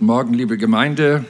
Guten 0.00 0.12
Morgen, 0.12 0.32
liebe 0.32 0.56
Gemeinde. 0.56 1.26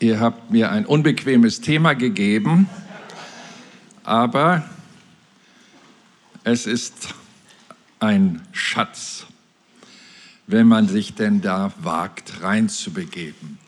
Ihr 0.00 0.18
habt 0.18 0.50
mir 0.50 0.72
ein 0.72 0.84
unbequemes 0.84 1.60
Thema 1.60 1.92
gegeben, 1.92 2.68
aber 4.02 4.68
es 6.42 6.66
ist 6.66 7.14
ein 8.00 8.42
Schatz, 8.50 9.26
wenn 10.48 10.66
man 10.66 10.88
sich 10.88 11.14
denn 11.14 11.42
da 11.42 11.72
wagt, 11.80 12.42
reinzubegeben. 12.42 13.58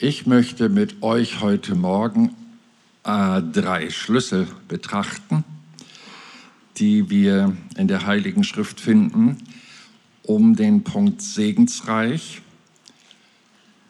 Ich 0.00 0.26
möchte 0.26 0.70
mit 0.70 1.04
euch 1.04 1.40
heute 1.40 1.76
Morgen 1.76 2.34
äh, 3.04 3.40
drei 3.42 3.90
Schlüssel 3.90 4.48
betrachten, 4.66 5.44
die 6.78 7.10
wir 7.10 7.56
in 7.76 7.86
der 7.86 8.06
Heiligen 8.06 8.42
Schrift 8.42 8.80
finden, 8.80 9.38
um 10.28 10.54
den 10.54 10.84
Punkt 10.84 11.22
segensreich 11.22 12.42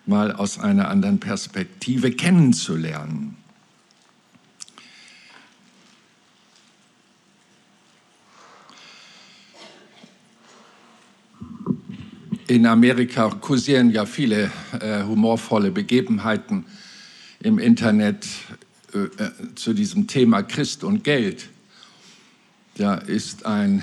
mal 0.07 0.31
aus 0.31 0.61
einer 0.61 0.89
anderen 0.89 1.19
Perspektive 1.19 2.13
kennenzulernen. 2.13 3.37
In 12.47 12.67
Amerika 12.67 13.31
kursieren 13.31 13.91
ja 13.91 14.07
viele 14.07 14.53
äh, 14.81 15.03
humorvolle 15.03 15.73
Begebenheiten 15.73 16.65
im 17.41 17.59
Internet 17.59 18.29
äh, 18.95 18.99
äh 18.99 19.55
zu 19.57 19.75
diesem 19.75 20.07
Thema 20.07 20.43
Christ 20.45 20.85
und 20.85 21.03
Geld. 21.03 21.49
Da 22.77 22.95
ist 22.95 23.45
ein 23.45 23.83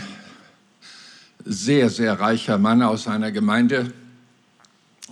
sehr, 1.45 1.91
sehr 1.91 2.19
reicher 2.19 2.57
Mann 2.57 2.81
aus 2.81 3.07
einer 3.07 3.31
Gemeinde, 3.31 3.93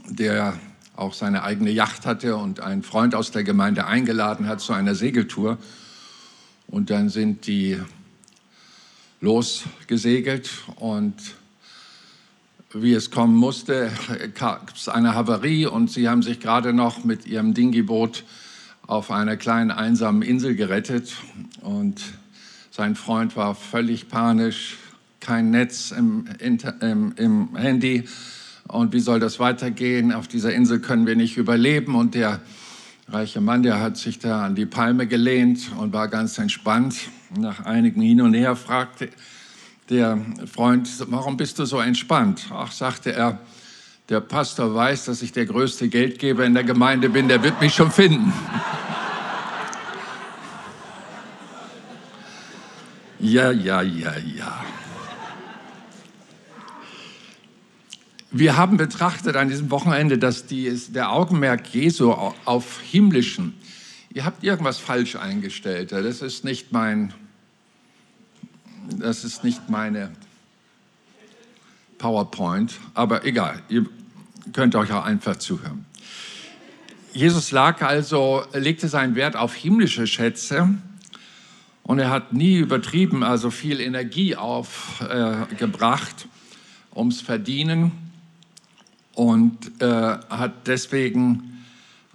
der 0.09 0.59
auch 0.95 1.13
seine 1.13 1.43
eigene 1.43 1.69
Yacht 1.69 2.07
hatte 2.07 2.35
und 2.35 2.59
einen 2.59 2.81
Freund 2.81 3.13
aus 3.13 3.29
der 3.29 3.43
Gemeinde 3.43 3.85
eingeladen 3.85 4.47
hat 4.47 4.59
zu 4.59 4.73
einer 4.73 4.95
Segeltour. 4.95 5.59
Und 6.67 6.89
dann 6.89 7.09
sind 7.09 7.45
die 7.45 7.79
losgesegelt 9.21 10.49
und 10.77 11.15
wie 12.73 12.93
es 12.93 13.11
kommen 13.11 13.35
musste, 13.35 13.91
gab 14.33 14.75
es 14.75 14.89
eine 14.89 15.13
Havarie 15.13 15.67
und 15.67 15.91
sie 15.91 16.09
haben 16.09 16.23
sich 16.23 16.39
gerade 16.39 16.73
noch 16.73 17.03
mit 17.03 17.27
ihrem 17.27 17.53
Dingiboot 17.53 18.23
auf 18.87 19.11
einer 19.11 19.37
kleinen 19.37 19.69
einsamen 19.69 20.23
Insel 20.23 20.55
gerettet 20.55 21.13
und 21.61 22.01
sein 22.71 22.95
Freund 22.95 23.37
war 23.37 23.53
völlig 23.53 24.09
panisch, 24.09 24.77
kein 25.23 25.49
Netz 25.49 25.91
im, 25.91 26.25
im, 26.39 27.13
im 27.17 27.55
Handy 27.55 28.05
und 28.67 28.93
wie 28.93 28.99
soll 28.99 29.19
das 29.19 29.39
weitergehen? 29.39 30.11
Auf 30.13 30.27
dieser 30.27 30.53
Insel 30.53 30.79
können 30.79 31.05
wir 31.05 31.15
nicht 31.15 31.37
überleben. 31.37 31.95
Und 31.95 32.15
der 32.15 32.41
reiche 33.07 33.41
Mann, 33.41 33.63
der 33.63 33.79
hat 33.79 33.97
sich 33.97 34.19
da 34.19 34.45
an 34.45 34.55
die 34.55 34.65
Palme 34.65 35.07
gelehnt 35.07 35.71
und 35.77 35.93
war 35.93 36.07
ganz 36.07 36.37
entspannt. 36.37 36.95
Nach 37.37 37.65
einigen 37.65 38.01
Hin 38.01 38.21
und 38.21 38.33
Her 38.33 38.55
fragte 38.55 39.09
der 39.89 40.17
Freund, 40.51 40.89
warum 41.07 41.37
bist 41.37 41.59
du 41.59 41.65
so 41.65 41.79
entspannt? 41.79 42.47
Ach, 42.51 42.71
sagte 42.71 43.13
er, 43.13 43.39
der 44.09 44.21
Pastor 44.21 44.73
weiß, 44.73 45.05
dass 45.05 45.21
ich 45.21 45.33
der 45.33 45.45
größte 45.45 45.89
Geldgeber 45.89 46.45
in 46.45 46.53
der 46.53 46.63
Gemeinde 46.63 47.09
bin, 47.09 47.27
der 47.27 47.43
wird 47.43 47.59
mich 47.61 47.73
schon 47.73 47.91
finden. 47.91 48.33
ja, 53.19 53.51
ja, 53.51 53.81
ja, 53.81 54.13
ja. 54.17 54.65
Wir 58.35 58.57
haben 58.57 58.77
betrachtet 58.77 59.35
an 59.35 59.47
diesem 59.47 59.69
Wochenende, 59.69 60.17
dass 60.17 60.47
die, 60.47 60.75
der 60.89 61.11
Augenmerk 61.11 61.71
Jesu 61.71 62.11
auf 62.11 62.81
himmlischen. 62.81 63.53
Ihr 64.11 64.25
habt 64.25 64.43
irgendwas 64.43 64.79
falsch 64.79 65.15
eingestellt. 65.15 65.91
Das 65.91 66.23
ist 66.23 66.43
nicht 66.43 66.71
mein, 66.71 67.13
das 68.89 69.23
ist 69.23 69.43
nicht 69.43 69.69
meine 69.69 70.09
PowerPoint, 71.99 72.73
aber 72.95 73.23
egal. 73.23 73.61
Ihr 73.69 73.85
könnt 74.51 74.73
euch 74.73 74.91
auch 74.91 75.05
einfach 75.05 75.35
zuhören. 75.35 75.85
Jesus 77.13 77.51
lag 77.51 77.83
also, 77.83 78.45
legte 78.51 78.87
seinen 78.87 79.13
Wert 79.13 79.35
auf 79.35 79.53
himmlische 79.53 80.07
Schätze 80.07 80.69
und 81.83 81.99
er 81.99 82.09
hat 82.09 82.33
nie 82.33 82.57
übertrieben, 82.57 83.23
also 83.23 83.51
viel 83.51 83.79
Energie 83.79 84.35
aufgebracht 84.35 86.25
äh, 86.25 86.97
ums 86.97 87.21
Verdienen 87.21 88.02
und 89.13 89.81
äh, 89.81 89.85
hat 89.85 90.67
deswegen 90.67 91.63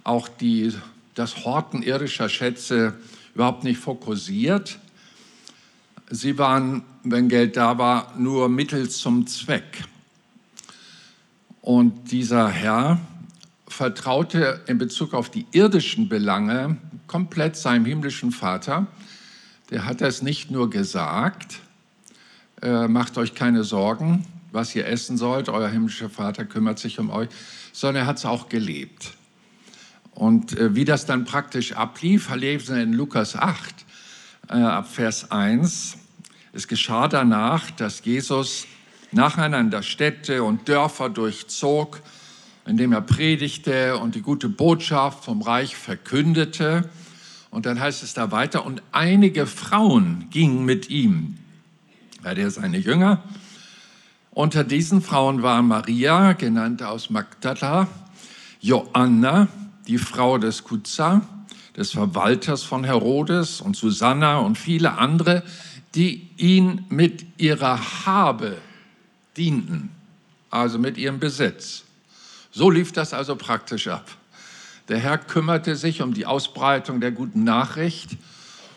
auch 0.03 0.27
die, 0.27 0.73
das 1.15 1.45
Horten 1.45 1.81
irdischer 1.81 2.29
Schätze 2.29 2.93
überhaupt 3.35 3.63
nicht 3.63 3.79
fokussiert. 3.79 4.79
Sie 6.09 6.37
waren, 6.37 6.83
wenn 7.03 7.29
Geld 7.29 7.55
da 7.55 7.77
war, 7.77 8.13
nur 8.17 8.49
Mittel 8.49 8.89
zum 8.89 9.27
Zweck. 9.27 9.83
Und 11.61 12.11
dieser 12.11 12.49
Herr 12.49 12.99
vertraute 13.67 14.61
in 14.67 14.77
Bezug 14.77 15.13
auf 15.13 15.29
die 15.29 15.45
irdischen 15.51 16.09
Belange 16.09 16.77
komplett 17.07 17.55
seinem 17.55 17.85
himmlischen 17.85 18.31
Vater. 18.31 18.87
Der 19.69 19.85
hat 19.85 20.01
es 20.01 20.21
nicht 20.21 20.49
nur 20.49 20.69
gesagt, 20.69 21.59
äh, 22.61 22.87
macht 22.87 23.17
euch 23.17 23.35
keine 23.35 23.63
Sorgen, 23.63 24.25
was 24.51 24.75
ihr 24.75 24.87
essen 24.87 25.17
sollt, 25.17 25.49
euer 25.49 25.69
himmlischer 25.69 26.09
Vater 26.09 26.45
kümmert 26.45 26.79
sich 26.79 26.99
um 26.99 27.09
euch, 27.09 27.29
sondern 27.71 28.03
er 28.03 28.07
hat 28.07 28.17
es 28.17 28.25
auch 28.25 28.49
gelebt. 28.49 29.13
Und 30.11 30.57
äh, 30.57 30.75
wie 30.75 30.85
das 30.85 31.05
dann 31.05 31.25
praktisch 31.25 31.73
ablief, 31.73 32.33
lesen 32.35 32.75
wir 32.75 32.83
in 32.83 32.93
Lukas 32.93 33.35
8, 33.35 33.85
äh, 34.49 34.53
ab 34.53 34.91
Vers 34.91 35.31
1. 35.31 35.97
Es 36.51 36.67
geschah 36.67 37.07
danach, 37.07 37.71
dass 37.71 38.03
Jesus 38.03 38.65
nacheinander 39.11 39.83
Städte 39.83 40.43
und 40.43 40.67
Dörfer 40.67 41.09
durchzog, 41.09 42.01
indem 42.65 42.91
er 42.91 43.01
predigte 43.01 43.97
und 43.97 44.15
die 44.15 44.21
gute 44.21 44.49
Botschaft 44.49 45.23
vom 45.23 45.41
Reich 45.41 45.75
verkündete. 45.75 46.89
Und 47.51 47.65
dann 47.65 47.79
heißt 47.79 48.03
es 48.03 48.13
da 48.13 48.31
weiter, 48.31 48.65
und 48.65 48.83
einige 48.91 49.47
Frauen 49.47 50.27
gingen 50.29 50.65
mit 50.65 50.89
ihm. 50.89 51.37
Ja, 52.23 52.35
der 52.35 52.51
seine 52.51 52.77
Jünger 52.77 53.23
unter 54.39 54.63
diesen 54.63 55.01
Frauen 55.01 55.43
war 55.43 55.61
Maria, 55.61 56.31
genannt 56.31 56.81
aus 56.81 57.09
Magdala, 57.09 57.89
Joanna, 58.61 59.49
die 59.85 59.97
Frau 59.97 60.37
des 60.37 60.63
Kutza, 60.63 61.19
des 61.75 61.91
Verwalters 61.91 62.63
von 62.63 62.85
Herodes 62.85 63.59
und 63.59 63.75
Susanna 63.75 64.37
und 64.37 64.57
viele 64.57 64.97
andere, 64.97 65.43
die 65.93 66.29
ihn 66.37 66.85
mit 66.87 67.25
ihrer 67.37 68.05
Habe 68.05 68.55
dienten, 69.35 69.89
also 70.49 70.79
mit 70.79 70.97
ihrem 70.97 71.19
Besitz. 71.19 71.83
So 72.49 72.69
lief 72.69 72.93
das 72.93 73.13
also 73.13 73.35
praktisch 73.35 73.89
ab. 73.89 74.09
Der 74.87 74.99
Herr 74.99 75.17
kümmerte 75.17 75.75
sich 75.75 76.01
um 76.01 76.13
die 76.13 76.25
Ausbreitung 76.25 77.01
der 77.01 77.11
guten 77.11 77.43
Nachricht 77.43 78.11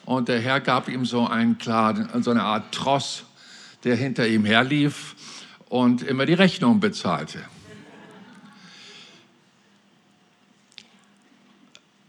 und 0.07 0.27
der 0.27 0.41
Herr 0.41 0.59
gab 0.59 0.89
ihm 0.89 1.07
so, 1.07 1.29
einen 1.29 1.59
klaren, 1.59 2.09
so 2.25 2.33
eine 2.33 2.43
Art 2.43 2.75
Tross, 2.75 3.23
der 3.85 3.95
hinter 3.95 4.27
ihm 4.27 4.45
herlief 4.45 5.15
und 5.73 6.03
immer 6.03 6.27
die 6.27 6.35
Rechnung 6.35 6.81
bezahlte. 6.81 7.39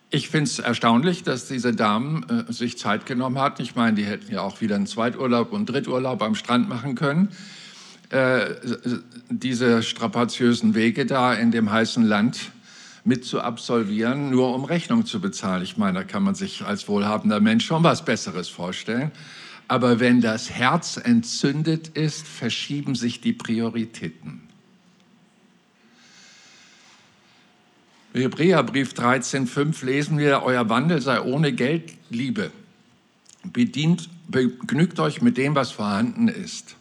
Ich 0.09 0.27
finde 0.27 0.49
es 0.49 0.59
erstaunlich, 0.59 1.23
dass 1.23 1.47
diese 1.47 1.73
Damen 1.73 2.45
äh, 2.49 2.51
sich 2.51 2.77
Zeit 2.77 3.05
genommen 3.05 3.39
hatten. 3.39 3.61
Ich 3.61 3.73
meine, 3.73 3.95
die 3.95 4.03
hätten 4.03 4.33
ja 4.33 4.41
auch 4.41 4.59
wieder 4.59 4.75
einen 4.75 4.85
Zweiturlaub 4.85 5.53
und 5.53 5.67
Dritturlaub 5.67 6.21
am 6.21 6.35
Strand 6.35 6.67
machen 6.67 6.95
können. 6.95 7.29
Äh, 8.09 8.53
diese 9.29 9.81
strapaziösen 9.81 10.75
Wege 10.75 11.05
da 11.05 11.33
in 11.33 11.51
dem 11.51 11.71
heißen 11.71 12.03
Land 12.03 12.51
mit 13.05 13.23
zu 13.23 13.39
absolvieren, 13.39 14.29
nur 14.29 14.53
um 14.53 14.65
Rechnung 14.65 15.05
zu 15.05 15.21
bezahlen. 15.21 15.63
Ich 15.63 15.77
meine, 15.77 15.99
da 15.99 16.03
kann 16.03 16.23
man 16.23 16.35
sich 16.35 16.65
als 16.65 16.89
wohlhabender 16.89 17.39
Mensch 17.39 17.65
schon 17.65 17.81
was 17.81 18.03
Besseres 18.03 18.49
vorstellen. 18.49 19.13
Aber 19.73 19.99
wenn 19.99 20.21
das 20.21 20.51
Herz 20.51 20.97
entzündet 20.97 21.87
ist, 21.97 22.27
verschieben 22.27 22.93
sich 22.93 23.21
die 23.21 23.33
Prioritäten. 23.33 24.47
Im 28.13 28.21
Hebräerbrief 28.21 28.93
13,5 28.93 29.83
lesen 29.83 30.19
wir, 30.19 30.43
euer 30.43 30.69
Wandel 30.69 31.01
sei 31.01 31.19
ohne 31.21 31.53
Geldliebe. 31.53 32.51
Bedient, 33.45 34.11
begnügt 34.27 34.99
euch 34.99 35.23
mit 35.23 35.37
dem, 35.37 35.55
was 35.55 35.71
vorhanden 35.71 36.27
ist. 36.27 36.75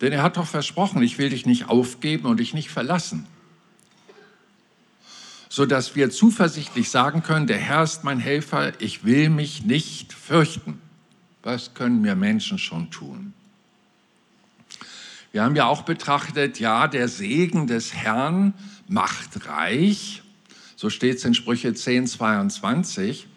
Denn 0.00 0.14
er 0.14 0.22
hat 0.22 0.38
doch 0.38 0.46
versprochen, 0.46 1.02
ich 1.02 1.18
will 1.18 1.28
dich 1.28 1.44
nicht 1.44 1.68
aufgeben 1.68 2.24
und 2.24 2.40
dich 2.40 2.54
nicht 2.54 2.70
verlassen. 2.70 3.26
Sodass 5.50 5.94
wir 5.94 6.08
zuversichtlich 6.08 6.88
sagen 6.88 7.22
können, 7.22 7.46
der 7.46 7.58
Herr 7.58 7.82
ist 7.82 8.02
mein 8.02 8.18
Helfer, 8.18 8.80
ich 8.80 9.04
will 9.04 9.28
mich 9.28 9.62
nicht 9.62 10.14
fürchten. 10.14 10.80
Was 11.42 11.74
können 11.74 12.00
mir 12.00 12.14
Menschen 12.14 12.58
schon 12.58 12.90
tun? 12.90 13.32
Wir 15.32 15.44
haben 15.44 15.54
ja 15.54 15.66
auch 15.66 15.82
betrachtet, 15.82 16.58
ja, 16.58 16.88
der 16.88 17.08
Segen 17.08 17.66
des 17.66 17.94
Herrn 17.94 18.52
macht 18.88 19.46
reich. 19.46 20.22
So 20.74 20.90
steht 20.90 21.18
es 21.18 21.24
in 21.24 21.34
Sprüche 21.34 21.72
10, 21.72 22.08
22. 22.08 23.28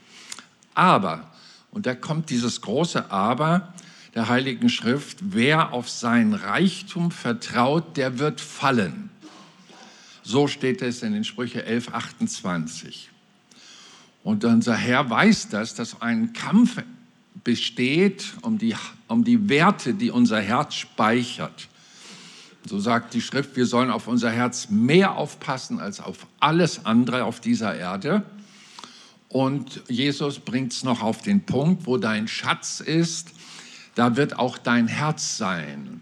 Aber, 0.73 1.31
und 1.71 1.85
da 1.85 1.93
kommt 1.93 2.29
dieses 2.29 2.61
große 2.61 3.11
Aber 3.11 3.73
der 4.15 4.27
Heiligen 4.27 4.69
Schrift, 4.69 5.17
wer 5.21 5.71
auf 5.71 5.89
sein 5.89 6.33
Reichtum 6.33 7.11
vertraut, 7.11 7.97
der 7.97 8.19
wird 8.19 8.41
fallen. 8.41 9.09
So 10.23 10.47
steht 10.47 10.81
es 10.81 11.03
in 11.03 11.13
den 11.13 11.23
Sprüche 11.23 11.65
11, 11.65 11.93
28. 11.93 13.09
Und 14.23 14.45
unser 14.45 14.75
Herr 14.75 15.09
weiß 15.09 15.49
das, 15.49 15.75
dass 15.75 16.01
ein 16.01 16.33
Kampf 16.33 16.81
besteht 17.43 18.33
um 18.41 18.57
die, 18.57 18.75
um 19.07 19.23
die 19.23 19.49
Werte, 19.49 19.93
die 19.93 20.11
unser 20.11 20.39
Herz 20.39 20.75
speichert. 20.75 21.67
So 22.65 22.79
sagt 22.79 23.13
die 23.13 23.21
Schrift, 23.21 23.55
wir 23.55 23.65
sollen 23.65 23.91
auf 23.91 24.07
unser 24.07 24.31
Herz 24.31 24.69
mehr 24.69 25.17
aufpassen 25.17 25.79
als 25.79 25.99
auf 25.99 26.27
alles 26.39 26.85
andere 26.85 27.25
auf 27.25 27.41
dieser 27.41 27.75
Erde. 27.75 28.23
Und 29.27 29.81
Jesus 29.89 30.39
bringt 30.39 30.71
es 30.71 30.83
noch 30.83 31.01
auf 31.01 31.21
den 31.21 31.45
Punkt, 31.45 31.85
wo 31.85 31.97
dein 31.97 32.27
Schatz 32.27 32.79
ist, 32.79 33.31
da 33.95 34.15
wird 34.15 34.39
auch 34.39 34.57
dein 34.57 34.87
Herz 34.87 35.37
sein. 35.37 36.01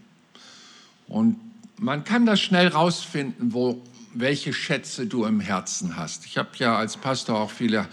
Und 1.08 1.36
man 1.78 2.04
kann 2.04 2.26
das 2.26 2.40
schnell 2.40 2.68
rausfinden, 2.68 3.52
wo, 3.52 3.82
welche 4.14 4.52
Schätze 4.52 5.06
du 5.06 5.24
im 5.24 5.40
Herzen 5.40 5.96
hast. 5.96 6.26
Ich 6.26 6.38
habe 6.38 6.50
ja 6.56 6.76
als 6.76 6.96
Pastor 6.96 7.40
auch 7.40 7.50
viele 7.50 7.88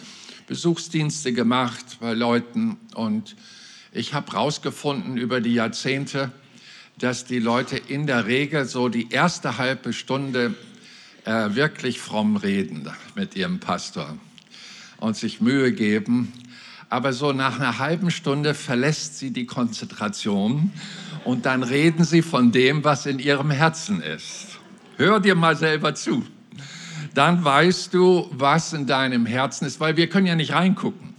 Besuchsdienste 0.49 1.31
gemacht 1.31 1.99
bei 1.99 2.15
Leuten 2.15 2.77
und 2.95 3.35
ich 3.91 4.15
habe 4.15 4.31
herausgefunden 4.31 5.15
über 5.15 5.41
die 5.41 5.53
Jahrzehnte, 5.53 6.31
dass 6.97 7.23
die 7.23 7.37
Leute 7.37 7.77
in 7.77 8.07
der 8.07 8.25
Regel 8.25 8.65
so 8.65 8.89
die 8.89 9.11
erste 9.11 9.59
halbe 9.59 9.93
Stunde 9.93 10.55
äh, 11.25 11.53
wirklich 11.53 11.99
fromm 11.99 12.35
reden 12.35 12.89
mit 13.13 13.35
ihrem 13.35 13.59
Pastor 13.59 14.17
und 14.97 15.15
sich 15.15 15.39
Mühe 15.39 15.71
geben. 15.71 16.33
Aber 16.89 17.13
so 17.13 17.31
nach 17.31 17.59
einer 17.59 17.77
halben 17.77 18.09
Stunde 18.09 18.55
verlässt 18.55 19.19
sie 19.19 19.29
die 19.29 19.45
Konzentration 19.45 20.71
und 21.25 21.45
dann 21.45 21.61
reden 21.61 22.03
sie 22.05 22.23
von 22.23 22.51
dem, 22.51 22.83
was 22.83 23.05
in 23.05 23.19
ihrem 23.19 23.51
Herzen 23.51 24.01
ist. 24.01 24.57
Hör 24.97 25.19
dir 25.19 25.35
mal 25.35 25.55
selber 25.55 25.93
zu. 25.93 26.25
Dann 27.13 27.43
weißt 27.43 27.93
du, 27.93 28.29
was 28.31 28.73
in 28.73 28.85
deinem 28.85 29.25
Herzen 29.25 29.65
ist, 29.65 29.79
weil 29.79 29.97
wir 29.97 30.09
können 30.09 30.27
ja 30.27 30.35
nicht 30.35 30.53
reingucken. 30.53 31.15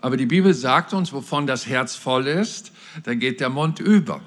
Aber 0.00 0.16
die 0.16 0.26
Bibel 0.26 0.54
sagt 0.54 0.94
uns, 0.94 1.12
wovon 1.12 1.46
das 1.46 1.66
Herz 1.66 1.96
voll 1.96 2.26
ist, 2.26 2.72
da 3.04 3.14
geht 3.14 3.40
der 3.40 3.48
Mund 3.48 3.80
über. 3.80 4.20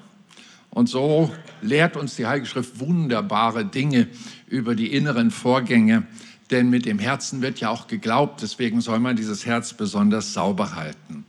Und 0.70 0.88
so 0.88 1.32
lehrt 1.60 1.96
uns 1.96 2.16
die 2.16 2.26
Heilige 2.26 2.46
Schrift 2.46 2.80
wunderbare 2.80 3.64
Dinge 3.64 4.08
über 4.46 4.74
die 4.74 4.92
inneren 4.92 5.30
Vorgänge, 5.30 6.04
denn 6.50 6.70
mit 6.70 6.86
dem 6.86 6.98
Herzen 6.98 7.42
wird 7.42 7.60
ja 7.60 7.70
auch 7.70 7.86
geglaubt, 7.86 8.42
deswegen 8.42 8.80
soll 8.80 8.98
man 8.98 9.16
dieses 9.16 9.46
Herz 9.46 9.72
besonders 9.72 10.32
sauber 10.32 10.74
halten. 10.74 11.24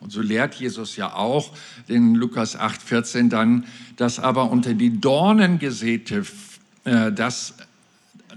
Und 0.00 0.12
so 0.12 0.20
lehrt 0.20 0.54
Jesus 0.54 0.96
ja 0.96 1.14
auch 1.14 1.52
in 1.88 2.14
Lukas 2.14 2.54
8, 2.54 2.80
14 2.80 3.30
dann, 3.30 3.66
dass 3.96 4.20
aber 4.20 4.50
unter 4.50 4.74
die 4.74 5.00
Dornen 5.00 5.58
gesäte, 5.58 6.24
äh, 6.84 7.10
das, 7.12 7.54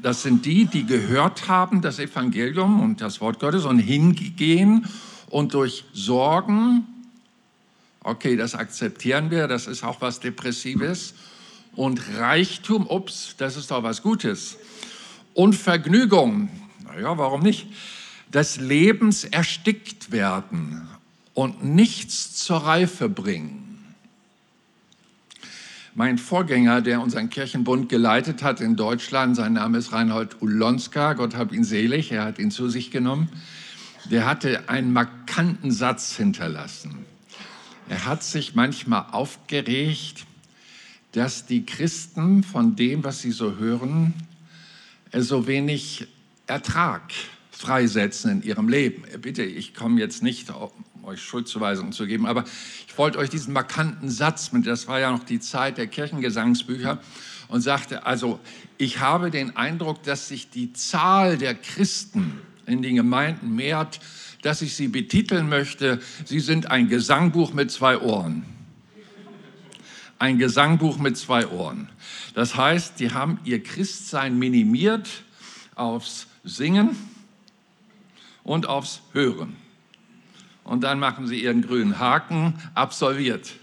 das 0.01 0.23
sind 0.23 0.45
die, 0.45 0.65
die 0.65 0.85
gehört 0.85 1.47
haben, 1.47 1.81
das 1.81 1.99
Evangelium 1.99 2.81
und 2.81 3.01
das 3.01 3.21
Wort 3.21 3.39
Gottes 3.39 3.65
und 3.65 3.79
hingehen 3.79 4.85
und 5.29 5.53
durch 5.53 5.85
Sorgen, 5.93 6.87
Okay, 8.03 8.35
das 8.35 8.55
akzeptieren 8.55 9.29
wir, 9.29 9.47
das 9.47 9.67
ist 9.67 9.83
auch 9.83 10.01
was 10.01 10.19
Depressives. 10.19 11.13
Und 11.75 12.01
Reichtum, 12.17 12.87
ups, 12.87 13.35
das 13.37 13.55
ist 13.55 13.69
doch 13.69 13.83
was 13.83 14.01
Gutes. 14.01 14.57
Und 15.35 15.55
Vergnügung, 15.55 16.49
naja, 16.83 17.17
warum 17.17 17.43
nicht? 17.43 17.67
Des 18.33 18.57
Lebens 18.57 19.23
erstickt 19.23 20.11
werden 20.11 20.87
und 21.33 21.63
nichts 21.63 22.33
zur 22.33 22.57
Reife 22.57 23.07
bringen. 23.07 23.70
Mein 25.93 26.17
Vorgänger, 26.17 26.81
der 26.81 27.01
unseren 27.01 27.29
Kirchenbund 27.29 27.89
geleitet 27.89 28.43
hat 28.43 28.61
in 28.61 28.77
Deutschland, 28.77 29.35
sein 29.35 29.51
Name 29.53 29.77
ist 29.77 29.91
Reinhold 29.91 30.41
Ulonska, 30.41 31.13
Gott 31.13 31.35
hab 31.35 31.51
ihn 31.51 31.65
selig, 31.65 32.13
er 32.13 32.23
hat 32.23 32.39
ihn 32.39 32.49
zu 32.49 32.69
sich 32.69 32.91
genommen, 32.91 33.27
der 34.09 34.25
hatte 34.25 34.69
einen 34.69 34.93
markanten 34.93 35.69
Satz 35.69 36.15
hinterlassen. 36.15 37.05
Er 37.89 38.05
hat 38.05 38.23
sich 38.23 38.55
manchmal 38.55 39.07
aufgeregt, 39.11 40.25
dass 41.11 41.45
die 41.45 41.65
Christen 41.65 42.43
von 42.43 42.77
dem, 42.77 43.03
was 43.03 43.19
sie 43.19 43.31
so 43.31 43.57
hören, 43.57 44.13
so 45.13 45.45
wenig 45.45 46.07
Ertrag 46.47 47.11
freisetzen 47.51 48.31
in 48.31 48.43
ihrem 48.43 48.69
Leben. 48.69 49.03
Bitte, 49.19 49.43
ich 49.43 49.73
komme 49.73 49.99
jetzt 49.99 50.23
nicht, 50.23 50.51
euch 51.03 51.21
Schuldzuweisungen 51.21 51.91
zu 51.91 52.07
geben, 52.07 52.25
aber 52.25 52.43
ich 52.87 52.97
wollte 52.97 53.17
euch 53.17 53.29
diesen 53.29 53.53
markanten 53.53 54.09
Satz, 54.09 54.51
das 54.53 54.87
war 54.87 54.99
ja 54.99 55.11
noch 55.11 55.23
die 55.23 55.39
Zeit 55.39 55.77
der 55.77 55.87
Kirchengesangsbücher, 55.87 56.99
und 57.51 57.61
sagte, 57.61 58.05
also 58.05 58.39
ich 58.77 58.99
habe 59.01 59.29
den 59.29 59.57
Eindruck, 59.57 60.03
dass 60.03 60.29
sich 60.29 60.49
die 60.49 60.71
Zahl 60.71 61.37
der 61.37 61.53
Christen 61.53 62.39
in 62.65 62.81
den 62.81 62.95
Gemeinden 62.95 63.53
mehrt, 63.55 63.99
dass 64.41 64.61
ich 64.61 64.75
sie 64.75 64.87
betiteln 64.87 65.49
möchte. 65.49 65.99
Sie 66.23 66.39
sind 66.39 66.71
ein 66.71 66.87
Gesangbuch 66.87 67.53
mit 67.53 67.69
zwei 67.69 67.99
Ohren. 67.99 68.45
Ein 70.17 70.37
Gesangbuch 70.37 70.97
mit 70.97 71.17
zwei 71.17 71.47
Ohren. 71.47 71.89
Das 72.35 72.55
heißt, 72.55 72.99
die 72.99 73.11
haben 73.11 73.39
ihr 73.43 73.61
Christsein 73.61 74.39
minimiert 74.39 75.09
aufs 75.75 76.27
Singen 76.43 76.95
und 78.43 78.67
aufs 78.67 79.01
Hören. 79.11 79.57
Und 80.63 80.83
dann 80.83 80.99
machen 80.99 81.27
sie 81.27 81.43
ihren 81.43 81.61
grünen 81.61 81.99
Haken, 81.99 82.55
absolviert. 82.75 83.53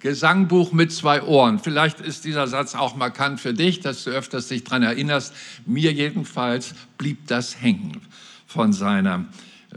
Gesangbuch 0.00 0.72
mit 0.72 0.92
zwei 0.92 1.22
Ohren. 1.22 1.58
Vielleicht 1.58 2.00
ist 2.00 2.26
dieser 2.26 2.46
Satz 2.46 2.74
auch 2.74 2.94
markant 2.94 3.40
für 3.40 3.54
dich, 3.54 3.80
dass 3.80 4.04
du 4.04 4.10
öfters 4.10 4.48
dich 4.48 4.62
daran 4.62 4.82
erinnerst. 4.82 5.34
Mir 5.64 5.92
jedenfalls 5.92 6.74
blieb 6.98 7.26
das 7.26 7.62
hängen 7.62 8.02
von 8.46 8.74
seiner 8.74 9.24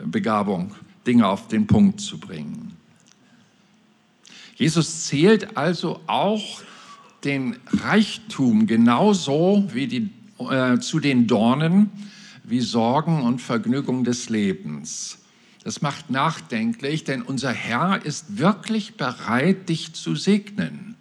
Begabung, 0.05 0.75
Dinge 1.05 1.27
auf 1.27 1.47
den 1.47 1.65
Punkt 1.65 2.01
zu 2.01 2.19
bringen. 2.19 2.75
Jesus 4.55 5.05
zählt 5.05 5.55
also 5.55 6.01
auch 6.07 6.61
den 7.23 7.57
Reichtum 7.67 8.67
genauso 8.67 9.67
wie 9.71 9.87
die, 9.87 10.09
äh, 10.39 10.79
zu 10.79 10.99
den 10.99 11.27
Dornen 11.27 11.89
wie 12.43 12.59
Sorgen 12.61 13.21
und 13.21 13.41
Vergnügung 13.41 14.03
des 14.03 14.29
Lebens. 14.29 15.19
Das 15.67 15.81
macht 15.81 16.09
nachdenklich, 16.09 17.03
denn 17.03 17.21
unser 17.21 17.51
Herr 17.51 18.05
ist 18.05 18.37
wirklich 18.37 18.95
bereit, 18.95 19.67
dich 19.67 19.91
zu 19.91 20.15
segnen, 20.15 20.95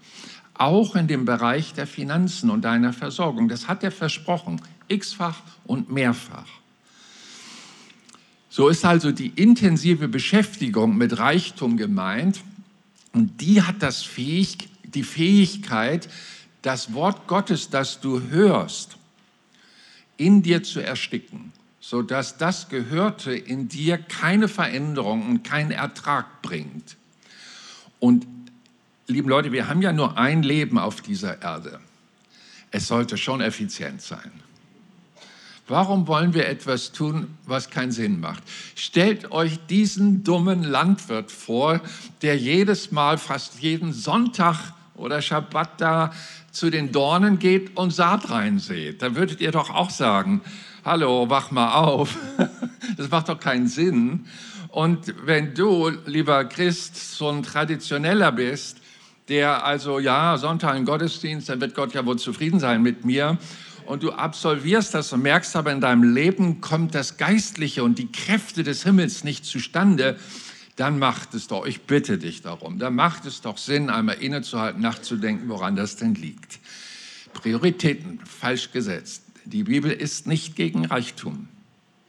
auch 0.54 0.96
in 0.96 1.06
dem 1.06 1.25
Bereich 1.25 1.73
der 1.73 1.87
Finanzen 1.87 2.50
und 2.50 2.62
deiner 2.62 2.92
Versorgung. 2.92 3.49
Das 3.49 3.68
hat 3.68 3.85
er 3.85 3.92
versprochen, 3.92 4.61
x-fach 4.88 5.40
und 5.66 5.92
mehrfach. 5.92 6.49
So 8.50 8.66
ist 8.66 8.85
also 8.85 9.12
die 9.12 9.28
intensive 9.37 10.08
Beschäftigung 10.08 10.96
mit 10.96 11.16
Reichtum 11.16 11.76
gemeint 11.76 12.40
und 13.12 13.40
die 13.40 13.62
hat 13.62 13.85
das 13.85 14.02
Fähig, 14.02 14.68
die 14.82 15.04
Fähigkeit, 15.04 16.08
das 16.62 16.92
Wort 16.92 17.28
Gottes, 17.28 17.70
das 17.70 18.00
du 18.00 18.20
hörst, 18.20 18.96
in 20.16 20.42
dir 20.42 20.64
zu 20.64 20.80
ersticken, 20.80 21.52
sodass 21.88 22.36
das 22.36 22.68
Gehörte 22.68 23.32
in 23.32 23.68
dir 23.68 23.96
keine 23.96 24.48
Veränderung 24.48 25.24
und 25.28 25.44
keinen 25.44 25.70
Ertrag 25.70 26.42
bringt. 26.42 26.96
Und 28.00 28.26
lieben 29.06 29.28
Leute, 29.28 29.52
wir 29.52 29.68
haben 29.68 29.82
ja 29.82 29.92
nur 29.92 30.18
ein 30.18 30.42
Leben 30.42 30.78
auf 30.78 31.00
dieser 31.00 31.40
Erde. 31.42 31.78
Es 32.72 32.88
sollte 32.88 33.16
schon 33.16 33.40
effizient 33.40 34.02
sein. 34.02 34.32
Warum 35.68 36.08
wollen 36.08 36.34
wir 36.34 36.48
etwas 36.48 36.90
tun, 36.90 37.36
was 37.44 37.70
keinen 37.70 37.92
Sinn 37.92 38.18
macht? 38.18 38.42
Stellt 38.74 39.30
euch 39.30 39.60
diesen 39.68 40.24
dummen 40.24 40.64
Landwirt 40.64 41.30
vor, 41.30 41.80
der 42.20 42.36
jedes 42.36 42.90
Mal, 42.90 43.16
fast 43.16 43.60
jeden 43.60 43.92
Sonntag 43.92 44.72
oder 44.96 45.22
Schabbat 45.22 45.80
da 45.80 46.12
zu 46.50 46.68
den 46.68 46.90
Dornen 46.90 47.38
geht 47.38 47.76
und 47.76 47.92
Saat 47.92 48.28
reinsät. 48.30 49.02
Da 49.02 49.14
würdet 49.14 49.40
ihr 49.40 49.52
doch 49.52 49.70
auch 49.70 49.90
sagen, 49.90 50.40
hallo, 50.86 51.28
wach 51.28 51.50
mal 51.50 51.74
auf. 51.74 52.16
Das 52.96 53.10
macht 53.10 53.28
doch 53.28 53.38
keinen 53.38 53.66
Sinn. 53.66 54.26
Und 54.70 55.12
wenn 55.26 55.52
du, 55.54 55.90
lieber 56.06 56.44
Christ, 56.44 56.96
so 56.96 57.28
ein 57.28 57.42
Traditioneller 57.42 58.32
bist, 58.32 58.78
der 59.28 59.66
also, 59.66 59.98
ja, 59.98 60.38
Sonntag 60.38 60.76
im 60.76 60.86
Gottesdienst, 60.86 61.48
dann 61.48 61.60
wird 61.60 61.74
Gott 61.74 61.92
ja 61.92 62.06
wohl 62.06 62.16
zufrieden 62.16 62.58
sein 62.58 62.82
mit 62.82 63.04
mir 63.04 63.36
und 63.84 64.02
du 64.02 64.12
absolvierst 64.12 64.94
das 64.94 65.12
und 65.12 65.22
merkst 65.22 65.56
aber 65.56 65.72
in 65.72 65.82
deinem 65.82 66.14
Leben 66.14 66.62
kommt 66.62 66.94
das 66.94 67.18
Geistliche 67.18 67.84
und 67.84 67.98
die 67.98 68.10
Kräfte 68.10 68.62
des 68.62 68.84
Himmels 68.84 69.24
nicht 69.24 69.44
zustande, 69.44 70.16
dann 70.76 70.98
macht 70.98 71.34
es 71.34 71.48
doch, 71.48 71.66
ich 71.66 71.82
bitte 71.82 72.16
dich 72.16 72.40
darum, 72.40 72.78
dann 72.78 72.94
macht 72.94 73.26
es 73.26 73.42
doch 73.42 73.58
Sinn, 73.58 73.90
einmal 73.90 74.16
innezuhalten, 74.22 74.80
nachzudenken, 74.80 75.48
woran 75.48 75.76
das 75.76 75.96
denn 75.96 76.14
liegt. 76.14 76.60
Prioritäten 77.34 78.20
falsch 78.24 78.70
gesetzt. 78.72 79.25
Die 79.46 79.62
Bibel 79.62 79.90
ist 79.90 80.26
nicht 80.26 80.56
gegen 80.56 80.86
Reichtum. 80.86 81.48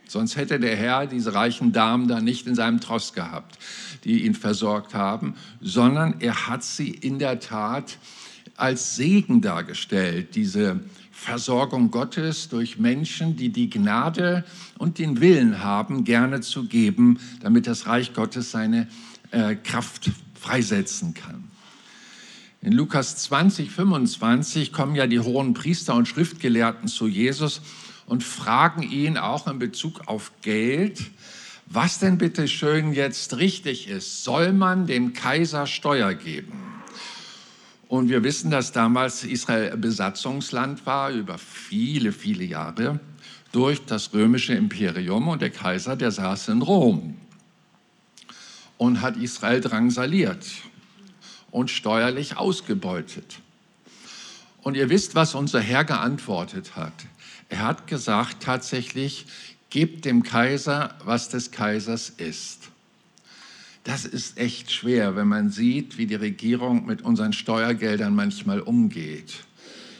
Sonst 0.07 0.37
hätte 0.37 0.59
der 0.59 0.75
Herr 0.75 1.05
diese 1.05 1.33
reichen 1.33 1.71
Damen 1.71 2.07
da 2.07 2.19
nicht 2.19 2.47
in 2.47 2.55
seinem 2.55 2.79
Tross 2.79 3.13
gehabt, 3.13 3.59
die 4.03 4.25
ihn 4.25 4.33
versorgt 4.33 4.93
haben, 4.93 5.35
sondern 5.61 6.15
er 6.19 6.47
hat 6.47 6.63
sie 6.63 6.89
in 6.89 7.19
der 7.19 7.39
Tat 7.39 7.97
als 8.55 8.95
Segen 8.95 9.41
dargestellt, 9.41 10.35
diese 10.35 10.79
Versorgung 11.11 11.91
Gottes 11.91 12.49
durch 12.49 12.79
Menschen, 12.79 13.35
die 13.35 13.49
die 13.49 13.69
Gnade 13.69 14.45
und 14.77 14.97
den 14.97 15.19
Willen 15.19 15.63
haben, 15.63 16.05
gerne 16.05 16.41
zu 16.41 16.65
geben, 16.65 17.19
damit 17.41 17.67
das 17.67 17.85
Reich 17.85 18.13
Gottes 18.13 18.51
seine 18.51 18.87
äh, 19.31 19.55
Kraft 19.55 20.11
freisetzen 20.35 21.13
kann. 21.13 21.46
In 22.61 22.73
Lukas 22.73 23.15
20, 23.17 23.69
25 23.71 24.73
kommen 24.73 24.95
ja 24.95 25.07
die 25.07 25.19
hohen 25.19 25.53
Priester 25.53 25.93
und 25.95 26.07
Schriftgelehrten 26.07 26.87
zu 26.87 27.07
Jesus 27.07 27.61
und 28.07 28.23
fragen 28.23 28.81
ihn 28.81 29.17
auch 29.17 29.47
in 29.47 29.59
Bezug 29.59 30.07
auf 30.07 30.31
Geld, 30.41 31.11
was 31.67 31.99
denn 31.99 32.17
bitte 32.17 32.47
schön 32.47 32.93
jetzt 32.93 33.37
richtig 33.37 33.87
ist. 33.87 34.23
Soll 34.23 34.53
man 34.53 34.87
dem 34.87 35.13
Kaiser 35.13 35.67
Steuer 35.67 36.13
geben? 36.13 36.53
Und 37.87 38.09
wir 38.09 38.23
wissen, 38.23 38.51
dass 38.51 38.71
damals 38.71 39.23
Israel 39.23 39.77
Besatzungsland 39.77 40.85
war 40.85 41.11
über 41.11 41.37
viele, 41.37 42.11
viele 42.11 42.43
Jahre 42.43 42.99
durch 43.51 43.85
das 43.85 44.13
römische 44.13 44.53
Imperium 44.53 45.27
und 45.27 45.41
der 45.41 45.51
Kaiser, 45.51 45.95
der 45.95 46.11
saß 46.11 46.49
in 46.49 46.61
Rom 46.61 47.15
und 48.77 49.01
hat 49.01 49.15
Israel 49.15 49.61
drangsaliert 49.61 50.45
und 51.51 51.69
steuerlich 51.69 52.37
ausgebeutet. 52.37 53.39
Und 54.61 54.75
ihr 54.75 54.89
wisst, 54.89 55.15
was 55.15 55.35
unser 55.35 55.61
Herr 55.61 55.85
geantwortet 55.85 56.75
hat. 56.75 56.93
Er 57.49 57.59
hat 57.59 57.87
gesagt 57.87 58.43
tatsächlich, 58.43 59.25
gebt 59.69 60.05
dem 60.05 60.23
Kaiser, 60.23 60.95
was 61.03 61.29
des 61.29 61.51
Kaisers 61.51 62.09
ist. 62.09 62.69
Das 63.83 64.05
ist 64.05 64.37
echt 64.37 64.71
schwer, 64.71 65.15
wenn 65.15 65.29
man 65.29 65.49
sieht, 65.49 65.97
wie 65.97 66.07
die 66.07 66.15
Regierung 66.15 66.85
mit 66.85 67.01
unseren 67.01 67.31
Steuergeldern 67.31 68.13
manchmal 68.13 68.59
umgeht. 68.59 69.45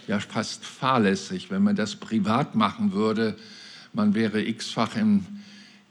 Ja, 0.08 0.20
fast 0.20 0.66
fahrlässig, 0.66 1.50
wenn 1.52 1.64
man 1.64 1.78
das 1.78 1.96
privat 1.96 2.56
machen 2.56 2.92
würde. 2.92 3.38
Man 3.94 4.14
wäre 4.14 4.42
x-fach 4.42 4.98
im, 4.98 5.26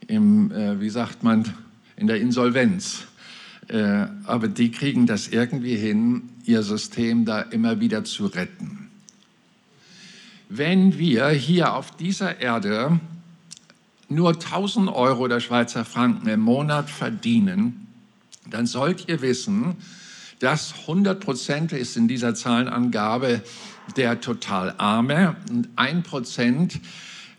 im 0.07 0.53
äh, 0.53 0.79
wie 0.81 0.91
sagt 0.91 1.23
man, 1.23 1.55
in 1.97 2.07
der 2.07 2.21
Insolvenz. 2.21 3.05
Äh, 3.69 4.07
aber 4.25 4.49
die 4.49 4.71
kriegen 4.71 5.07
das 5.07 5.29
irgendwie 5.29 5.77
hin, 5.77 6.31
ihr 6.45 6.63
System 6.63 7.25
da 7.25 7.41
immer 7.41 7.81
wieder 7.81 8.05
zu 8.05 8.27
retten. 8.27 8.91
Wenn 10.49 10.97
wir 10.99 11.29
hier 11.29 11.75
auf 11.75 11.97
dieser 11.97 12.41
Erde 12.41 13.01
nur 14.09 14.35
1000 14.35 14.89
Euro 14.89 15.25
oder 15.25 15.41
Schweizer 15.41 15.85
Franken 15.85 16.29
im 16.29 16.41
Monat 16.41 16.89
verdienen, 16.89 17.89
dann 18.49 18.67
sollt 18.67 19.09
ihr 19.09 19.21
wissen, 19.23 19.75
dass 20.39 20.75
100 20.83 21.19
Prozent 21.19 21.73
ist 21.73 21.97
in 21.97 22.07
dieser 22.07 22.35
Zahlenangabe 22.35 23.43
der 23.97 24.21
total 24.21 24.75
Arme 24.79 25.37
und 25.51 25.69
ein 25.77 26.03
Prozent 26.03 26.81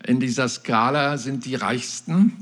in 0.06 0.20
dieser 0.20 0.48
Skala 0.48 1.18
sind 1.18 1.44
die 1.44 1.54
Reichsten. 1.54 2.32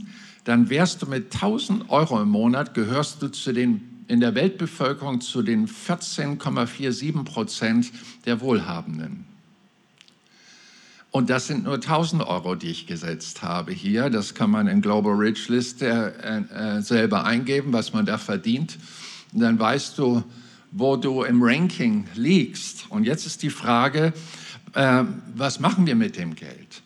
Dann 0.46 0.70
wärst 0.70 1.02
du 1.02 1.06
mit 1.06 1.34
1000 1.34 1.90
Euro 1.90 2.22
im 2.22 2.28
Monat, 2.28 2.72
gehörst 2.72 3.20
du 3.20 3.26
zu 3.26 3.52
den, 3.52 4.04
in 4.06 4.20
der 4.20 4.36
Weltbevölkerung 4.36 5.20
zu 5.20 5.42
den 5.42 5.66
14,47 5.66 7.24
Prozent 7.24 7.90
der 8.26 8.40
Wohlhabenden. 8.40 9.26
Und 11.10 11.30
das 11.30 11.48
sind 11.48 11.64
nur 11.64 11.74
1000 11.74 12.22
Euro, 12.22 12.54
die 12.54 12.68
ich 12.68 12.86
gesetzt 12.86 13.42
habe 13.42 13.72
hier. 13.72 14.08
Das 14.08 14.34
kann 14.34 14.50
man 14.52 14.68
in 14.68 14.82
Global 14.82 15.14
Rich 15.14 15.48
Liste 15.48 16.14
äh, 16.22 16.76
äh, 16.76 16.80
selber 16.80 17.24
eingeben, 17.24 17.72
was 17.72 17.92
man 17.92 18.06
da 18.06 18.16
verdient. 18.16 18.78
Und 19.32 19.40
dann 19.40 19.58
weißt 19.58 19.98
du, 19.98 20.22
wo 20.70 20.94
du 20.94 21.24
im 21.24 21.42
Ranking 21.42 22.06
liegst. 22.14 22.86
Und 22.88 23.02
jetzt 23.02 23.26
ist 23.26 23.42
die 23.42 23.50
Frage, 23.50 24.12
äh, 24.74 25.02
was 25.34 25.58
machen 25.58 25.88
wir 25.88 25.96
mit 25.96 26.16
dem 26.16 26.36
Geld? 26.36 26.82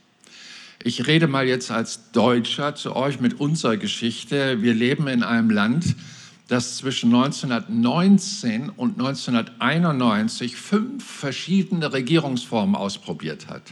Ich 0.83 1.07
rede 1.07 1.27
mal 1.27 1.47
jetzt 1.47 1.71
als 1.71 2.11
Deutscher 2.13 2.75
zu 2.75 2.97
euch 2.97 3.21
mit 3.21 3.39
unserer 3.39 3.77
Geschichte. 3.77 4.63
Wir 4.63 4.73
leben 4.73 5.09
in 5.09 5.23
einem 5.23 5.51
Land, 5.51 5.95
das 6.49 6.79
zwischen 6.79 7.15
1919 7.15 8.71
und 8.71 8.99
1991 8.99 10.57
fünf 10.57 11.05
verschiedene 11.05 11.93
Regierungsformen 11.93 12.77
ausprobiert 12.77 13.49
hat 13.49 13.63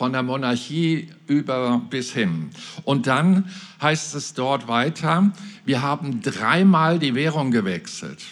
von 0.00 0.14
der 0.14 0.22
Monarchie 0.22 1.10
über 1.26 1.82
bis 1.90 2.10
hin. 2.10 2.48
Und 2.84 3.06
dann 3.06 3.50
heißt 3.82 4.14
es 4.14 4.32
dort 4.32 4.66
weiter, 4.66 5.30
wir 5.66 5.82
haben 5.82 6.22
dreimal 6.22 6.98
die 6.98 7.14
Währung 7.14 7.50
gewechselt. 7.50 8.24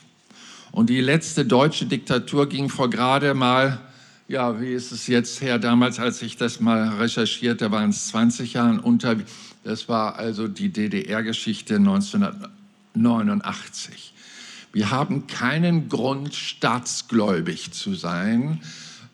Und 0.72 0.88
die 0.88 1.02
letzte 1.02 1.44
deutsche 1.44 1.84
Diktatur 1.84 2.48
ging 2.48 2.70
vor 2.70 2.88
gerade 2.88 3.34
mal, 3.34 3.80
ja, 4.28 4.60
wie 4.60 4.72
ist 4.72 4.92
es 4.92 5.06
jetzt 5.06 5.40
her, 5.40 5.58
damals, 5.58 5.98
als 5.98 6.20
ich 6.22 6.36
das 6.36 6.60
mal 6.60 6.88
recherchierte, 6.98 7.72
waren 7.72 7.88
es 7.90 8.08
20 8.08 8.52
Jahren 8.52 8.78
unter. 8.78 9.16
Das 9.64 9.88
war 9.88 10.16
also 10.16 10.46
die 10.46 10.68
DDR-Geschichte 10.68 11.76
1989. 11.76 14.12
Wir 14.72 14.90
haben 14.90 15.26
keinen 15.26 15.88
Grund, 15.88 16.34
staatsgläubig 16.34 17.72
zu 17.72 17.94
sein 17.94 18.60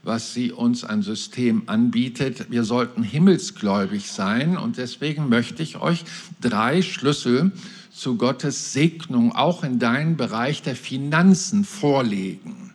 was 0.05 0.35
sie 0.35 0.53
uns 0.53 0.85
an 0.85 1.03
System 1.03 1.63
anbietet. 1.67 2.51
Wir 2.51 2.65
sollten 2.65 3.03
himmelsgläubig 3.03 4.11
sein 4.11 4.57
und 4.57 4.77
deswegen 4.77 5.29
möchte 5.29 5.63
ich 5.63 5.81
euch 5.81 6.05
drei 6.41 6.83
Schlüssel 6.83 7.53
zu 7.91 8.17
Gottes 8.17 8.73
Segnung 8.73 9.33
auch 9.33 9.65
in 9.65 9.79
deinen 9.79 10.17
Bereich 10.17 10.63
der 10.63 10.77
Finanzen 10.77 11.65
vorlegen. 11.65 12.74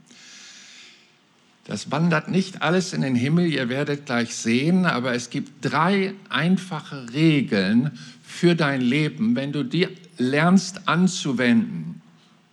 Das 1.69 1.91
wandert 1.91 2.29
nicht 2.29 2.63
alles 2.63 2.93
in 2.93 3.01
den 3.01 3.13
Himmel, 3.13 3.45
ihr 3.45 3.69
werdet 3.69 4.07
gleich 4.07 4.35
sehen, 4.35 4.87
aber 4.87 5.13
es 5.13 5.29
gibt 5.29 5.63
drei 5.63 6.15
einfache 6.27 7.13
Regeln 7.13 7.91
für 8.23 8.55
dein 8.55 8.81
Leben, 8.81 9.35
wenn 9.35 9.51
du 9.51 9.61
die 9.61 9.87
lernst 10.17 10.87
anzuwenden 10.87 12.01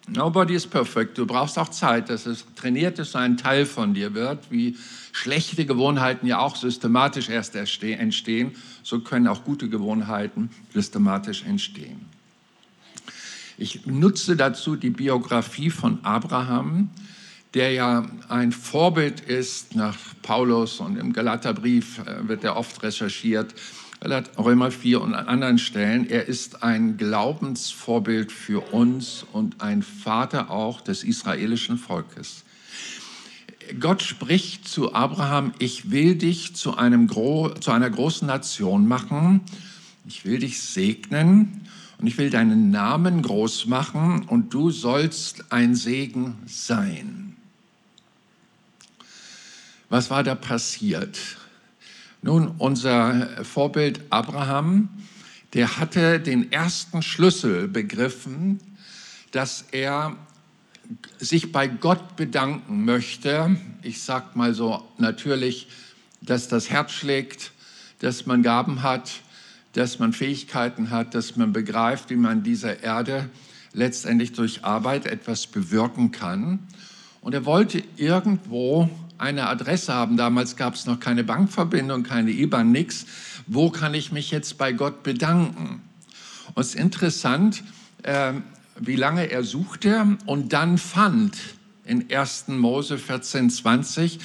Nobody 0.08 0.54
is 0.54 0.66
perfect. 0.66 1.18
Du 1.18 1.26
brauchst 1.26 1.58
auch 1.58 1.68
Zeit, 1.68 2.11
dass 2.11 2.26
es 2.26 2.44
trainiert 2.54 2.99
ist, 3.00 3.16
ein 3.16 3.37
Teil 3.37 3.66
von 3.66 3.92
dir 3.92 4.14
wird, 4.14 4.50
wie 4.50 4.76
schlechte 5.11 5.66
Gewohnheiten 5.66 6.28
ja 6.28 6.38
auch 6.38 6.54
systematisch 6.54 7.28
erst 7.28 7.56
entstehen, 7.56 8.52
so 8.85 9.00
können 9.00 9.26
auch 9.26 9.42
gute 9.42 9.68
Gewohnheiten 9.68 10.50
systematisch 10.73 11.42
entstehen. 11.42 12.00
Ich 13.58 13.87
nutze 13.87 14.37
dazu 14.37 14.76
die 14.76 14.90
Biografie 14.90 15.70
von 15.70 15.99
Abraham, 16.04 16.90
der 17.54 17.72
ja 17.72 18.06
ein 18.28 18.52
Vorbild 18.52 19.20
ist 19.20 19.74
nach 19.74 19.98
Paulus 20.22 20.80
und 20.80 20.96
im 20.96 21.12
Galaterbrief 21.12 21.98
äh, 21.98 22.28
wird 22.28 22.44
er 22.44 22.56
oft 22.56 22.82
recherchiert 22.82 23.54
Römer 24.38 24.70
4 24.70 25.00
und 25.00 25.14
an 25.14 25.26
anderen 25.26 25.58
Stellen. 25.58 26.08
Er 26.08 26.26
ist 26.26 26.62
ein 26.62 26.96
Glaubensvorbild 26.96 28.30
für 28.30 28.72
uns 28.72 29.24
und 29.32 29.60
ein 29.62 29.82
Vater 29.82 30.50
auch 30.50 30.80
des 30.80 31.02
israelischen 31.02 31.78
Volkes. 31.78 32.44
Gott 33.80 34.02
spricht 34.02 34.68
zu 34.68 34.94
Abraham, 34.94 35.52
ich 35.58 35.90
will 35.90 36.14
dich 36.14 36.54
zu, 36.54 36.76
einem 36.76 37.08
zu 37.08 37.70
einer 37.72 37.90
großen 37.90 38.26
Nation 38.26 38.86
machen, 38.86 39.40
ich 40.06 40.24
will 40.24 40.38
dich 40.38 40.60
segnen 40.62 41.62
und 41.98 42.06
ich 42.06 42.16
will 42.16 42.30
deinen 42.30 42.70
Namen 42.70 43.22
groß 43.22 43.66
machen 43.66 44.24
und 44.28 44.54
du 44.54 44.70
sollst 44.70 45.52
ein 45.52 45.74
Segen 45.74 46.36
sein. 46.46 47.25
Was 49.88 50.11
war 50.11 50.25
da 50.25 50.35
passiert? 50.35 51.19
Nun, 52.21 52.49
unser 52.59 53.45
Vorbild 53.45 54.00
Abraham, 54.11 54.88
der 55.55 55.78
hatte 55.78 56.19
den 56.19 56.50
ersten 56.50 57.02
Schlüssel 57.02 57.69
begriffen, 57.69 58.59
dass 59.31 59.64
er 59.71 60.16
sich 61.19 61.52
bei 61.52 61.69
Gott 61.69 62.16
bedanken 62.16 62.85
möchte. 62.85 63.57
Ich 63.83 64.02
sage 64.02 64.26
mal 64.35 64.55
so 64.55 64.83
natürlich, 64.99 65.69
dass 66.21 66.49
das 66.49 66.69
Herz 66.69 66.90
schlägt, 66.90 67.52
dass 68.00 68.26
man 68.26 68.43
Gaben 68.43 68.83
hat, 68.83 69.21
dass 69.75 70.00
man 70.00 70.12
Fähigkeiten 70.12 70.90
hat, 70.90 71.14
dass 71.14 71.37
man 71.37 71.52
begreift, 71.52 72.11
wie 72.11 72.16
man 72.16 72.43
dieser 72.43 72.83
Erde 72.83 73.31
letztendlich 73.73 74.33
durch 74.33 74.64
Arbeit 74.64 75.07
etwas 75.07 75.47
bewirken 75.47 76.11
kann. 76.11 76.66
Und 77.21 77.35
er 77.35 77.45
wollte 77.45 77.85
irgendwo 77.97 78.90
eine 79.18 79.49
Adresse 79.49 79.92
haben. 79.92 80.16
Damals 80.16 80.56
gab 80.56 80.75
es 80.75 80.87
noch 80.87 81.00
keine 81.00 81.25
Bankverbindung, 81.25 82.02
keine 82.02 82.30
IBAN, 82.30 82.70
nichts. 82.70 83.06
Wo 83.46 83.70
kann 83.70 83.94
ich 83.94 84.12
mich 84.12 84.30
jetzt 84.30 84.58
bei 84.58 84.73
Gott 84.73 85.02
bedanken? 85.02 85.82
Und 86.54 86.61
es 86.61 86.68
ist 86.68 86.75
interessant, 86.76 87.62
äh, 88.02 88.32
wie 88.78 88.96
lange 88.96 89.30
er 89.30 89.42
suchte 89.42 90.18
und 90.26 90.52
dann 90.52 90.78
fand, 90.78 91.37
in 91.85 92.11
1. 92.11 92.49
Mose 92.49 92.99
14, 92.99 93.50
20, 93.50 94.18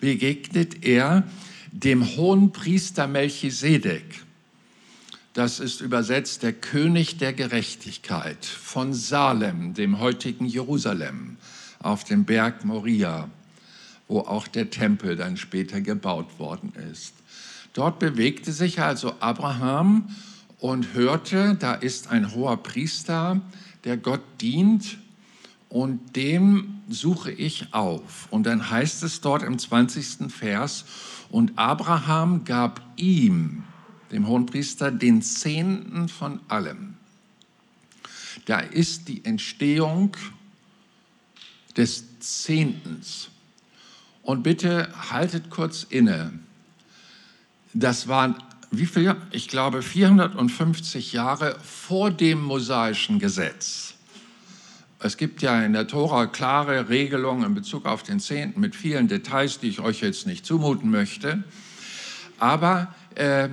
begegnet 0.00 0.84
er 0.84 1.24
dem 1.72 2.16
hohen 2.16 2.52
Priester 2.52 3.06
Melchisedek. 3.06 4.22
Das 5.34 5.60
ist 5.60 5.80
übersetzt 5.80 6.42
der 6.42 6.52
König 6.52 7.18
der 7.18 7.32
Gerechtigkeit 7.32 8.44
von 8.44 8.92
Salem, 8.92 9.74
dem 9.74 10.00
heutigen 10.00 10.46
Jerusalem, 10.46 11.36
auf 11.80 12.02
dem 12.04 12.24
Berg 12.24 12.64
Moria, 12.64 13.28
wo 14.08 14.20
auch 14.20 14.48
der 14.48 14.70
Tempel 14.70 15.16
dann 15.16 15.36
später 15.36 15.80
gebaut 15.80 16.38
worden 16.38 16.72
ist. 16.92 17.14
Dort 17.74 17.98
bewegte 17.98 18.52
sich 18.52 18.80
also 18.80 19.14
Abraham 19.20 20.08
und 20.58 20.94
hörte, 20.94 21.56
da 21.58 21.74
ist 21.74 22.10
ein 22.10 22.34
hoher 22.34 22.56
Priester, 22.56 23.40
der 23.84 23.96
Gott 23.96 24.22
dient 24.40 24.98
und 25.68 26.16
dem 26.16 26.80
suche 26.88 27.30
ich 27.30 27.72
auf. 27.72 28.26
Und 28.30 28.44
dann 28.44 28.70
heißt 28.70 29.02
es 29.02 29.20
dort 29.20 29.42
im 29.42 29.58
20. 29.58 30.32
Vers, 30.32 30.84
und 31.30 31.58
Abraham 31.58 32.44
gab 32.44 32.80
ihm, 32.96 33.64
dem 34.10 34.26
Hohenpriester, 34.26 34.90
den 34.90 35.20
Zehnten 35.20 36.08
von 36.08 36.40
allem. 36.48 36.94
Da 38.46 38.60
ist 38.60 39.08
die 39.08 39.24
Entstehung 39.26 40.16
des 41.76 42.18
Zehntens. 42.20 43.28
Und 44.28 44.42
bitte 44.42 44.90
haltet 45.10 45.48
kurz 45.48 45.86
inne. 45.88 46.38
Das 47.72 48.08
waren 48.08 48.34
wie 48.70 48.84
viel? 48.84 49.16
Ich 49.30 49.48
glaube 49.48 49.80
450 49.80 51.14
Jahre 51.14 51.58
vor 51.64 52.10
dem 52.10 52.42
mosaischen 52.42 53.20
Gesetz. 53.20 53.94
Es 54.98 55.16
gibt 55.16 55.40
ja 55.40 55.64
in 55.64 55.72
der 55.72 55.86
Tora 55.86 56.26
klare 56.26 56.90
Regelungen 56.90 57.46
in 57.46 57.54
Bezug 57.54 57.86
auf 57.86 58.02
den 58.02 58.20
Zehnten 58.20 58.60
mit 58.60 58.76
vielen 58.76 59.08
Details, 59.08 59.60
die 59.60 59.68
ich 59.68 59.80
euch 59.80 60.02
jetzt 60.02 60.26
nicht 60.26 60.44
zumuten 60.44 60.90
möchte. 60.90 61.42
Aber 62.38 62.94
äh, 63.14 63.48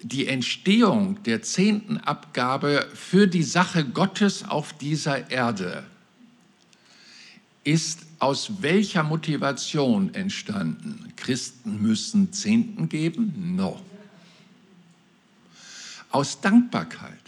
die 0.00 0.28
Entstehung 0.28 1.22
der 1.24 1.42
Zehntenabgabe 1.42 2.88
für 2.94 3.26
die 3.26 3.42
Sache 3.42 3.84
Gottes 3.84 4.48
auf 4.48 4.72
dieser 4.72 5.30
Erde 5.30 5.84
ist 7.64 8.09
aus 8.20 8.62
welcher 8.62 9.02
Motivation 9.02 10.14
entstanden? 10.14 11.12
Christen 11.16 11.82
müssen 11.82 12.32
Zehnten 12.32 12.88
geben? 12.88 13.56
No. 13.56 13.80
Aus 16.10 16.40
Dankbarkeit, 16.40 17.18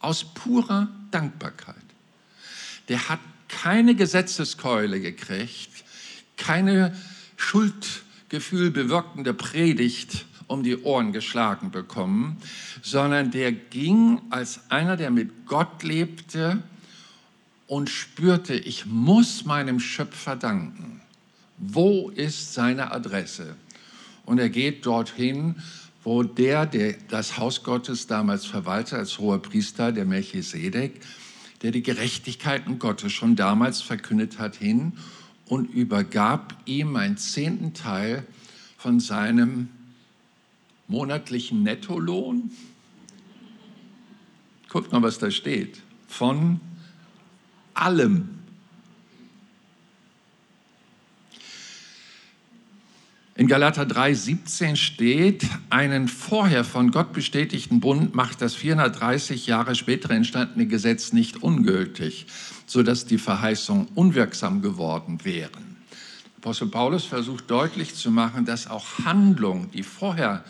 aus 0.00 0.24
purer 0.24 0.88
Dankbarkeit 1.10 1.76
der 2.88 3.08
hat 3.08 3.20
keine 3.48 3.94
Gesetzeskeule 3.94 5.00
gekriegt, 5.00 5.84
keine 6.36 6.96
Schuldgefühl 7.36 8.70
bewirkende 8.70 9.34
Predigt 9.34 10.26
um 10.46 10.62
die 10.62 10.78
Ohren 10.78 11.12
geschlagen 11.12 11.70
bekommen, 11.70 12.38
sondern 12.82 13.30
der 13.30 13.52
ging 13.52 14.20
als 14.30 14.70
einer, 14.70 14.96
der 14.96 15.10
mit 15.10 15.46
Gott 15.46 15.82
lebte 15.82 16.62
und 17.68 17.90
spürte, 17.90 18.54
ich 18.54 18.86
muss 18.86 19.44
meinem 19.44 19.78
Schöpfer 19.78 20.34
danken. 20.34 21.00
Wo 21.58 22.08
ist 22.08 22.54
seine 22.54 22.90
Adresse? 22.90 23.54
Und 24.24 24.38
er 24.38 24.48
geht 24.48 24.86
dorthin, 24.86 25.56
wo 26.02 26.22
der, 26.22 26.64
der 26.66 26.94
das 27.08 27.36
Haus 27.36 27.62
Gottes 27.62 28.06
damals 28.06 28.46
verwaltet 28.46 28.94
als 28.94 29.18
hoher 29.18 29.40
Priester, 29.40 29.92
der 29.92 30.06
Melchisedek, 30.06 31.00
der 31.62 31.70
die 31.70 31.82
Gerechtigkeiten 31.82 32.78
Gottes 32.78 33.12
schon 33.12 33.36
damals 33.36 33.82
verkündet 33.82 34.38
hat, 34.38 34.56
hin 34.56 34.92
und 35.46 35.70
übergab 35.70 36.56
ihm 36.64 36.96
einen 36.96 37.18
zehnten 37.18 37.74
Teil 37.74 38.26
von 38.78 39.00
seinem 39.00 39.68
monatlichen 40.86 41.62
Nettolohn. 41.64 42.50
Guckt 44.68 44.92
mal, 44.92 45.02
was 45.02 45.18
da 45.18 45.30
steht. 45.30 45.82
Von 46.06 46.60
allem. 47.82 48.38
In 53.38 53.46
Galater 53.46 53.84
3,17 53.84 54.74
steht, 54.74 55.46
einen 55.70 56.08
vorher 56.08 56.64
von 56.64 56.90
Gott 56.90 57.12
bestätigten 57.12 57.78
Bund 57.78 58.12
macht 58.12 58.42
das 58.42 58.56
430 58.56 59.46
Jahre 59.46 59.76
später 59.76 60.10
entstandene 60.10 60.66
Gesetz 60.66 61.12
nicht 61.12 61.40
ungültig, 61.40 62.26
sodass 62.66 63.06
die 63.06 63.16
Verheißungen 63.18 63.86
unwirksam 63.94 64.60
geworden 64.60 65.24
wären. 65.24 65.76
Apostel 66.38 66.66
Paulus 66.66 67.04
versucht 67.04 67.48
deutlich 67.48 67.94
zu 67.94 68.10
machen, 68.10 68.44
dass 68.44 68.66
auch 68.66 69.04
Handlung, 69.04 69.70
die 69.70 69.84
vorher 69.84 70.44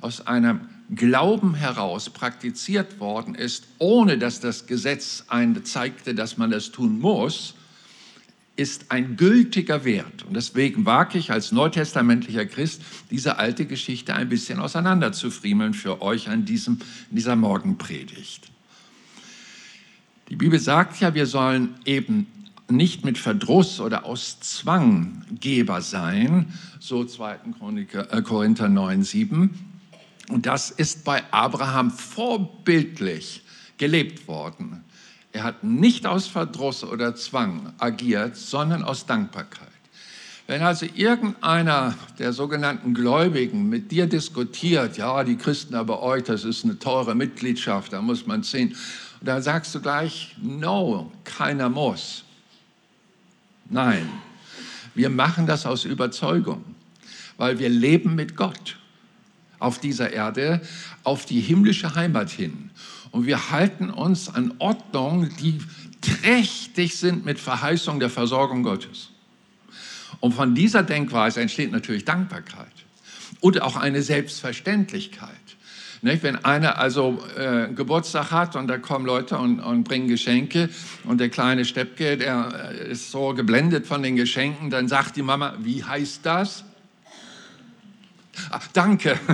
aus 0.00 0.26
einem 0.26 0.62
Glauben 0.94 1.54
heraus 1.54 2.10
praktiziert 2.10 3.00
worden 3.00 3.34
ist, 3.34 3.66
ohne 3.78 4.18
dass 4.18 4.40
das 4.40 4.66
Gesetz 4.66 5.24
einen 5.28 5.64
zeigte, 5.64 6.14
dass 6.14 6.36
man 6.36 6.50
das 6.50 6.70
tun 6.70 6.98
muss, 6.98 7.54
ist 8.56 8.90
ein 8.90 9.16
gültiger 9.16 9.84
Wert. 9.84 10.24
Und 10.24 10.34
deswegen 10.34 10.84
wage 10.84 11.16
ich 11.18 11.30
als 11.30 11.52
neutestamentlicher 11.52 12.44
Christ, 12.44 12.82
diese 13.10 13.38
alte 13.38 13.64
Geschichte 13.64 14.14
ein 14.14 14.28
bisschen 14.28 14.58
auseinanderzufriemeln 14.60 15.72
für 15.72 16.02
euch 16.02 16.28
an 16.28 16.44
diesem, 16.44 16.78
in 17.08 17.16
dieser 17.16 17.36
Morgenpredigt. 17.36 18.50
Die 20.28 20.36
Bibel 20.36 20.58
sagt 20.58 21.00
ja, 21.00 21.14
wir 21.14 21.26
sollen 21.26 21.74
eben 21.86 22.26
nicht 22.68 23.04
mit 23.04 23.18
Verdruss 23.18 23.80
oder 23.80 24.04
aus 24.04 24.40
Zwang 24.40 25.24
Geber 25.40 25.80
sein, 25.80 26.52
so 26.78 27.04
2. 27.04 27.38
Chroniker, 27.58 28.12
äh, 28.12 28.22
Korinther 28.22 28.68
9, 28.68 29.02
7. 29.02 29.71
Und 30.28 30.46
das 30.46 30.70
ist 30.70 31.04
bei 31.04 31.22
Abraham 31.32 31.90
vorbildlich 31.90 33.42
gelebt 33.76 34.28
worden. 34.28 34.84
Er 35.32 35.44
hat 35.44 35.64
nicht 35.64 36.06
aus 36.06 36.26
Verdruss 36.26 36.84
oder 36.84 37.14
Zwang 37.14 37.72
agiert, 37.78 38.36
sondern 38.36 38.84
aus 38.84 39.06
Dankbarkeit. 39.06 39.68
Wenn 40.46 40.62
also 40.62 40.86
irgendeiner 40.94 41.94
der 42.18 42.32
sogenannten 42.32 42.94
Gläubigen 42.94 43.68
mit 43.68 43.90
dir 43.90 44.06
diskutiert, 44.06 44.98
ja, 44.98 45.24
die 45.24 45.36
Christen 45.36 45.74
aber 45.74 46.02
euch, 46.02 46.24
das 46.24 46.44
ist 46.44 46.64
eine 46.64 46.78
teure 46.78 47.14
Mitgliedschaft, 47.14 47.92
da 47.92 48.02
muss 48.02 48.26
man 48.26 48.42
ziehen, 48.42 48.76
dann 49.20 49.40
sagst 49.40 49.74
du 49.74 49.80
gleich, 49.80 50.36
no, 50.42 51.10
keiner 51.24 51.68
muss. 51.68 52.24
Nein, 53.70 54.08
wir 54.94 55.08
machen 55.08 55.46
das 55.46 55.64
aus 55.64 55.84
Überzeugung, 55.84 56.64
weil 57.38 57.58
wir 57.58 57.68
leben 57.68 58.14
mit 58.14 58.36
Gott 58.36 58.76
auf 59.62 59.78
dieser 59.78 60.12
Erde, 60.12 60.60
auf 61.04 61.24
die 61.24 61.40
himmlische 61.40 61.94
Heimat 61.94 62.30
hin. 62.30 62.70
Und 63.10 63.26
wir 63.26 63.50
halten 63.50 63.90
uns 63.90 64.28
an 64.28 64.54
Ordnungen, 64.58 65.34
die 65.40 65.58
trächtig 66.00 66.96
sind 66.98 67.24
mit 67.24 67.38
Verheißung 67.38 68.00
der 68.00 68.10
Versorgung 68.10 68.62
Gottes. 68.62 69.10
Und 70.20 70.32
von 70.32 70.54
dieser 70.54 70.82
Denkweise 70.82 71.40
entsteht 71.40 71.72
natürlich 71.72 72.04
Dankbarkeit 72.04 72.72
und 73.40 73.60
auch 73.60 73.76
eine 73.76 74.02
Selbstverständlichkeit. 74.02 75.30
Nicht? 76.02 76.22
Wenn 76.24 76.44
einer 76.44 76.78
also 76.78 77.22
äh, 77.36 77.68
Geburtstag 77.72 78.32
hat 78.32 78.56
und 78.56 78.66
da 78.66 78.78
kommen 78.78 79.06
Leute 79.06 79.38
und, 79.38 79.60
und, 79.60 79.84
bringen 79.84 80.08
Geschenke 80.08 80.68
und 81.04 81.18
der 81.18 81.28
kleine 81.28 81.64
Steppke, 81.64 82.16
der 82.16 82.72
äh, 82.72 82.90
ist 82.90 83.12
so 83.12 83.34
geblendet 83.34 83.86
von 83.86 84.02
den 84.02 84.16
Geschenken, 84.16 84.68
dann 84.68 84.88
sagt 84.88 85.16
die 85.16 85.22
Mama, 85.22 85.54
wie 85.60 85.84
heißt 85.84 86.26
das? 86.26 86.64
Ach, 88.50 88.66
danke. 88.72 89.18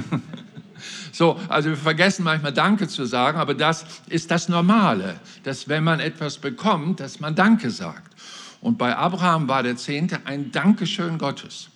So, 1.12 1.40
also 1.48 1.70
wir 1.70 1.76
vergessen 1.76 2.22
manchmal 2.22 2.52
Danke 2.52 2.86
zu 2.86 3.04
sagen, 3.04 3.38
aber 3.38 3.54
das 3.54 3.84
ist 4.08 4.30
das 4.30 4.48
Normale, 4.48 5.18
dass 5.42 5.68
wenn 5.68 5.82
man 5.82 5.98
etwas 5.98 6.38
bekommt, 6.38 7.00
dass 7.00 7.18
man 7.18 7.34
Danke 7.34 7.70
sagt. 7.70 8.14
Und 8.60 8.78
bei 8.78 8.96
Abraham 8.96 9.48
war 9.48 9.64
der 9.64 9.76
Zehnte 9.76 10.20
ein 10.26 10.52
Dankeschön 10.52 11.18
Gottes. 11.18 11.70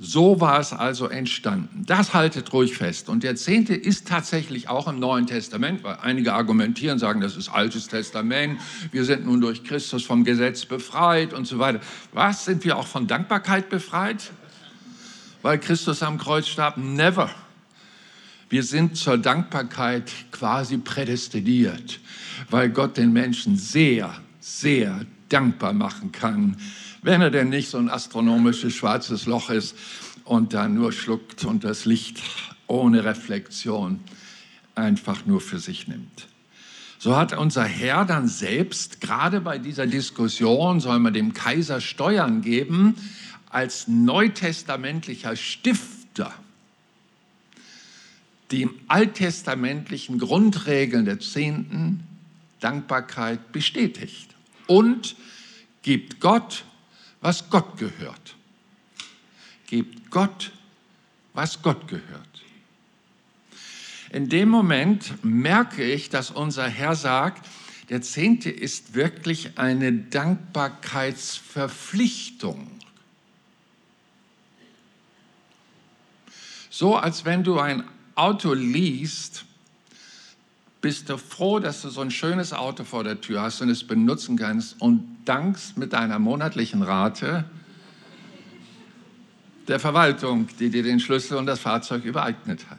So 0.00 0.40
war 0.40 0.60
es 0.60 0.72
also 0.72 1.08
entstanden. 1.08 1.82
Das 1.84 2.14
haltet 2.14 2.52
ruhig 2.52 2.76
fest. 2.76 3.08
Und 3.08 3.24
der 3.24 3.34
Zehnte 3.34 3.74
ist 3.74 4.06
tatsächlich 4.06 4.68
auch 4.68 4.86
im 4.86 5.00
Neuen 5.00 5.26
Testament, 5.26 5.82
weil 5.82 5.98
einige 6.00 6.34
argumentieren, 6.34 7.00
sagen, 7.00 7.20
das 7.20 7.36
ist 7.36 7.48
Altes 7.48 7.88
Testament, 7.88 8.60
wir 8.92 9.04
sind 9.04 9.26
nun 9.26 9.40
durch 9.40 9.64
Christus 9.64 10.04
vom 10.04 10.22
Gesetz 10.22 10.64
befreit 10.66 11.34
und 11.34 11.46
so 11.48 11.58
weiter. 11.58 11.80
Was, 12.12 12.44
sind 12.44 12.64
wir 12.64 12.76
auch 12.76 12.86
von 12.86 13.08
Dankbarkeit 13.08 13.70
befreit? 13.70 14.30
Weil 15.48 15.60
Christus 15.60 16.02
am 16.02 16.18
Kreuz 16.18 16.46
starb? 16.46 16.76
Never. 16.76 17.30
Wir 18.50 18.62
sind 18.62 18.98
zur 18.98 19.16
Dankbarkeit 19.16 20.12
quasi 20.30 20.76
prädestiniert, 20.76 22.00
weil 22.50 22.68
Gott 22.68 22.98
den 22.98 23.14
Menschen 23.14 23.56
sehr, 23.56 24.14
sehr 24.40 25.06
dankbar 25.30 25.72
machen 25.72 26.12
kann, 26.12 26.58
wenn 27.00 27.22
er 27.22 27.30
denn 27.30 27.48
nicht 27.48 27.70
so 27.70 27.78
ein 27.78 27.88
astronomisches 27.88 28.74
schwarzes 28.74 29.24
Loch 29.24 29.48
ist 29.48 29.74
und 30.24 30.52
dann 30.52 30.74
nur 30.74 30.92
schluckt 30.92 31.46
und 31.46 31.64
das 31.64 31.86
Licht 31.86 32.20
ohne 32.66 33.04
Reflexion 33.04 34.00
einfach 34.74 35.24
nur 35.24 35.40
für 35.40 35.60
sich 35.60 35.88
nimmt. 35.88 36.28
So 36.98 37.16
hat 37.16 37.32
unser 37.32 37.64
Herr 37.64 38.04
dann 38.04 38.28
selbst, 38.28 39.00
gerade 39.00 39.40
bei 39.40 39.56
dieser 39.56 39.86
Diskussion, 39.86 40.80
soll 40.80 40.98
man 40.98 41.14
dem 41.14 41.32
Kaiser 41.32 41.80
Steuern 41.80 42.42
geben, 42.42 42.96
als 43.50 43.88
neutestamentlicher 43.88 45.36
Stifter 45.36 46.34
die 48.50 48.68
alttestamentlichen 48.88 50.18
Grundregeln 50.18 51.04
der 51.04 51.20
Zehnten 51.20 52.02
Dankbarkeit 52.60 53.52
bestätigt 53.52 54.34
und 54.66 55.14
gibt 55.82 56.18
Gott, 56.20 56.64
was 57.20 57.50
Gott 57.50 57.76
gehört. 57.76 58.36
Gibt 59.66 60.10
Gott, 60.10 60.52
was 61.34 61.60
Gott 61.62 61.88
gehört. 61.88 62.26
In 64.10 64.30
dem 64.30 64.48
Moment 64.48 65.22
merke 65.22 65.84
ich, 65.84 66.08
dass 66.08 66.30
unser 66.30 66.66
Herr 66.68 66.96
sagt, 66.96 67.46
der 67.90 68.00
Zehnte 68.02 68.50
ist 68.50 68.94
wirklich 68.94 69.58
eine 69.58 69.92
Dankbarkeitsverpflichtung. 69.92 72.77
So 76.78 76.94
als 76.94 77.24
wenn 77.24 77.42
du 77.42 77.58
ein 77.58 77.82
Auto 78.14 78.54
liest, 78.54 79.44
bist 80.80 81.08
du 81.08 81.18
froh, 81.18 81.58
dass 81.58 81.82
du 81.82 81.88
so 81.88 82.02
ein 82.02 82.12
schönes 82.12 82.52
Auto 82.52 82.84
vor 82.84 83.02
der 83.02 83.20
Tür 83.20 83.42
hast 83.42 83.60
und 83.60 83.68
es 83.68 83.82
benutzen 83.82 84.36
kannst 84.36 84.80
und 84.80 85.02
dankst 85.24 85.76
mit 85.76 85.92
deiner 85.92 86.20
monatlichen 86.20 86.84
Rate 86.84 87.46
der 89.66 89.80
Verwaltung, 89.80 90.46
die 90.60 90.70
dir 90.70 90.84
den 90.84 91.00
Schlüssel 91.00 91.36
und 91.36 91.46
das 91.46 91.58
Fahrzeug 91.58 92.04
übereignet 92.04 92.70
hat. 92.70 92.78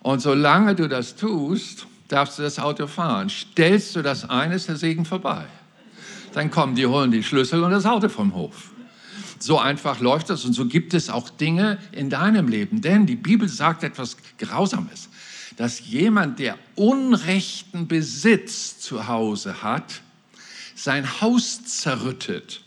Und 0.00 0.20
solange 0.20 0.74
du 0.74 0.88
das 0.88 1.14
tust, 1.14 1.86
darfst 2.08 2.40
du 2.40 2.42
das 2.42 2.58
Auto 2.58 2.88
fahren. 2.88 3.30
Stellst 3.30 3.94
du 3.94 4.02
das 4.02 4.28
ein, 4.28 4.50
ist 4.50 4.66
der 4.66 4.74
Segen 4.74 5.04
vorbei. 5.04 5.44
Dann 6.32 6.50
kommen 6.50 6.74
die, 6.74 6.86
holen 6.86 7.12
die 7.12 7.22
Schlüssel 7.22 7.62
und 7.62 7.70
das 7.70 7.86
Auto 7.86 8.08
vom 8.08 8.34
Hof. 8.34 8.71
So 9.42 9.58
einfach 9.58 9.98
läuft 9.98 10.30
das 10.30 10.44
und 10.44 10.52
so 10.52 10.66
gibt 10.66 10.94
es 10.94 11.10
auch 11.10 11.28
Dinge 11.28 11.78
in 11.90 12.10
deinem 12.10 12.46
Leben. 12.46 12.80
Denn 12.80 13.06
die 13.06 13.16
Bibel 13.16 13.48
sagt 13.48 13.82
etwas 13.82 14.16
Grausames, 14.38 15.08
dass 15.56 15.80
jemand, 15.80 16.38
der 16.38 16.56
unrechten 16.76 17.88
Besitz 17.88 18.78
zu 18.78 19.08
Hause 19.08 19.64
hat, 19.64 20.00
sein 20.76 21.20
Haus 21.20 21.64
zerrüttet. 21.64 22.62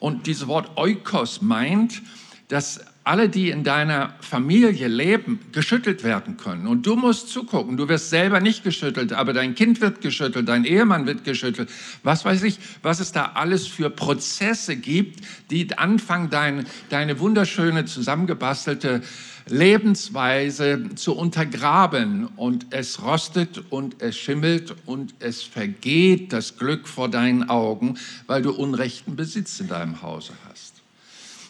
Und 0.00 0.26
dieses 0.26 0.48
Wort 0.48 0.76
Oikos 0.76 1.40
meint, 1.40 2.02
dass 2.48 2.80
alle, 3.04 3.28
die 3.28 3.50
in 3.50 3.64
deiner 3.64 4.14
Familie 4.20 4.86
leben, 4.86 5.40
geschüttelt 5.50 6.04
werden 6.04 6.36
können. 6.36 6.66
Und 6.68 6.86
du 6.86 6.94
musst 6.94 7.28
zugucken. 7.30 7.76
Du 7.76 7.88
wirst 7.88 8.10
selber 8.10 8.40
nicht 8.40 8.62
geschüttelt, 8.62 9.12
aber 9.12 9.32
dein 9.32 9.54
Kind 9.54 9.80
wird 9.80 10.00
geschüttelt, 10.00 10.48
dein 10.48 10.64
Ehemann 10.64 11.06
wird 11.06 11.24
geschüttelt. 11.24 11.68
Was 12.04 12.24
weiß 12.24 12.44
ich, 12.44 12.58
was 12.82 13.00
es 13.00 13.10
da 13.10 13.32
alles 13.34 13.66
für 13.66 13.90
Prozesse 13.90 14.76
gibt, 14.76 15.20
die 15.50 15.76
anfangen, 15.76 16.30
dein, 16.30 16.66
deine 16.90 17.18
wunderschöne 17.18 17.86
zusammengebastelte 17.86 19.02
Lebensweise 19.48 20.94
zu 20.94 21.16
untergraben. 21.16 22.26
Und 22.36 22.66
es 22.70 23.02
rostet 23.02 23.62
und 23.70 24.00
es 24.00 24.16
schimmelt 24.16 24.74
und 24.86 25.14
es 25.18 25.42
vergeht 25.42 26.32
das 26.32 26.56
Glück 26.56 26.86
vor 26.86 27.08
deinen 27.08 27.48
Augen, 27.48 27.98
weil 28.26 28.42
du 28.42 28.52
unrechten 28.52 29.16
Besitz 29.16 29.58
in 29.58 29.68
deinem 29.68 30.02
Hause 30.02 30.34
hast. 30.48 30.71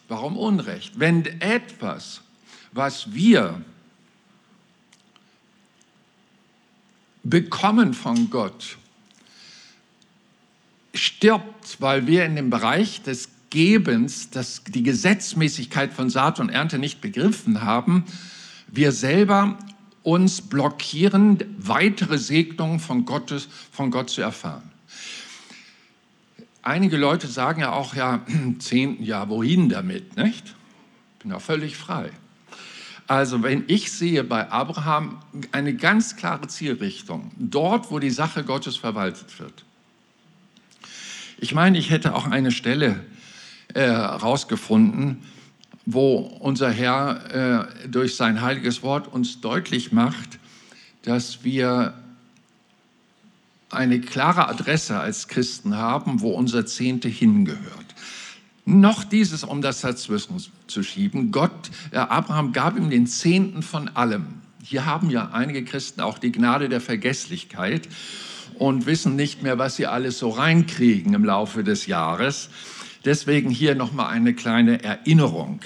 Warum 0.08 0.36
Unrecht? 0.36 0.98
Wenn 0.98 1.24
etwas, 1.40 2.20
was 2.72 3.12
wir 3.12 3.62
bekommen 7.24 7.94
von 7.94 8.30
Gott, 8.30 8.76
stirbt, 10.94 11.80
weil 11.80 12.06
wir 12.06 12.24
in 12.24 12.36
dem 12.36 12.50
Bereich 12.50 13.02
des 13.02 13.28
Gebens 13.50 14.30
das, 14.30 14.62
die 14.64 14.82
Gesetzmäßigkeit 14.82 15.92
von 15.92 16.10
Saat 16.10 16.40
und 16.40 16.48
Ernte 16.48 16.78
nicht 16.78 17.00
begriffen 17.00 17.62
haben, 17.62 18.04
wir 18.68 18.92
selber 18.92 19.58
uns 20.02 20.40
blockieren, 20.40 21.38
weitere 21.58 22.18
Segnungen 22.18 22.80
von, 22.80 23.04
Gottes, 23.04 23.48
von 23.70 23.90
Gott 23.90 24.10
zu 24.10 24.22
erfahren. 24.22 24.71
Einige 26.62 26.96
Leute 26.96 27.26
sagen 27.26 27.60
ja 27.60 27.72
auch, 27.72 27.94
ja, 27.94 28.20
Zehnten, 28.58 29.02
ja, 29.02 29.28
wohin 29.28 29.68
damit, 29.68 30.16
nicht? 30.16 30.54
Bin 31.22 31.32
auch 31.32 31.40
völlig 31.40 31.76
frei. 31.76 32.10
Also 33.08 33.42
wenn 33.42 33.64
ich 33.66 33.90
sehe 33.92 34.22
bei 34.24 34.50
Abraham 34.50 35.18
eine 35.50 35.74
ganz 35.74 36.16
klare 36.16 36.46
Zielrichtung, 36.46 37.32
dort, 37.36 37.90
wo 37.90 37.98
die 37.98 38.10
Sache 38.10 38.44
Gottes 38.44 38.76
verwaltet 38.76 39.38
wird. 39.40 39.64
Ich 41.38 41.52
meine, 41.54 41.76
ich 41.78 41.90
hätte 41.90 42.14
auch 42.14 42.26
eine 42.26 42.52
Stelle 42.52 43.04
äh, 43.74 43.90
wo 45.84 46.16
unser 46.40 46.70
Herr 46.70 47.68
äh, 47.82 47.88
durch 47.88 48.14
sein 48.14 48.40
heiliges 48.40 48.82
Wort 48.82 49.08
uns 49.08 49.40
deutlich 49.40 49.90
macht, 49.90 50.38
dass 51.02 51.42
wir 51.42 51.94
eine 53.74 54.00
klare 54.00 54.48
Adresse 54.48 54.98
als 54.98 55.28
Christen 55.28 55.76
haben, 55.76 56.20
wo 56.20 56.30
unser 56.30 56.66
Zehnte 56.66 57.08
hingehört. 57.08 57.86
Noch 58.64 59.02
dieses, 59.04 59.42
um 59.42 59.60
das 59.60 59.80
dazwischen 59.80 60.42
zu 60.68 60.82
schieben. 60.82 61.32
Gott, 61.32 61.70
äh, 61.90 61.96
Abraham 61.96 62.52
gab 62.52 62.76
ihm 62.76 62.90
den 62.90 63.06
Zehnten 63.06 63.62
von 63.62 63.88
allem. 63.88 64.26
Hier 64.62 64.86
haben 64.86 65.10
ja 65.10 65.30
einige 65.32 65.64
Christen 65.64 66.00
auch 66.00 66.18
die 66.18 66.30
Gnade 66.30 66.68
der 66.68 66.80
Vergesslichkeit 66.80 67.88
und 68.58 68.86
wissen 68.86 69.16
nicht 69.16 69.42
mehr, 69.42 69.58
was 69.58 69.76
sie 69.76 69.86
alles 69.86 70.18
so 70.18 70.30
reinkriegen 70.30 71.14
im 71.14 71.24
Laufe 71.24 71.64
des 71.64 71.86
Jahres. 71.86 72.48
Deswegen 73.04 73.50
hier 73.50 73.74
nochmal 73.74 74.12
eine 74.12 74.34
kleine 74.34 74.82
Erinnerung. 74.84 75.60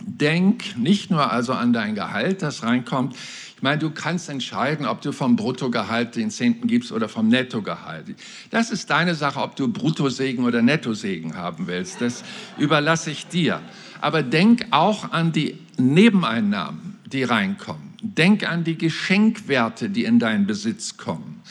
Denk 0.00 0.76
nicht 0.76 1.10
nur 1.10 1.30
also 1.30 1.52
an 1.52 1.72
dein 1.72 1.94
Gehalt, 1.94 2.42
das 2.42 2.64
reinkommt, 2.64 3.14
ich 3.60 3.62
meine, 3.62 3.76
du 3.76 3.90
kannst 3.90 4.30
entscheiden, 4.30 4.86
ob 4.86 5.02
du 5.02 5.12
vom 5.12 5.36
Bruttogehalt 5.36 6.16
den 6.16 6.30
Zehnten 6.30 6.66
gibst 6.66 6.92
oder 6.92 7.10
vom 7.10 7.28
Nettogehalt. 7.28 8.06
Das 8.48 8.70
ist 8.70 8.88
deine 8.88 9.14
Sache, 9.14 9.38
ob 9.38 9.54
du 9.54 9.68
Bruttosegen 9.68 10.46
oder 10.46 10.62
Nettosegen 10.62 11.36
haben 11.36 11.66
willst. 11.66 12.00
Das 12.00 12.24
überlasse 12.56 13.10
ich 13.10 13.26
dir. 13.26 13.60
Aber 14.00 14.22
denk 14.22 14.64
auch 14.70 15.12
an 15.12 15.32
die 15.32 15.58
Nebeneinnahmen, 15.76 16.96
die 17.04 17.22
reinkommen. 17.22 17.92
Denk 18.00 18.48
an 18.48 18.64
die 18.64 18.78
Geschenkwerte, 18.78 19.90
die 19.90 20.04
in 20.04 20.18
deinen 20.18 20.46
Besitz 20.46 20.96
kommen. 20.96 21.42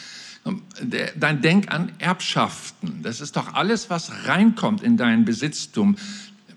Dann 1.16 1.44
denk 1.44 1.72
an 1.72 1.92
Erbschaften. 2.00 3.04
Das 3.04 3.22
ist 3.22 3.36
doch 3.36 3.54
alles, 3.54 3.92
was 3.92 4.26
reinkommt 4.26 4.82
in 4.82 4.98
deinen 4.98 5.26
Besitztum. 5.26 5.96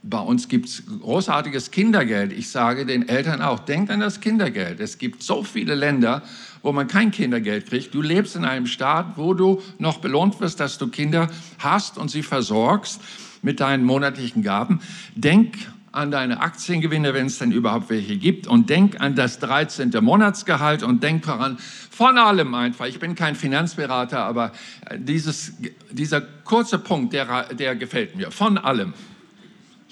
Bei 0.04 0.18
uns 0.18 0.48
gibt 0.48 0.66
es 0.66 0.82
großartiges 1.00 1.70
Kindergeld. 1.70 2.32
Ich 2.32 2.50
sage 2.50 2.84
den 2.86 3.08
Eltern 3.08 3.40
auch, 3.40 3.60
denkt 3.60 3.90
an 3.90 4.00
das 4.00 4.20
Kindergeld. 4.20 4.80
Es 4.80 4.98
gibt 4.98 5.22
so 5.22 5.44
viele 5.44 5.76
Länder, 5.76 6.22
wo 6.62 6.72
man 6.72 6.88
kein 6.88 7.12
Kindergeld 7.12 7.66
kriegt. 7.66 7.94
Du 7.94 8.02
lebst 8.02 8.34
in 8.34 8.44
einem 8.44 8.66
Staat, 8.66 9.16
wo 9.16 9.32
du 9.32 9.62
noch 9.78 9.98
belohnt 9.98 10.40
wirst, 10.40 10.58
dass 10.58 10.78
du 10.78 10.88
Kinder 10.88 11.28
hast 11.58 11.98
und 11.98 12.10
sie 12.10 12.24
versorgst 12.24 13.00
mit 13.42 13.60
deinen 13.60 13.84
monatlichen 13.84 14.42
Gaben. 14.42 14.80
Denk 15.14 15.56
an 15.92 16.10
deine 16.10 16.40
Aktiengewinne, 16.40 17.14
wenn 17.14 17.26
es 17.26 17.38
denn 17.38 17.52
überhaupt 17.52 17.90
welche 17.90 18.16
gibt. 18.16 18.46
Und 18.46 18.70
denk 18.70 19.00
an 19.00 19.14
das 19.14 19.38
13. 19.38 19.92
Monatsgehalt 20.00 20.82
und 20.82 21.02
denk 21.02 21.24
daran, 21.24 21.58
von 21.90 22.18
allem 22.18 22.54
einfach. 22.54 22.86
Ich 22.86 22.98
bin 22.98 23.14
kein 23.14 23.36
Finanzberater, 23.36 24.24
aber 24.24 24.52
dieses, 24.96 25.52
dieser 25.90 26.22
kurze 26.22 26.78
Punkt, 26.78 27.12
der, 27.12 27.54
der 27.54 27.76
gefällt 27.76 28.16
mir. 28.16 28.30
Von 28.30 28.58
allem. 28.58 28.94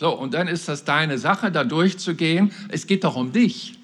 So, 0.01 0.17
und 0.17 0.33
dann 0.33 0.49
ist 0.49 0.67
das 0.67 0.85
deine 0.85 1.19
Sache, 1.19 1.53
da 1.53 1.63
durchzugehen. 1.63 2.53
Es 2.71 2.87
geht 2.87 3.05
doch 3.05 3.17
um 3.17 3.33
dich 3.33 3.79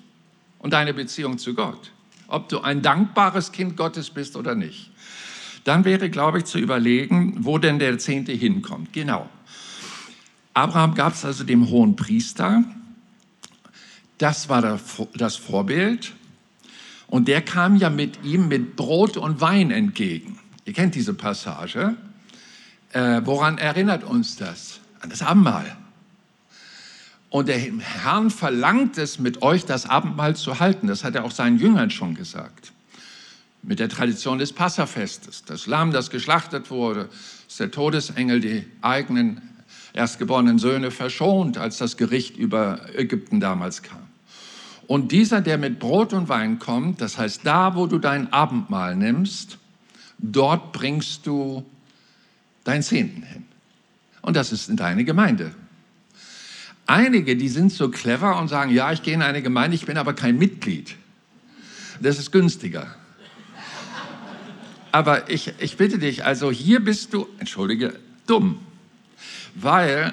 und 0.58 0.72
deine 0.72 0.94
Beziehung 0.94 1.36
zu 1.36 1.52
Gott. 1.52 1.92
Ob 2.26 2.48
du 2.48 2.62
ein 2.62 2.80
dankbares 2.80 3.52
Kind 3.52 3.76
Gottes 3.76 4.08
bist 4.08 4.34
oder 4.34 4.54
nicht. 4.54 4.90
Dann 5.64 5.84
wäre, 5.84 6.08
glaube 6.08 6.38
ich, 6.38 6.46
zu 6.46 6.58
überlegen, 6.58 7.44
wo 7.44 7.58
denn 7.58 7.78
der 7.78 7.98
Zehnte 7.98 8.32
hinkommt. 8.32 8.94
Genau. 8.94 9.28
Abraham 10.54 10.94
gab 10.94 11.12
es 11.12 11.22
also 11.26 11.44
dem 11.44 11.68
hohen 11.68 11.96
Priester. 11.96 12.64
Das 14.16 14.48
war 14.48 14.80
das 15.12 15.36
Vorbild. 15.36 16.14
Und 17.08 17.28
der 17.28 17.42
kam 17.42 17.76
ja 17.76 17.90
mit 17.90 18.24
ihm 18.24 18.48
mit 18.48 18.74
Brot 18.74 19.18
und 19.18 19.42
Wein 19.42 19.70
entgegen. 19.70 20.38
Ihr 20.64 20.72
kennt 20.72 20.94
diese 20.94 21.12
Passage. 21.12 21.94
Äh, 22.92 23.20
woran 23.24 23.58
erinnert 23.58 24.02
uns 24.02 24.36
das? 24.36 24.80
An 25.02 25.10
das 25.10 25.20
Abendmahl. 25.20 25.76
Und 27.36 27.48
der 27.48 27.58
Herrn 27.58 28.30
verlangt 28.30 28.96
es, 28.96 29.18
mit 29.18 29.42
euch 29.42 29.66
das 29.66 29.84
Abendmahl 29.84 30.34
zu 30.36 30.58
halten. 30.58 30.86
Das 30.86 31.04
hat 31.04 31.16
er 31.16 31.26
auch 31.26 31.30
seinen 31.30 31.58
Jüngern 31.58 31.90
schon 31.90 32.14
gesagt. 32.14 32.72
Mit 33.62 33.78
der 33.78 33.90
Tradition 33.90 34.38
des 34.38 34.54
Passafestes. 34.54 35.44
Das 35.44 35.66
Lamm, 35.66 35.92
das 35.92 36.08
geschlachtet 36.08 36.70
wurde, 36.70 37.10
dass 37.46 37.58
der 37.58 37.70
Todesengel 37.70 38.40
die 38.40 38.64
eigenen 38.80 39.42
erstgeborenen 39.92 40.58
Söhne 40.58 40.90
verschont, 40.90 41.58
als 41.58 41.76
das 41.76 41.98
Gericht 41.98 42.38
über 42.38 42.80
Ägypten 42.94 43.38
damals 43.38 43.82
kam. 43.82 44.06
Und 44.86 45.12
dieser, 45.12 45.42
der 45.42 45.58
mit 45.58 45.78
Brot 45.78 46.14
und 46.14 46.30
Wein 46.30 46.58
kommt, 46.58 47.02
das 47.02 47.18
heißt, 47.18 47.42
da, 47.44 47.74
wo 47.74 47.86
du 47.86 47.98
dein 47.98 48.32
Abendmahl 48.32 48.96
nimmst, 48.96 49.58
dort 50.16 50.72
bringst 50.72 51.26
du 51.26 51.66
dein 52.64 52.82
Zehnten 52.82 53.24
hin. 53.24 53.44
Und 54.22 54.36
das 54.36 54.52
ist 54.52 54.70
in 54.70 54.76
deine 54.78 55.04
Gemeinde. 55.04 55.54
Einige, 56.86 57.36
die 57.36 57.48
sind 57.48 57.72
so 57.72 57.90
clever 57.90 58.38
und 58.38 58.48
sagen, 58.48 58.70
ja, 58.70 58.92
ich 58.92 59.02
gehe 59.02 59.14
in 59.14 59.22
eine 59.22 59.42
Gemeinde, 59.42 59.74
ich 59.74 59.86
bin 59.86 59.98
aber 59.98 60.14
kein 60.14 60.38
Mitglied. 60.38 60.94
Das 62.00 62.18
ist 62.18 62.30
günstiger. 62.30 62.94
Aber 64.92 65.28
ich, 65.28 65.52
ich 65.58 65.76
bitte 65.76 65.98
dich, 65.98 66.24
also 66.24 66.50
hier 66.50 66.80
bist 66.80 67.12
du, 67.12 67.26
entschuldige, 67.38 67.98
dumm. 68.26 68.60
Weil, 69.54 70.12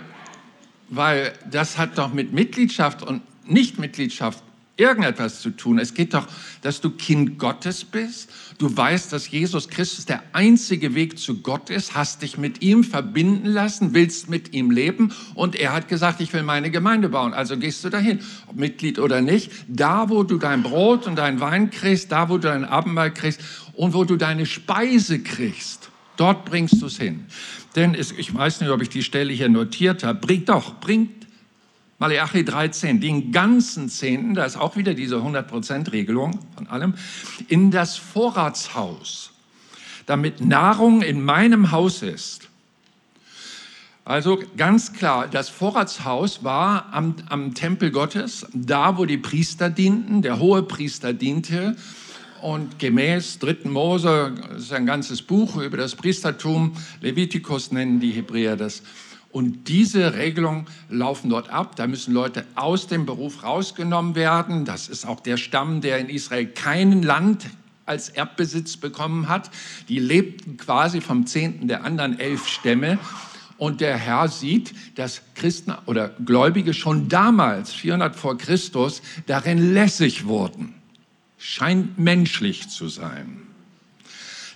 weil 0.89 1.33
das 1.49 1.77
hat 1.77 1.97
doch 1.97 2.11
mit 2.11 2.33
Mitgliedschaft 2.33 3.03
und 3.03 3.21
Nichtmitgliedschaft 3.45 4.43
irgendetwas 4.75 5.41
zu 5.41 5.51
tun. 5.51 5.77
Es 5.77 5.93
geht 5.93 6.13
doch, 6.13 6.27
dass 6.61 6.81
du 6.81 6.89
Kind 6.89 7.37
Gottes 7.37 7.85
bist. 7.85 8.29
Du 8.57 8.75
weißt, 8.75 9.13
dass 9.13 9.29
Jesus 9.29 9.67
Christus 9.67 10.05
der 10.05 10.23
einzige 10.33 10.95
Weg 10.95 11.19
zu 11.19 11.41
Gott 11.41 11.69
ist, 11.69 11.95
hast 11.95 12.23
dich 12.23 12.37
mit 12.37 12.63
ihm 12.63 12.83
verbinden 12.83 13.47
lassen, 13.47 13.93
willst 13.93 14.29
mit 14.29 14.53
ihm 14.53 14.71
leben 14.71 15.13
und 15.35 15.55
er 15.55 15.73
hat 15.73 15.87
gesagt, 15.87 16.21
ich 16.21 16.33
will 16.33 16.43
meine 16.43 16.71
Gemeinde 16.71 17.09
bauen. 17.09 17.33
Also 17.33 17.57
gehst 17.57 17.83
du 17.83 17.89
dahin, 17.89 18.19
ob 18.47 18.55
Mitglied 18.55 18.97
oder 18.97 19.21
nicht. 19.21 19.51
Da, 19.67 20.09
wo 20.09 20.23
du 20.23 20.37
dein 20.37 20.63
Brot 20.63 21.05
und 21.05 21.17
dein 21.17 21.39
Wein 21.39 21.69
kriegst, 21.69 22.11
da, 22.11 22.29
wo 22.29 22.37
du 22.37 22.47
dein 22.47 22.65
Abendmahl 22.65 23.13
kriegst 23.13 23.41
und 23.73 23.93
wo 23.93 24.05
du 24.05 24.15
deine 24.15 24.45
Speise 24.45 25.19
kriegst, 25.19 25.89
dort 26.17 26.45
bringst 26.45 26.81
du 26.81 26.87
es 26.87 26.97
hin. 26.97 27.25
Denn 27.75 27.93
es, 27.93 28.11
ich 28.11 28.33
weiß 28.33 28.61
nicht, 28.61 28.69
ob 28.69 28.81
ich 28.81 28.89
die 28.89 29.03
Stelle 29.03 29.33
hier 29.33 29.49
notiert 29.49 30.03
habe. 30.03 30.19
Bringt 30.19 30.49
doch, 30.49 30.79
bringt 30.79 31.22
Malachi 32.03 32.43
13, 32.43 32.99
den 32.99 33.31
ganzen 33.31 33.87
Zehnten, 33.87 34.33
da 34.33 34.43
ist 34.43 34.57
auch 34.57 34.75
wieder 34.75 34.93
diese 34.93 35.15
100%-Regelung 35.15 36.37
von 36.53 36.67
allem, 36.67 36.95
in 37.47 37.71
das 37.71 37.95
Vorratshaus, 37.95 39.31
damit 40.05 40.41
Nahrung 40.41 41.01
in 41.01 41.23
meinem 41.23 41.71
Haus 41.71 42.01
ist. 42.01 42.49
Also 44.03 44.43
ganz 44.57 44.91
klar, 44.91 45.29
das 45.29 45.47
Vorratshaus 45.47 46.43
war 46.43 46.91
am, 46.91 47.15
am 47.29 47.53
Tempel 47.53 47.89
Gottes, 47.89 48.47
da 48.53 48.97
wo 48.97 49.05
die 49.05 49.17
Priester 49.17 49.69
dienten, 49.69 50.21
der 50.21 50.39
hohe 50.39 50.63
Priester 50.63 51.13
diente. 51.13 51.77
Und 52.41 52.79
gemäß 52.79 53.39
3. 53.39 53.69
Mose, 53.69 54.35
das 54.49 54.63
ist 54.63 54.73
ein 54.73 54.85
ganzes 54.85 55.21
Buch 55.21 55.55
über 55.55 55.77
das 55.77 55.95
Priestertum, 55.95 56.75
Levitikus 56.99 57.71
nennen 57.71 58.01
die 58.01 58.11
Hebräer 58.11 58.57
das, 58.57 58.83
und 59.33 59.67
diese 59.67 60.13
Regelungen 60.13 60.67
laufen 60.89 61.31
dort 61.31 61.49
ab. 61.49 61.75
Da 61.75 61.87
müssen 61.87 62.13
Leute 62.13 62.45
aus 62.53 62.85
dem 62.85 63.07
Beruf 63.07 63.43
rausgenommen 63.43 64.13
werden. 64.13 64.63
Das 64.63 64.87
ist 64.87 65.07
auch 65.07 65.19
der 65.19 65.37
Stamm, 65.37 65.81
der 65.81 65.97
in 65.97 66.07
Israel 66.07 66.45
kein 66.45 67.01
Land 67.01 67.47
als 67.85 68.09
Erbbesitz 68.09 68.77
bekommen 68.77 69.27
hat. 69.27 69.49
Die 69.89 69.97
lebten 69.97 70.57
quasi 70.57 71.01
vom 71.01 71.25
Zehnten 71.25 71.67
der 71.67 71.83
anderen 71.83 72.19
elf 72.19 72.47
Stämme. 72.47 72.99
Und 73.57 73.81
der 73.81 73.97
Herr 73.97 74.27
sieht, 74.27 74.75
dass 74.95 75.23
Christen 75.33 75.73
oder 75.87 76.09
Gläubige 76.09 76.75
schon 76.75 77.09
damals, 77.09 77.73
400 77.73 78.15
vor 78.15 78.37
Christus, 78.37 79.01
darin 79.25 79.73
lässig 79.73 80.25
wurden. 80.25 80.75
Scheint 81.39 81.97
menschlich 81.97 82.69
zu 82.69 82.87
sein. 82.87 83.41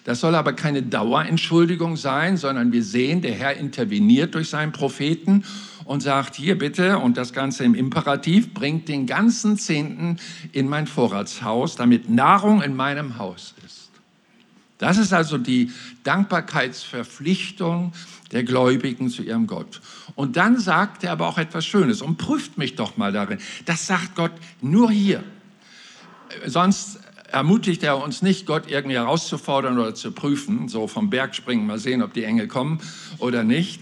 Das 0.07 0.21
soll 0.21 0.35
aber 0.35 0.53
keine 0.53 0.83
Dauerentschuldigung 0.83 1.97
sein, 1.97 2.37
sondern 2.37 2.71
wir 2.71 2.81
sehen, 2.81 3.21
der 3.21 3.33
Herr 3.33 3.57
interveniert 3.57 4.35
durch 4.35 4.49
seinen 4.49 4.71
Propheten 4.71 5.43
und 5.83 6.01
sagt, 6.01 6.35
hier 6.35 6.57
bitte, 6.57 6.97
und 6.99 7.17
das 7.17 7.33
Ganze 7.33 7.65
im 7.65 7.75
Imperativ, 7.75 8.53
bringt 8.53 8.87
den 8.87 9.05
ganzen 9.05 9.57
Zehnten 9.57 10.15
in 10.53 10.69
mein 10.69 10.87
Vorratshaus, 10.87 11.75
damit 11.75 12.09
Nahrung 12.09 12.61
in 12.61 12.73
meinem 12.73 13.17
Haus 13.17 13.53
ist. 13.65 13.89
Das 14.77 14.97
ist 14.97 15.11
also 15.11 15.37
die 15.37 15.73
Dankbarkeitsverpflichtung 16.05 17.91
der 18.31 18.45
Gläubigen 18.45 19.09
zu 19.09 19.23
ihrem 19.23 19.45
Gott. 19.45 19.81
Und 20.15 20.37
dann 20.37 20.57
sagt 20.57 21.03
er 21.03 21.11
aber 21.11 21.27
auch 21.27 21.37
etwas 21.37 21.65
Schönes 21.65 22.01
und 22.01 22.15
prüft 22.17 22.57
mich 22.57 22.75
doch 22.75 22.95
mal 22.95 23.11
darin. 23.11 23.39
Das 23.65 23.85
sagt 23.85 24.15
Gott 24.15 24.31
nur 24.61 24.89
hier. 24.89 25.21
Sonst 26.45 26.99
ermutigt 27.31 27.83
er 27.83 28.01
uns 28.01 28.21
nicht, 28.21 28.45
Gott 28.45 28.69
irgendwie 28.69 28.97
herauszufordern 28.97 29.77
oder 29.77 29.95
zu 29.95 30.11
prüfen, 30.11 30.67
so 30.67 30.87
vom 30.87 31.09
Berg 31.09 31.35
springen, 31.35 31.67
mal 31.67 31.79
sehen, 31.79 32.01
ob 32.01 32.13
die 32.13 32.23
Engel 32.23 32.47
kommen 32.47 32.79
oder 33.19 33.43
nicht. 33.43 33.81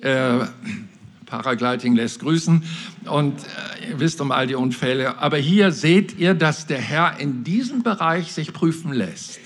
Äh, 0.00 0.46
Paragliding 1.26 1.94
lässt 1.94 2.20
grüßen 2.20 2.62
und 3.06 3.40
äh, 3.40 3.90
ihr 3.90 4.00
wisst 4.00 4.20
um 4.20 4.32
all 4.32 4.46
die 4.46 4.54
Unfälle. 4.54 5.18
Aber 5.18 5.38
hier 5.38 5.72
seht 5.72 6.18
ihr, 6.18 6.34
dass 6.34 6.66
der 6.66 6.80
Herr 6.80 7.18
in 7.18 7.42
diesem 7.42 7.82
Bereich 7.82 8.32
sich 8.32 8.52
prüfen 8.52 8.92
lässt. 8.92 9.40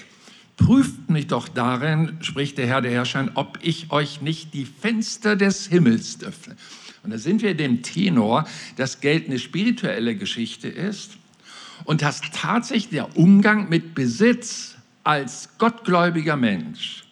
Prüft 0.57 1.11
mich 1.11 1.29
doch 1.29 1.49
darin, 1.49 2.17
spricht 2.23 2.59
der 2.59 2.67
Herr 2.67 2.81
der 2.81 2.91
Herrscher, 2.91 3.31
ob 3.35 3.59
ich 3.63 3.93
euch 3.93 4.23
nicht 4.23 4.55
die 4.55 4.65
Fenster 4.65 5.37
des 5.37 5.67
Himmels 5.67 6.19
öffne. 6.25 6.57
Und 7.05 7.13
da 7.13 7.19
sind 7.19 7.43
wir 7.43 7.55
dem 7.55 7.83
Tenor, 7.83 8.49
dass 8.77 9.01
Geld 9.01 9.27
eine 9.27 9.39
spirituelle 9.39 10.17
Geschichte 10.17 10.67
ist 10.67 11.19
und 11.87 12.03
dass 12.03 12.21
tatsächlich 12.21 12.91
der 12.91 13.17
Umgang 13.17 13.69
mit 13.69 13.95
Besitz 13.95 14.75
als 15.05 15.49
gottgläubiger 15.59 16.37
Mensch 16.37 17.05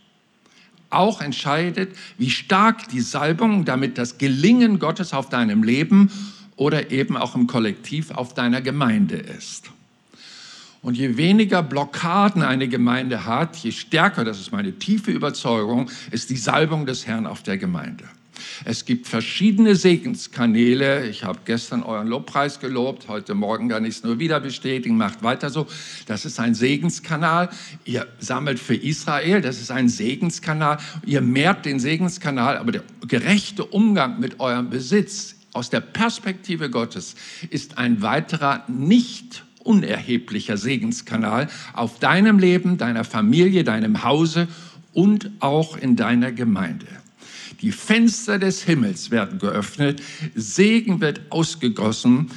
auch 0.91 1.21
entscheidet, 1.21 1.97
wie 2.19 2.31
stark 2.31 2.89
die 2.89 3.01
Salbung, 3.01 3.65
damit 3.65 3.99
das 3.99 4.19
Gelingen 4.19 4.79
Gottes 4.79 5.13
auf 5.13 5.29
deinem 5.29 5.63
Leben 5.63 6.11
oder 6.57 6.91
eben 6.91 7.17
auch 7.17 7.35
im 7.35 7.47
Kollektiv 7.47 8.11
auf 8.11 8.35
deiner 8.35 8.61
Gemeinde 8.61 9.17
ist. 9.17 9.71
Und 10.83 10.97
je 10.97 11.17
weniger 11.17 11.63
Blockaden 11.63 12.43
eine 12.43 12.69
Gemeinde 12.69 13.25
hat, 13.25 13.57
je 13.57 13.73
stärker, 13.73 14.25
das 14.25 14.39
ist 14.39 14.53
meine 14.53 14.73
tiefe 14.73 15.11
Überzeugung, 15.11 15.91
ist 16.11 16.31
die 16.31 16.37
Salbung 16.37 16.85
des 16.85 17.07
Herrn 17.07 17.27
auf 17.27 17.43
der 17.43 17.57
Gemeinde. 17.57 18.05
Es 18.65 18.85
gibt 18.85 19.07
verschiedene 19.07 19.77
Segenskanäle. 19.77 21.09
Ich 21.09 21.25
habe 21.25 21.41
gestern 21.45 21.83
euren 21.83 22.07
Lobpreis 22.07 22.61
gelobt, 22.61 23.09
heute 23.09 23.35
Morgen 23.35 23.69
kann 23.69 23.85
ich 23.85 23.97
es 23.97 24.05
nur 24.05 24.19
wieder 24.19 24.41
bestätigen. 24.41 24.97
Macht 24.97 25.23
weiter 25.23 25.51
so. 25.51 25.67
Das 26.07 26.25
ist 26.25 26.41
ein 26.41 26.55
Segenskanal. 26.55 27.51
Ihr 27.85 28.07
sammelt 28.19 28.59
für 28.59 28.75
Israel, 28.75 29.41
das 29.41 29.61
ist 29.61 29.71
ein 29.71 29.89
Segenskanal. 29.89 30.79
Ihr 31.05 31.21
mehrt 31.21 31.65
den 31.65 31.81
Segenskanal, 31.81 32.59
aber 32.59 32.73
der 32.73 32.85
gerechte 33.07 33.65
Umgang 33.65 34.21
mit 34.21 34.41
eurem 34.41 34.71
Besitz 34.71 35.37
aus 35.53 35.71
der 35.71 35.81
Perspektive 35.81 36.69
Gottes 36.69 37.15
ist 37.51 37.79
ein 37.79 38.03
weiterer 38.03 38.65
nicht 38.69 39.45
unerheblicher 39.65 40.57
Segenskanal 40.57 41.49
auf 41.73 41.99
deinem 41.99 42.39
Leben, 42.39 42.77
deiner 42.77 43.05
Familie, 43.05 43.65
deinem 43.65 44.05
Hause 44.05 44.49
und 44.93 45.31
auch 45.41 45.77
in 45.77 45.97
deiner 45.97 46.33
Gemeinde. 46.33 46.87
Die 47.65 47.73
Fenster 47.73 48.39
des 48.39 48.63
Himmels 48.63 49.11
werden 49.11 49.39
geöffnet, 49.39 50.03
Segen 50.35 51.01
wird 51.01 51.23
ausgegossen 51.31 52.31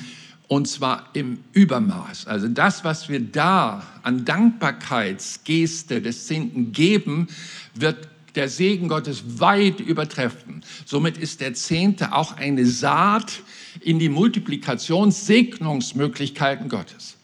und 0.47 0.69
zwar 0.69 1.09
im 1.11 1.39
Übermaß. 1.51 2.27
Also 2.27 2.47
das, 2.47 2.85
was 2.85 3.09
wir 3.09 3.19
da 3.19 3.85
an 4.03 4.23
Dankbarkeitsgeste 4.23 6.01
des 6.01 6.27
Zehnten 6.27 6.71
geben, 6.71 7.27
wird 7.75 8.07
der 8.35 8.47
Segen 8.47 8.87
Gottes 8.87 9.41
weit 9.41 9.81
übertreffen. 9.81 10.63
Somit 10.85 11.17
ist 11.17 11.41
der 11.41 11.53
Zehnte 11.55 12.13
auch 12.13 12.37
eine 12.37 12.65
Saat 12.65 13.41
in 13.81 13.99
die 13.99 14.07
Multiplikationssegnungsmöglichkeiten 14.07 16.69
Gottes. 16.69 17.17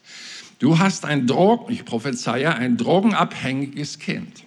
Du 0.58 0.78
hast 0.78 1.06
ein 1.06 1.26
Drogen, 1.26 1.72
ich 1.72 1.86
prophezeie, 1.86 2.54
ein 2.54 2.76
drogenabhängiges 2.76 3.98
Kind. 3.98 4.44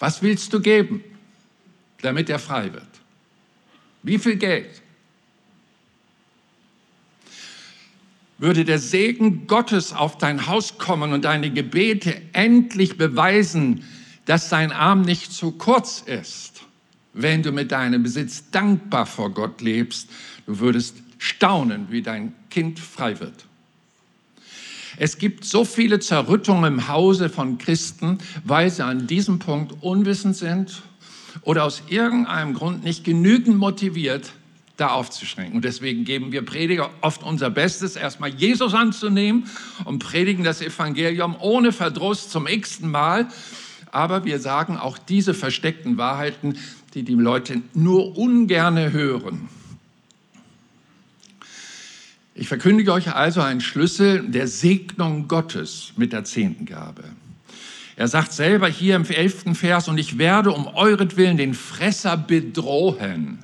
Was 0.00 0.22
willst 0.22 0.52
du 0.52 0.60
geben, 0.60 1.04
damit 2.02 2.28
er 2.28 2.40
frei 2.40 2.72
wird? 2.72 2.88
Wie 4.02 4.18
viel 4.18 4.36
Geld? 4.36 4.82
Würde 8.38 8.64
der 8.64 8.78
Segen 8.78 9.46
Gottes 9.46 9.92
auf 9.92 10.16
dein 10.16 10.46
Haus 10.46 10.78
kommen 10.78 11.12
und 11.12 11.26
deine 11.26 11.50
Gebete 11.50 12.22
endlich 12.32 12.96
beweisen, 12.96 13.84
dass 14.24 14.48
dein 14.48 14.72
Arm 14.72 15.02
nicht 15.02 15.32
zu 15.32 15.52
kurz 15.52 16.00
ist, 16.00 16.62
wenn 17.12 17.42
du 17.42 17.52
mit 17.52 17.70
deinem 17.70 18.02
Besitz 18.02 18.50
dankbar 18.50 19.04
vor 19.04 19.30
Gott 19.30 19.60
lebst, 19.60 20.08
du 20.46 20.58
würdest 20.60 20.96
staunen, 21.18 21.88
wie 21.90 22.00
dein 22.00 22.34
Kind 22.48 22.80
frei 22.80 23.20
wird. 23.20 23.46
Es 25.02 25.16
gibt 25.16 25.46
so 25.46 25.64
viele 25.64 25.98
Zerrüttungen 25.98 26.74
im 26.74 26.88
Hause 26.88 27.30
von 27.30 27.56
Christen, 27.56 28.18
weil 28.44 28.68
sie 28.68 28.84
an 28.84 29.06
diesem 29.06 29.38
Punkt 29.38 29.82
unwissend 29.82 30.36
sind 30.36 30.82
oder 31.40 31.64
aus 31.64 31.84
irgendeinem 31.88 32.52
Grund 32.52 32.84
nicht 32.84 33.02
genügend 33.02 33.56
motiviert, 33.56 34.32
da 34.76 34.88
aufzuschränken. 34.88 35.56
Und 35.56 35.64
deswegen 35.64 36.04
geben 36.04 36.32
wir 36.32 36.44
Prediger 36.44 36.90
oft 37.00 37.22
unser 37.22 37.48
Bestes, 37.48 37.96
erstmal 37.96 38.28
Jesus 38.28 38.74
anzunehmen 38.74 39.44
und 39.86 40.00
predigen 40.00 40.44
das 40.44 40.60
Evangelium 40.60 41.34
ohne 41.40 41.72
Verdruss 41.72 42.28
zum 42.28 42.46
x-ten 42.46 42.90
Mal. 42.90 43.26
Aber 43.92 44.26
wir 44.26 44.38
sagen 44.38 44.76
auch 44.76 44.98
diese 44.98 45.32
versteckten 45.32 45.96
Wahrheiten, 45.96 46.58
die 46.92 47.04
die 47.04 47.14
Leute 47.14 47.62
nur 47.72 48.18
ungerne 48.18 48.92
hören. 48.92 49.48
Ich 52.40 52.48
verkündige 52.48 52.94
euch 52.94 53.14
also 53.14 53.42
einen 53.42 53.60
Schlüssel 53.60 54.26
der 54.26 54.48
Segnung 54.48 55.28
Gottes 55.28 55.92
mit 55.96 56.14
der 56.14 56.24
Zehntengabe. 56.24 57.04
Er 57.96 58.08
sagt 58.08 58.32
selber 58.32 58.66
hier 58.66 58.96
im 58.96 59.04
elften 59.04 59.54
Vers, 59.54 59.88
und 59.88 59.98
ich 59.98 60.16
werde 60.16 60.50
um 60.52 60.66
euretwillen 60.66 61.36
den 61.36 61.52
Fresser 61.52 62.16
bedrohen, 62.16 63.40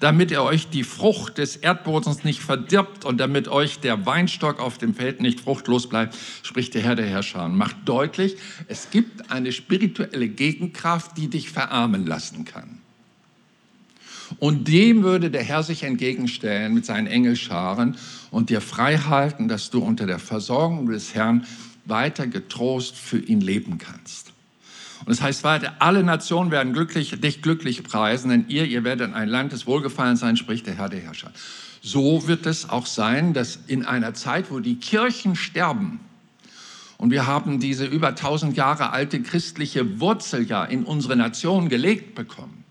damit 0.00 0.32
er 0.32 0.42
euch 0.42 0.70
die 0.70 0.82
Frucht 0.82 1.38
des 1.38 1.54
Erdbodens 1.54 2.24
nicht 2.24 2.40
verdirbt 2.40 3.04
und 3.04 3.18
damit 3.18 3.46
euch 3.46 3.78
der 3.78 4.04
Weinstock 4.06 4.58
auf 4.58 4.76
dem 4.76 4.92
Feld 4.92 5.20
nicht 5.20 5.38
fruchtlos 5.38 5.88
bleibt, 5.88 6.16
spricht 6.42 6.74
der 6.74 6.82
Herr 6.82 6.96
der 6.96 7.06
Herrscher 7.06 7.44
und 7.44 7.56
macht 7.56 7.76
deutlich, 7.84 8.34
es 8.66 8.90
gibt 8.90 9.30
eine 9.30 9.52
spirituelle 9.52 10.26
Gegenkraft, 10.26 11.16
die 11.16 11.28
dich 11.28 11.50
verarmen 11.50 12.06
lassen 12.06 12.44
kann. 12.44 12.79
Und 14.38 14.68
dem 14.68 15.02
würde 15.02 15.30
der 15.30 15.42
Herr 15.42 15.62
sich 15.62 15.82
entgegenstellen 15.82 16.72
mit 16.72 16.86
seinen 16.86 17.06
Engelscharen 17.06 17.96
und 18.30 18.50
dir 18.50 18.60
frei 18.60 18.96
halten, 18.98 19.48
dass 19.48 19.70
du 19.70 19.80
unter 19.80 20.06
der 20.06 20.18
Versorgung 20.18 20.86
des 20.86 21.14
Herrn 21.14 21.46
weiter 21.84 22.26
getrost 22.26 22.96
für 22.96 23.18
ihn 23.18 23.40
leben 23.40 23.78
kannst. 23.78 24.32
Und 25.04 25.12
es 25.12 25.18
das 25.18 25.26
heißt 25.26 25.44
weiter, 25.44 25.74
alle 25.78 26.02
Nationen 26.02 26.50
werden 26.50 26.72
glücklich, 26.72 27.18
dich 27.20 27.42
glücklich 27.42 27.82
preisen, 27.82 28.30
denn 28.30 28.44
ihr, 28.48 28.66
ihr 28.66 28.84
werdet 28.84 29.14
ein 29.14 29.28
Land 29.28 29.52
des 29.52 29.66
Wohlgefallens 29.66 30.20
sein, 30.20 30.36
spricht 30.36 30.66
der 30.66 30.74
Herr 30.74 30.88
der 30.88 31.00
Herrscher. 31.00 31.32
So 31.82 32.28
wird 32.28 32.44
es 32.44 32.68
auch 32.68 32.86
sein, 32.86 33.32
dass 33.32 33.58
in 33.66 33.84
einer 33.86 34.12
Zeit, 34.12 34.50
wo 34.50 34.60
die 34.60 34.76
Kirchen 34.76 35.36
sterben, 35.36 36.00
und 36.98 37.10
wir 37.10 37.26
haben 37.26 37.60
diese 37.60 37.86
über 37.86 38.08
1000 38.08 38.58
Jahre 38.58 38.90
alte 38.90 39.22
christliche 39.22 40.00
Wurzel 40.00 40.46
ja 40.46 40.66
in 40.66 40.84
unsere 40.84 41.16
Nation 41.16 41.70
gelegt 41.70 42.14
bekommen, 42.14 42.62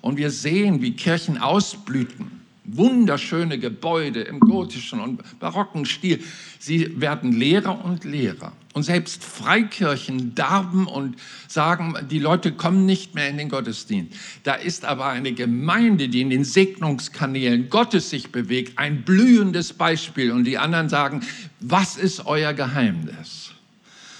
und 0.00 0.16
wir 0.16 0.30
sehen, 0.30 0.82
wie 0.82 0.92
Kirchen 0.92 1.38
ausblühten. 1.38 2.38
Wunderschöne 2.70 3.58
Gebäude 3.58 4.20
im 4.20 4.40
gotischen 4.40 5.00
und 5.00 5.22
barocken 5.40 5.86
Stil. 5.86 6.22
Sie 6.58 7.00
werden 7.00 7.32
Lehrer 7.32 7.82
und 7.82 8.04
Lehrer. 8.04 8.52
Und 8.74 8.82
selbst 8.82 9.24
Freikirchen 9.24 10.34
darben 10.34 10.86
und 10.86 11.16
sagen, 11.48 11.94
die 12.10 12.18
Leute 12.18 12.52
kommen 12.52 12.84
nicht 12.84 13.14
mehr 13.14 13.30
in 13.30 13.38
den 13.38 13.48
Gottesdienst. 13.48 14.12
Da 14.42 14.54
ist 14.54 14.84
aber 14.84 15.06
eine 15.06 15.32
Gemeinde, 15.32 16.10
die 16.10 16.20
in 16.20 16.28
den 16.28 16.44
Segnungskanälen 16.44 17.70
Gottes 17.70 18.10
sich 18.10 18.30
bewegt, 18.30 18.78
ein 18.78 19.02
blühendes 19.02 19.72
Beispiel. 19.72 20.30
Und 20.30 20.44
die 20.44 20.58
anderen 20.58 20.90
sagen, 20.90 21.22
was 21.60 21.96
ist 21.96 22.26
euer 22.26 22.52
Geheimnis? 22.52 23.47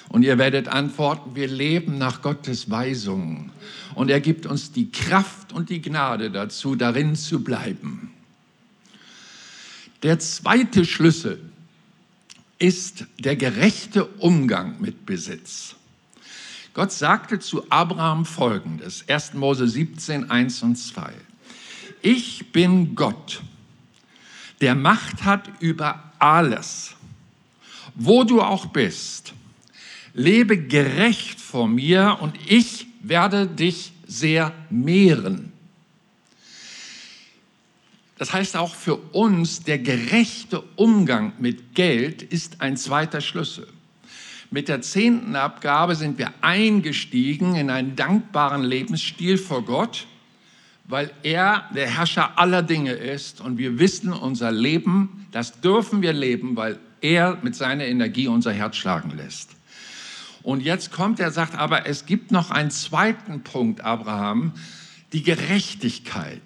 Und 0.09 0.23
ihr 0.23 0.38
werdet 0.38 0.68
antworten, 0.68 1.35
wir 1.35 1.49
leben 1.49 1.99
nach 1.99 2.23
Gottes 2.23 2.71
Weisungen. 2.71 3.53
Und 3.94 4.11
er 4.11 4.21
gibt 4.21 4.47
uns 4.47 4.73
die 4.73 4.90
Kraft 4.90 5.53
und 5.53 5.71
die 5.71 5.83
Gnade 5.83 6.31
dazu, 6.31 6.77
darin 6.77 7.14
zu 7.14 7.44
bleiben. 7.44 8.11
Der 10.03 10.18
zweite 10.18 10.85
Schlüssel 10.85 11.40
ist 12.59 13.07
der 13.18 13.37
gerechte 13.37 14.05
Umgang 14.05 14.81
mit 14.81 15.07
Besitz. 15.07 15.75
Gott 16.75 16.92
sagte 16.92 17.40
zu 17.40 17.71
Abraham 17.71 18.25
folgendes, 18.25 19.05
1. 19.09 19.35
Mose 19.35 19.66
17, 19.66 20.31
1 20.31 20.62
und 20.62 20.77
2. 20.77 21.12
Ich 22.03 22.53
bin 22.53 22.94
Gott, 22.94 23.42
der 24.61 24.75
Macht 24.75 25.25
hat 25.25 25.51
über 25.61 26.12
alles, 26.18 26.94
wo 27.94 28.23
du 28.23 28.40
auch 28.40 28.66
bist. 28.66 29.35
Lebe 30.18 30.59
gerecht 30.59 31.40
vor 31.40 31.68
mir 31.68 32.18
und 32.20 32.35
ich 32.46 32.87
werde 33.02 33.46
dich 33.46 33.92
sehr 34.07 34.52
mehren. 34.68 35.52
Das 38.18 38.33
heißt 38.33 38.57
auch 38.57 38.74
für 38.74 38.96
uns, 38.96 39.62
der 39.62 39.78
gerechte 39.78 40.62
Umgang 40.74 41.33
mit 41.38 41.76
Geld 41.76 42.22
ist 42.22 42.61
ein 42.61 42.76
zweiter 42.76 43.20
Schlüssel. 43.20 43.68
Mit 44.50 44.68
der 44.68 44.83
zehnten 44.83 45.37
Abgabe 45.37 45.94
sind 45.94 46.18
wir 46.18 46.33
eingestiegen 46.40 47.54
in 47.54 47.70
einen 47.70 47.94
dankbaren 47.94 48.64
Lebensstil 48.64 49.38
vor 49.38 49.64
Gott, 49.64 50.07
weil 50.85 51.12
er 51.22 51.70
der 51.76 51.87
Herrscher 51.87 52.37
aller 52.38 52.62
Dinge 52.62 52.92
ist 52.92 53.40
und 53.40 53.57
wir 53.57 53.78
wissen, 53.78 54.12
unser 54.12 54.50
Leben, 54.50 55.26
das 55.31 55.61
dürfen 55.61 56.02
wir 56.02 56.12
leben, 56.12 56.57
weil 56.57 56.81
er 57.00 57.38
mit 57.42 57.54
seiner 57.54 57.85
Energie 57.85 58.26
unser 58.26 58.52
Herz 58.52 58.76
schlagen 58.76 59.16
lässt. 59.16 59.58
Und 60.48 60.62
jetzt 60.62 60.92
kommt 60.92 61.20
er, 61.20 61.30
sagt 61.30 61.54
aber, 61.54 61.87
es 61.87 62.06
gibt 62.06 62.30
noch 62.30 62.50
einen 62.50 62.70
zweiten 62.70 63.42
Punkt, 63.42 63.82
Abraham, 63.82 64.54
die 65.12 65.22
Gerechtigkeit. 65.22 66.40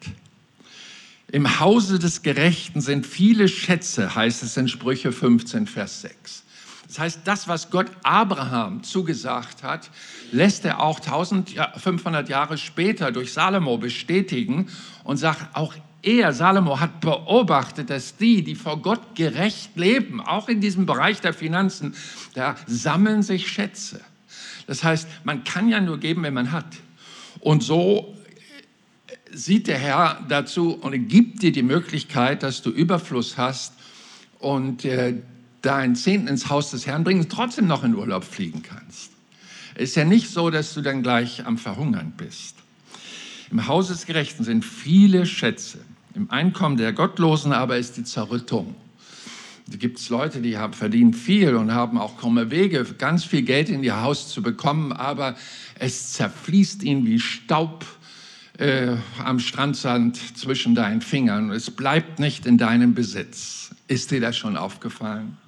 Im 1.30 1.60
Hause 1.60 2.00
des 2.00 2.22
Gerechten 2.22 2.80
sind 2.80 3.06
viele 3.06 3.46
Schätze, 3.46 4.16
heißt 4.16 4.42
es 4.42 4.56
in 4.56 4.66
Sprüche 4.66 5.12
15, 5.12 5.68
Vers 5.68 6.00
6. 6.00 6.42
Das 6.88 6.98
heißt, 6.98 7.20
das, 7.26 7.46
was 7.46 7.70
Gott 7.70 7.92
Abraham 8.02 8.82
zugesagt 8.82 9.62
hat, 9.62 9.88
lässt 10.32 10.64
er 10.64 10.80
auch 10.80 10.98
1500 10.98 12.28
Jahre 12.28 12.58
später 12.58 13.12
durch 13.12 13.32
Salomo 13.32 13.78
bestätigen 13.78 14.66
und 15.04 15.18
sagt, 15.18 15.54
auch 15.54 15.74
er, 16.02 16.32
Salomo, 16.32 16.80
hat 16.80 17.00
beobachtet, 17.00 17.90
dass 17.90 18.16
die, 18.16 18.42
die 18.42 18.56
vor 18.56 18.82
Gott 18.82 19.14
gerecht 19.14 19.76
leben, 19.76 20.20
auch 20.20 20.48
in 20.48 20.60
diesem 20.60 20.84
Bereich 20.84 21.20
der 21.20 21.32
Finanzen, 21.32 21.94
da 22.34 22.56
sammeln 22.66 23.22
sich 23.22 23.48
Schätze. 23.48 24.00
Das 24.66 24.82
heißt, 24.82 25.06
man 25.24 25.44
kann 25.44 25.68
ja 25.68 25.80
nur 25.80 25.98
geben, 25.98 26.22
wenn 26.22 26.34
man 26.34 26.52
hat. 26.52 26.66
Und 27.40 27.62
so 27.62 28.16
sieht 29.32 29.66
der 29.66 29.78
Herr 29.78 30.24
dazu 30.28 30.74
und 30.74 31.08
gibt 31.08 31.42
dir 31.42 31.52
die 31.52 31.62
Möglichkeit, 31.62 32.42
dass 32.42 32.62
du 32.62 32.70
Überfluss 32.70 33.38
hast 33.38 33.74
und 34.38 34.84
äh, 34.84 35.14
deinen 35.62 35.94
Zehnten 35.94 36.28
ins 36.28 36.50
Haus 36.50 36.72
des 36.72 36.86
Herrn 36.86 37.04
bringen, 37.04 37.28
trotzdem 37.28 37.66
noch 37.66 37.84
in 37.84 37.94
Urlaub 37.94 38.24
fliegen 38.24 38.62
kannst. 38.62 39.12
Es 39.74 39.90
ist 39.90 39.96
ja 39.96 40.04
nicht 40.04 40.28
so, 40.28 40.50
dass 40.50 40.74
du 40.74 40.82
dann 40.82 41.02
gleich 41.02 41.46
am 41.46 41.56
Verhungern 41.56 42.12
bist. 42.16 42.56
Im 43.50 43.66
Haus 43.66 43.88
des 43.88 44.06
Gerechten 44.06 44.44
sind 44.44 44.64
viele 44.64 45.24
Schätze. 45.26 45.78
Im 46.14 46.30
Einkommen 46.30 46.76
der 46.76 46.92
Gottlosen 46.92 47.52
aber 47.52 47.78
ist 47.78 47.96
die 47.96 48.04
Zerrüttung. 48.04 48.74
Da 49.66 49.78
gibt 49.78 49.98
es 49.98 50.10
Leute, 50.10 50.40
die 50.40 50.58
haben, 50.58 50.74
verdienen 50.74 51.14
viel 51.14 51.54
und 51.54 51.72
haben 51.72 51.96
auch 51.96 52.18
krumme 52.18 52.50
Wege, 52.50 52.84
ganz 52.98 53.24
viel 53.24 53.42
Geld 53.42 53.70
in 53.70 53.82
ihr 53.82 54.02
Haus 54.02 54.28
zu 54.28 54.42
bekommen, 54.42 54.92
aber 54.92 55.36
es 55.78 56.12
zerfließt 56.12 56.82
ihnen 56.82 57.06
wie 57.06 57.18
Staub 57.18 57.86
äh, 58.58 58.96
am 59.24 59.38
Strandsand 59.38 60.36
zwischen 60.36 60.74
deinen 60.74 61.00
Fingern. 61.00 61.50
Es 61.50 61.70
bleibt 61.70 62.18
nicht 62.18 62.44
in 62.44 62.58
deinem 62.58 62.92
Besitz. 62.94 63.70
Ist 63.88 64.10
dir 64.10 64.20
das 64.20 64.36
schon 64.36 64.56
aufgefallen? 64.56 65.38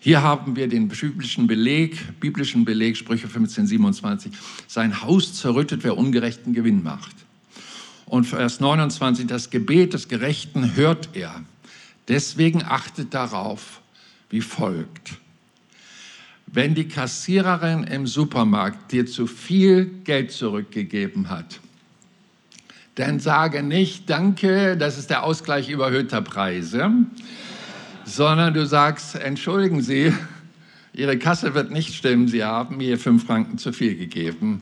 Hier 0.00 0.22
haben 0.22 0.54
wir 0.54 0.68
den 0.68 0.88
biblischen 0.88 1.46
Beleg, 1.46 2.20
biblischen 2.20 2.66
Beleg, 2.66 2.98
Sprüche 2.98 3.26
15, 3.26 3.66
27. 3.66 4.32
Sein 4.66 5.00
Haus 5.00 5.32
zerrüttet, 5.32 5.82
wer 5.82 5.96
ungerechten 5.96 6.52
Gewinn 6.52 6.82
macht. 6.82 7.23
Und 8.06 8.24
Vers 8.24 8.60
29, 8.60 9.26
das 9.26 9.50
Gebet 9.50 9.94
des 9.94 10.08
Gerechten 10.08 10.76
hört 10.76 11.10
er. 11.14 11.42
Deswegen 12.08 12.62
achtet 12.62 13.14
darauf 13.14 13.80
wie 14.30 14.42
folgt. 14.42 15.14
Wenn 16.46 16.74
die 16.74 16.86
Kassiererin 16.86 17.84
im 17.84 18.06
Supermarkt 18.06 18.92
dir 18.92 19.06
zu 19.06 19.26
viel 19.26 19.86
Geld 20.04 20.32
zurückgegeben 20.32 21.30
hat, 21.30 21.60
dann 22.94 23.18
sage 23.18 23.62
nicht, 23.62 24.08
danke, 24.08 24.76
das 24.76 24.98
ist 24.98 25.10
der 25.10 25.24
Ausgleich 25.24 25.68
überhöhter 25.68 26.22
Preise, 26.22 26.90
sondern 28.04 28.54
du 28.54 28.66
sagst, 28.66 29.16
entschuldigen 29.16 29.82
Sie, 29.82 30.12
Ihre 30.92 31.18
Kasse 31.18 31.54
wird 31.54 31.72
nicht 31.72 31.94
stimmen, 31.94 32.28
Sie 32.28 32.44
haben 32.44 32.76
mir 32.76 32.98
fünf 32.98 33.26
Franken 33.26 33.58
zu 33.58 33.72
viel 33.72 33.96
gegeben 33.96 34.60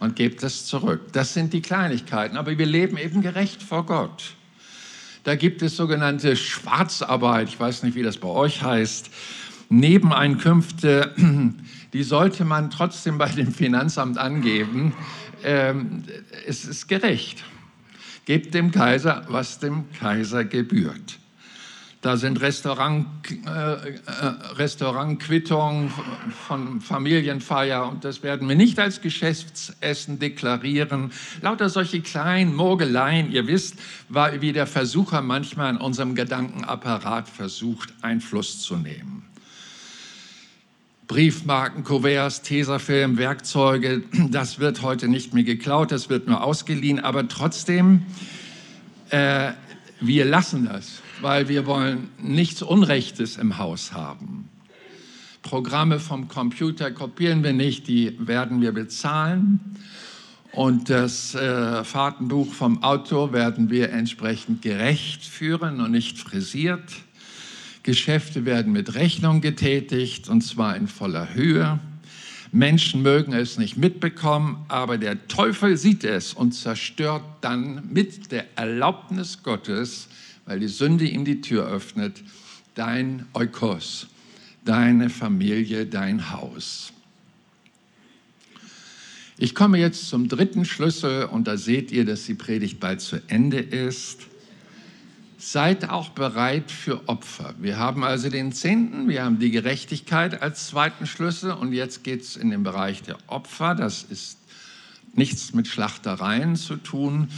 und 0.00 0.16
gebt 0.16 0.42
es 0.42 0.66
zurück. 0.66 1.12
Das 1.12 1.34
sind 1.34 1.52
die 1.52 1.62
Kleinigkeiten, 1.62 2.36
aber 2.36 2.56
wir 2.58 2.66
leben 2.66 2.96
eben 2.96 3.20
gerecht 3.20 3.62
vor 3.62 3.86
Gott. 3.86 4.34
Da 5.22 5.36
gibt 5.36 5.62
es 5.62 5.76
sogenannte 5.76 6.34
Schwarzarbeit, 6.34 7.48
ich 7.48 7.60
weiß 7.60 7.82
nicht, 7.82 7.94
wie 7.94 8.02
das 8.02 8.16
bei 8.16 8.28
euch 8.28 8.62
heißt, 8.62 9.10
Nebeneinkünfte, 9.68 11.14
die 11.92 12.02
sollte 12.02 12.44
man 12.44 12.70
trotzdem 12.70 13.18
bei 13.18 13.28
dem 13.28 13.52
Finanzamt 13.52 14.18
angeben. 14.18 14.94
Ähm, 15.44 16.02
es 16.46 16.64
ist 16.64 16.88
gerecht. 16.88 17.44
Gebt 18.24 18.54
dem 18.54 18.72
Kaiser, 18.72 19.24
was 19.28 19.60
dem 19.60 19.84
Kaiser 19.92 20.44
gebührt. 20.44 21.19
Da 22.02 22.16
sind 22.16 22.40
Restaurant, 22.40 23.06
äh, 23.30 23.50
äh, 23.50 23.96
Restaurantquittungen 24.54 25.92
von 26.46 26.80
Familienfeier 26.80 27.90
und 27.90 28.06
das 28.06 28.22
werden 28.22 28.48
wir 28.48 28.56
nicht 28.56 28.78
als 28.78 29.02
Geschäftsessen 29.02 30.18
deklarieren. 30.18 31.12
Lauter 31.42 31.68
solche 31.68 32.00
kleinen 32.00 32.54
Mogeleien, 32.54 33.30
ihr 33.30 33.46
wisst, 33.46 33.74
wie 34.08 34.52
der 34.52 34.66
Versucher 34.66 35.20
manchmal 35.20 35.74
in 35.74 35.76
unserem 35.76 36.14
Gedankenapparat 36.14 37.28
versucht, 37.28 37.92
Einfluss 38.00 38.62
zu 38.62 38.76
nehmen. 38.76 39.24
Briefmarken, 41.06 41.84
Kuverts, 41.84 42.40
Tesafilm, 42.40 43.18
Werkzeuge, 43.18 44.04
das 44.30 44.58
wird 44.58 44.80
heute 44.80 45.06
nicht 45.06 45.34
mehr 45.34 45.44
geklaut, 45.44 45.92
das 45.92 46.08
wird 46.08 46.28
nur 46.28 46.42
ausgeliehen, 46.42 46.98
aber 46.98 47.28
trotzdem, 47.28 48.06
äh, 49.10 49.52
wir 50.00 50.24
lassen 50.24 50.64
das 50.64 50.99
weil 51.20 51.48
wir 51.48 51.66
wollen 51.66 52.08
nichts 52.18 52.62
Unrechtes 52.62 53.36
im 53.36 53.58
Haus 53.58 53.92
haben. 53.92 54.48
Programme 55.42 55.98
vom 55.98 56.28
Computer 56.28 56.90
kopieren 56.90 57.42
wir 57.42 57.52
nicht, 57.52 57.88
die 57.88 58.14
werden 58.18 58.60
wir 58.60 58.72
bezahlen. 58.72 59.60
Und 60.52 60.90
das 60.90 61.34
äh, 61.34 61.84
Fahrtenbuch 61.84 62.52
vom 62.52 62.82
Auto 62.82 63.32
werden 63.32 63.70
wir 63.70 63.90
entsprechend 63.90 64.62
gerecht 64.62 65.24
führen 65.24 65.80
und 65.80 65.92
nicht 65.92 66.18
frisiert. 66.18 66.82
Geschäfte 67.82 68.44
werden 68.44 68.72
mit 68.72 68.94
Rechnung 68.94 69.40
getätigt 69.40 70.28
und 70.28 70.42
zwar 70.42 70.76
in 70.76 70.88
voller 70.88 71.34
Höhe. 71.34 71.78
Menschen 72.52 73.02
mögen 73.02 73.32
es 73.32 73.58
nicht 73.58 73.76
mitbekommen, 73.76 74.64
aber 74.66 74.98
der 74.98 75.28
Teufel 75.28 75.76
sieht 75.76 76.02
es 76.02 76.34
und 76.34 76.52
zerstört 76.52 77.22
dann 77.40 77.88
mit 77.92 78.32
der 78.32 78.44
Erlaubnis 78.56 79.44
Gottes, 79.44 80.08
weil 80.50 80.58
die 80.58 80.66
Sünde 80.66 81.04
ihm 81.04 81.24
die 81.24 81.40
Tür 81.40 81.68
öffnet, 81.68 82.24
dein 82.74 83.24
Eukos, 83.34 84.08
deine 84.64 85.08
Familie, 85.08 85.86
dein 85.86 86.32
Haus. 86.32 86.92
Ich 89.38 89.54
komme 89.54 89.78
jetzt 89.78 90.08
zum 90.08 90.26
dritten 90.26 90.64
Schlüssel 90.64 91.26
und 91.26 91.46
da 91.46 91.56
seht 91.56 91.92
ihr, 91.92 92.04
dass 92.04 92.24
die 92.24 92.34
Predigt 92.34 92.80
bald 92.80 93.00
zu 93.00 93.22
Ende 93.28 93.60
ist. 93.60 94.22
Seid 95.38 95.88
auch 95.88 96.08
bereit 96.08 96.72
für 96.72 97.08
Opfer. 97.08 97.54
Wir 97.60 97.78
haben 97.78 98.02
also 98.02 98.28
den 98.28 98.50
Zehnten, 98.50 99.08
wir 99.08 99.22
haben 99.22 99.38
die 99.38 99.52
Gerechtigkeit 99.52 100.42
als 100.42 100.66
zweiten 100.66 101.06
Schlüssel 101.06 101.52
und 101.52 101.72
jetzt 101.72 102.02
geht 102.02 102.22
es 102.22 102.34
in 102.34 102.50
den 102.50 102.64
Bereich 102.64 103.04
der 103.04 103.18
Opfer. 103.28 103.76
Das 103.76 104.02
ist 104.02 104.36
nichts 105.14 105.54
mit 105.54 105.68
Schlachtereien 105.68 106.56
zu 106.56 106.74
tun. 106.74 107.28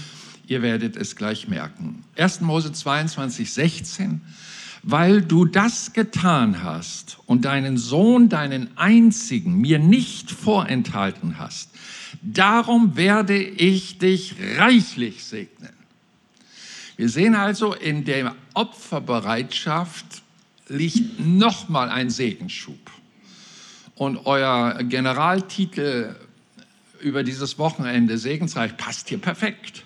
Ihr 0.46 0.62
werdet 0.62 0.96
es 0.96 1.16
gleich 1.16 1.48
merken. 1.48 2.04
1. 2.16 2.40
Mose 2.40 2.72
22, 2.72 3.52
16. 3.52 4.20
Weil 4.82 5.22
du 5.22 5.44
das 5.44 5.92
getan 5.92 6.64
hast 6.64 7.18
und 7.26 7.44
deinen 7.44 7.76
Sohn, 7.76 8.28
deinen 8.28 8.76
einzigen, 8.76 9.56
mir 9.58 9.78
nicht 9.78 10.32
vorenthalten 10.32 11.38
hast, 11.38 11.70
darum 12.20 12.96
werde 12.96 13.40
ich 13.40 13.98
dich 13.98 14.34
reichlich 14.58 15.24
segnen. 15.24 15.72
Wir 16.96 17.08
sehen 17.08 17.34
also, 17.36 17.74
in 17.74 18.04
der 18.04 18.34
Opferbereitschaft 18.54 20.22
liegt 20.68 21.20
nochmal 21.20 21.88
ein 21.88 22.10
Segenschub. 22.10 22.90
Und 23.94 24.26
euer 24.26 24.82
Generaltitel 24.82 26.16
über 27.00 27.22
dieses 27.22 27.58
Wochenende, 27.58 28.18
Segensreich, 28.18 28.76
passt 28.76 29.08
hier 29.08 29.18
perfekt. 29.18 29.84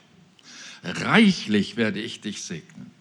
Reichlich 0.87 1.76
werde 1.76 2.01
ich 2.01 2.20
dich 2.20 2.43
segnen. 2.43 2.93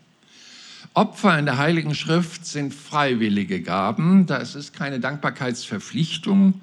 Opfer 0.95 1.37
in 1.37 1.45
der 1.45 1.57
Heiligen 1.57 1.93
Schrift 1.93 2.45
sind 2.45 2.73
freiwillige 2.73 3.61
Gaben. 3.61 4.25
Da 4.25 4.37
ist 4.37 4.55
es 4.55 4.73
keine 4.73 4.99
Dankbarkeitsverpflichtung. 4.99 6.59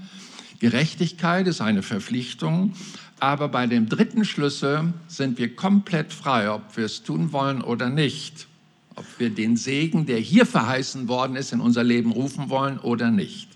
Gerechtigkeit 0.58 1.46
ist 1.46 1.60
eine 1.60 1.82
Verpflichtung. 1.82 2.74
Aber 3.20 3.48
bei 3.48 3.68
dem 3.68 3.88
dritten 3.88 4.24
Schlüssel 4.24 4.92
sind 5.06 5.38
wir 5.38 5.54
komplett 5.54 6.12
frei, 6.12 6.50
ob 6.50 6.76
wir 6.76 6.86
es 6.86 7.04
tun 7.04 7.30
wollen 7.30 7.62
oder 7.62 7.88
nicht. 7.88 8.48
Ob 8.96 9.06
wir 9.18 9.30
den 9.30 9.56
Segen, 9.56 10.06
der 10.06 10.18
hier 10.18 10.44
verheißen 10.44 11.06
worden 11.06 11.36
ist, 11.36 11.52
in 11.52 11.60
unser 11.60 11.84
Leben 11.84 12.10
rufen 12.10 12.50
wollen 12.50 12.78
oder 12.78 13.12
nicht. 13.12 13.48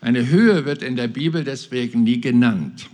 Eine 0.00 0.28
Höhe 0.28 0.64
wird 0.66 0.82
in 0.82 0.94
der 0.94 1.08
Bibel 1.08 1.42
deswegen 1.42 2.04
nie 2.04 2.20
genannt. 2.20 2.88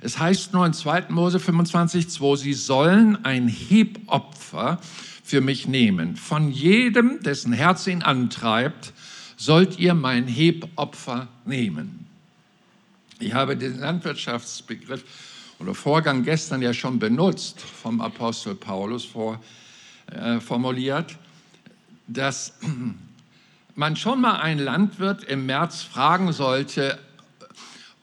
Es 0.00 0.18
heißt 0.18 0.52
nur 0.52 0.64
in 0.64 0.72
2. 0.72 1.06
Mose 1.10 1.38
25, 1.38 2.08
2, 2.08 2.36
sie 2.36 2.54
sollen 2.54 3.24
ein 3.24 3.48
Hebopfer 3.48 4.80
für 5.22 5.40
mich 5.40 5.68
nehmen. 5.68 6.16
Von 6.16 6.50
jedem, 6.50 7.22
dessen 7.22 7.52
Herz 7.52 7.86
ihn 7.86 8.02
antreibt, 8.02 8.92
sollt 9.36 9.78
ihr 9.78 9.94
mein 9.94 10.26
Hebopfer 10.26 11.28
nehmen. 11.44 12.06
Ich 13.18 13.34
habe 13.34 13.56
den 13.56 13.78
Landwirtschaftsbegriff 13.78 15.04
oder 15.58 15.74
Vorgang 15.74 16.24
gestern 16.24 16.62
ja 16.62 16.72
schon 16.72 16.98
benutzt, 16.98 17.60
vom 17.60 18.00
Apostel 18.00 18.54
Paulus 18.54 19.04
vor, 19.04 19.38
äh, 20.06 20.40
formuliert, 20.40 21.16
dass 22.06 22.54
man 23.74 23.96
schon 23.96 24.22
mal 24.22 24.40
einen 24.40 24.60
Landwirt 24.60 25.24
im 25.24 25.44
März 25.44 25.82
fragen 25.82 26.32
sollte, 26.32 26.98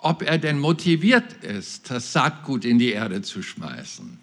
ob 0.07 0.21
er 0.21 0.37
denn 0.37 0.57
motiviert 0.57 1.33
ist, 1.43 1.91
das 1.91 2.13
Saatgut 2.13 2.63
in 2.63 2.79
die 2.79 2.93
Erde 2.93 3.23
zu 3.23 3.43
schmeißen. 3.43 4.17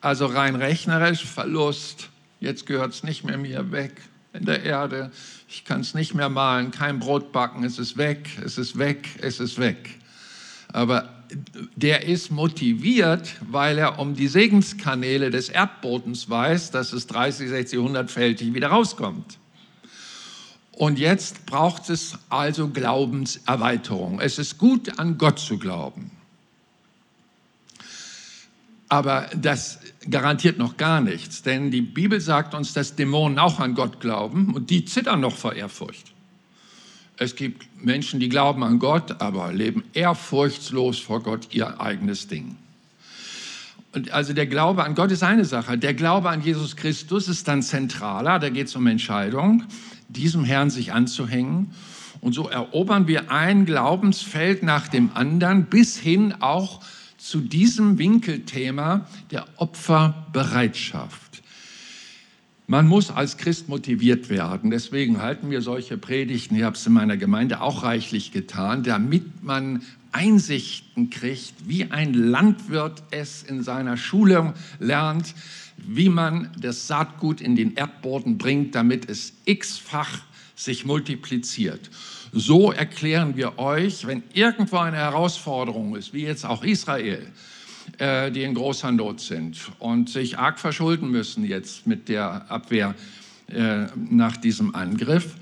Also 0.00 0.26
rein 0.26 0.56
rechnerisch 0.56 1.24
Verlust, 1.24 2.08
jetzt 2.40 2.66
gehört 2.66 2.94
es 2.94 3.04
nicht 3.04 3.22
mehr 3.22 3.38
mir 3.38 3.70
weg 3.70 3.92
in 4.32 4.44
der 4.44 4.64
Erde, 4.64 5.12
ich 5.48 5.64
kann 5.64 5.82
es 5.82 5.94
nicht 5.94 6.14
mehr 6.14 6.28
malen, 6.28 6.72
kein 6.72 6.98
Brot 6.98 7.30
backen, 7.30 7.62
es 7.62 7.78
ist 7.78 7.96
weg, 7.96 8.28
es 8.44 8.58
ist 8.58 8.76
weg, 8.76 9.08
es 9.22 9.38
ist 9.38 9.60
weg. 9.60 10.00
Aber 10.72 11.08
der 11.76 12.06
ist 12.06 12.32
motiviert, 12.32 13.36
weil 13.40 13.78
er 13.78 14.00
um 14.00 14.16
die 14.16 14.28
Segenskanäle 14.28 15.30
des 15.30 15.48
Erdbodens 15.48 16.28
weiß, 16.28 16.72
dass 16.72 16.92
es 16.92 17.06
30, 17.06 17.50
60, 17.50 17.78
100-fältig 17.78 18.52
wieder 18.52 18.68
rauskommt. 18.68 19.38
Und 20.76 20.98
jetzt 20.98 21.46
braucht 21.46 21.88
es 21.88 22.18
also 22.28 22.68
Glaubenserweiterung. 22.68 24.20
Es 24.20 24.38
ist 24.38 24.58
gut, 24.58 24.98
an 24.98 25.16
Gott 25.16 25.38
zu 25.38 25.58
glauben. 25.58 26.10
Aber 28.88 29.28
das 29.34 29.80
garantiert 30.08 30.58
noch 30.58 30.76
gar 30.76 31.00
nichts, 31.00 31.42
denn 31.42 31.70
die 31.70 31.80
Bibel 31.80 32.20
sagt 32.20 32.54
uns, 32.54 32.74
dass 32.74 32.94
Dämonen 32.94 33.38
auch 33.38 33.58
an 33.58 33.74
Gott 33.74 34.00
glauben 34.00 34.54
und 34.54 34.68
die 34.68 34.84
zittern 34.84 35.20
noch 35.20 35.34
vor 35.34 35.54
Ehrfurcht. 35.54 36.12
Es 37.16 37.34
gibt 37.34 37.66
Menschen, 37.82 38.20
die 38.20 38.28
glauben 38.28 38.62
an 38.62 38.78
Gott, 38.78 39.22
aber 39.22 39.52
leben 39.54 39.82
ehrfurchtslos 39.94 40.98
vor 40.98 41.22
Gott 41.22 41.54
ihr 41.54 41.80
eigenes 41.80 42.28
Ding. 42.28 42.56
Also 44.10 44.32
der 44.32 44.46
Glaube 44.46 44.84
an 44.84 44.94
Gott 44.94 45.10
ist 45.10 45.22
eine 45.22 45.44
Sache. 45.44 45.78
Der 45.78 45.94
Glaube 45.94 46.28
an 46.28 46.42
Jesus 46.42 46.76
Christus 46.76 47.28
ist 47.28 47.48
dann 47.48 47.62
zentraler. 47.62 48.38
Da 48.38 48.50
geht 48.50 48.66
es 48.66 48.76
um 48.76 48.86
Entscheidung, 48.86 49.64
diesem 50.08 50.44
Herrn 50.44 50.70
sich 50.70 50.92
anzuhängen. 50.92 51.72
Und 52.20 52.32
so 52.32 52.48
erobern 52.48 53.06
wir 53.06 53.30
ein 53.30 53.64
Glaubensfeld 53.64 54.62
nach 54.62 54.88
dem 54.88 55.10
anderen 55.14 55.66
bis 55.66 55.96
hin 55.96 56.34
auch 56.40 56.80
zu 57.16 57.40
diesem 57.40 57.98
Winkelthema 57.98 59.06
der 59.30 59.46
Opferbereitschaft. 59.56 61.42
Man 62.68 62.88
muss 62.88 63.10
als 63.10 63.36
Christ 63.36 63.68
motiviert 63.68 64.28
werden. 64.28 64.70
Deswegen 64.70 65.22
halten 65.22 65.50
wir 65.50 65.62
solche 65.62 65.96
Predigten, 65.96 66.56
ich 66.56 66.64
habe 66.64 66.76
es 66.76 66.86
in 66.86 66.92
meiner 66.92 67.16
Gemeinde 67.16 67.60
auch 67.60 67.84
reichlich 67.84 68.32
getan, 68.32 68.82
damit 68.82 69.44
man 69.44 69.82
Einsichten 70.16 71.10
kriegt, 71.10 71.68
wie 71.68 71.90
ein 71.90 72.14
Landwirt 72.14 73.02
es 73.10 73.42
in 73.42 73.62
seiner 73.62 73.98
Schule 73.98 74.54
lernt, 74.78 75.34
wie 75.76 76.08
man 76.08 76.50
das 76.58 76.86
Saatgut 76.86 77.42
in 77.42 77.54
den 77.54 77.74
Erdboden 77.74 78.38
bringt, 78.38 78.74
damit 78.74 79.10
es 79.10 79.34
x-fach 79.44 80.20
sich 80.54 80.86
multipliziert. 80.86 81.90
So 82.32 82.72
erklären 82.72 83.36
wir 83.36 83.58
euch, 83.58 84.06
wenn 84.06 84.22
irgendwo 84.32 84.78
eine 84.78 84.96
Herausforderung 84.96 85.94
ist, 85.96 86.14
wie 86.14 86.22
jetzt 86.22 86.46
auch 86.46 86.64
Israel, 86.64 87.30
äh, 87.98 88.30
die 88.30 88.42
in 88.42 88.54
großer 88.54 88.92
Not 88.92 89.20
sind 89.20 89.70
und 89.78 90.08
sich 90.08 90.38
arg 90.38 90.58
verschulden 90.58 91.10
müssen 91.10 91.44
jetzt 91.44 91.86
mit 91.86 92.08
der 92.08 92.50
Abwehr 92.50 92.94
äh, 93.48 93.84
nach 94.08 94.38
diesem 94.38 94.74
Angriff, 94.74 95.34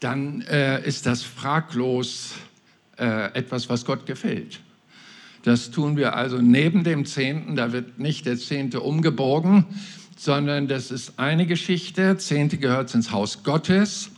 dann 0.00 0.42
äh, 0.42 0.86
ist 0.86 1.06
das 1.06 1.22
fraglos 1.22 2.34
etwas, 2.96 3.68
was 3.68 3.84
Gott 3.84 4.06
gefällt. 4.06 4.60
Das 5.42 5.70
tun 5.70 5.96
wir 5.96 6.14
also 6.14 6.38
neben 6.38 6.84
dem 6.84 7.04
Zehnten. 7.04 7.56
Da 7.56 7.72
wird 7.72 7.98
nicht 7.98 8.26
der 8.26 8.38
Zehnte 8.38 8.80
umgebogen, 8.80 9.66
sondern 10.16 10.68
das 10.68 10.90
ist 10.90 11.18
eine 11.18 11.46
Geschichte. 11.46 12.16
Zehnte 12.18 12.58
gehört 12.58 12.94
ins 12.94 13.10
Haus 13.10 13.42
Gottes. 13.42 14.10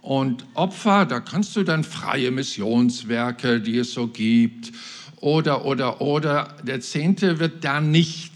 Und 0.00 0.44
Opfer, 0.54 1.06
da 1.06 1.20
kannst 1.20 1.56
du 1.56 1.62
dann 1.62 1.82
freie 1.82 2.30
Missionswerke, 2.30 3.60
die 3.60 3.78
es 3.78 3.92
so 3.92 4.06
gibt, 4.06 4.72
oder, 5.20 5.64
oder, 5.64 6.02
oder, 6.02 6.54
der 6.62 6.82
Zehnte 6.82 7.38
wird 7.38 7.64
da 7.64 7.80
nicht 7.80 8.32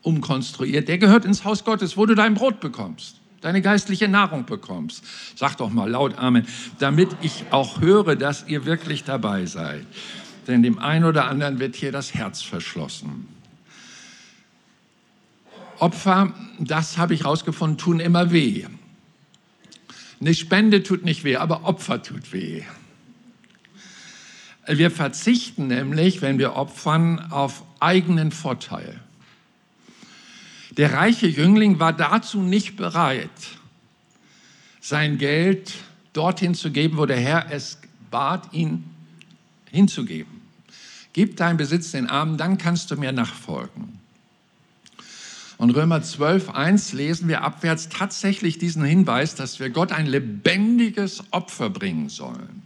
umkonstruiert. 0.00 0.88
Der 0.88 0.96
gehört 0.96 1.26
ins 1.26 1.44
Haus 1.44 1.64
Gottes, 1.64 1.98
wo 1.98 2.06
du 2.06 2.14
dein 2.14 2.32
Brot 2.32 2.60
bekommst, 2.60 3.19
deine 3.40 3.62
geistliche 3.62 4.08
Nahrung 4.08 4.44
bekommst. 4.44 5.04
Sag 5.36 5.56
doch 5.56 5.70
mal 5.70 5.90
laut 5.90 6.18
Amen, 6.18 6.46
damit 6.78 7.08
ich 7.22 7.44
auch 7.50 7.80
höre, 7.80 8.16
dass 8.16 8.46
ihr 8.46 8.64
wirklich 8.64 9.04
dabei 9.04 9.46
seid. 9.46 9.86
Denn 10.46 10.62
dem 10.62 10.78
einen 10.78 11.04
oder 11.04 11.26
anderen 11.26 11.58
wird 11.58 11.76
hier 11.76 11.92
das 11.92 12.14
Herz 12.14 12.42
verschlossen. 12.42 13.28
Opfer, 15.78 16.34
das 16.58 16.98
habe 16.98 17.14
ich 17.14 17.24
herausgefunden, 17.24 17.78
tun 17.78 18.00
immer 18.00 18.32
weh. 18.32 18.66
Eine 20.20 20.34
Spende 20.34 20.82
tut 20.82 21.04
nicht 21.04 21.24
weh, 21.24 21.36
aber 21.36 21.64
Opfer 21.64 22.02
tut 22.02 22.32
weh. 22.32 22.62
Wir 24.66 24.90
verzichten 24.90 25.68
nämlich, 25.68 26.20
wenn 26.20 26.38
wir 26.38 26.54
opfern, 26.54 27.30
auf 27.30 27.64
eigenen 27.80 28.30
Vorteil. 28.30 29.00
Der 30.76 30.92
reiche 30.92 31.26
Jüngling 31.26 31.78
war 31.78 31.92
dazu 31.92 32.42
nicht 32.42 32.76
bereit, 32.76 33.30
sein 34.80 35.18
Geld 35.18 35.72
dorthin 36.12 36.54
zu 36.54 36.70
geben, 36.70 36.96
wo 36.96 37.06
der 37.06 37.18
Herr 37.20 37.50
es 37.50 37.78
bat, 38.10 38.52
ihn 38.52 38.84
hinzugeben. 39.70 40.40
Gib 41.12 41.36
deinen 41.36 41.56
Besitz 41.56 41.90
den 41.90 42.08
Armen, 42.08 42.38
dann 42.38 42.56
kannst 42.58 42.90
du 42.90 42.96
mir 42.96 43.12
nachfolgen. 43.12 43.98
Und 45.58 45.70
Römer 45.70 46.02
12, 46.02 46.50
1 46.50 46.92
lesen 46.94 47.28
wir 47.28 47.42
abwärts 47.42 47.90
tatsächlich 47.90 48.56
diesen 48.56 48.82
Hinweis, 48.82 49.34
dass 49.34 49.60
wir 49.60 49.68
Gott 49.68 49.92
ein 49.92 50.06
lebendiges 50.06 51.22
Opfer 51.32 51.68
bringen 51.68 52.08
sollen. 52.08 52.62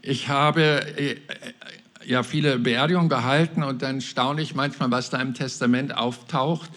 Ich 0.00 0.28
habe 0.28 0.98
äh, 0.98 1.16
ja 2.06 2.22
viele 2.22 2.58
Beerdigungen 2.58 3.08
gehalten 3.08 3.62
und 3.62 3.82
dann 3.82 4.00
staune 4.00 4.42
ich 4.42 4.54
manchmal, 4.54 4.90
was 4.90 5.10
da 5.10 5.20
im 5.20 5.34
Testament 5.34 5.96
auftaucht 5.96 6.70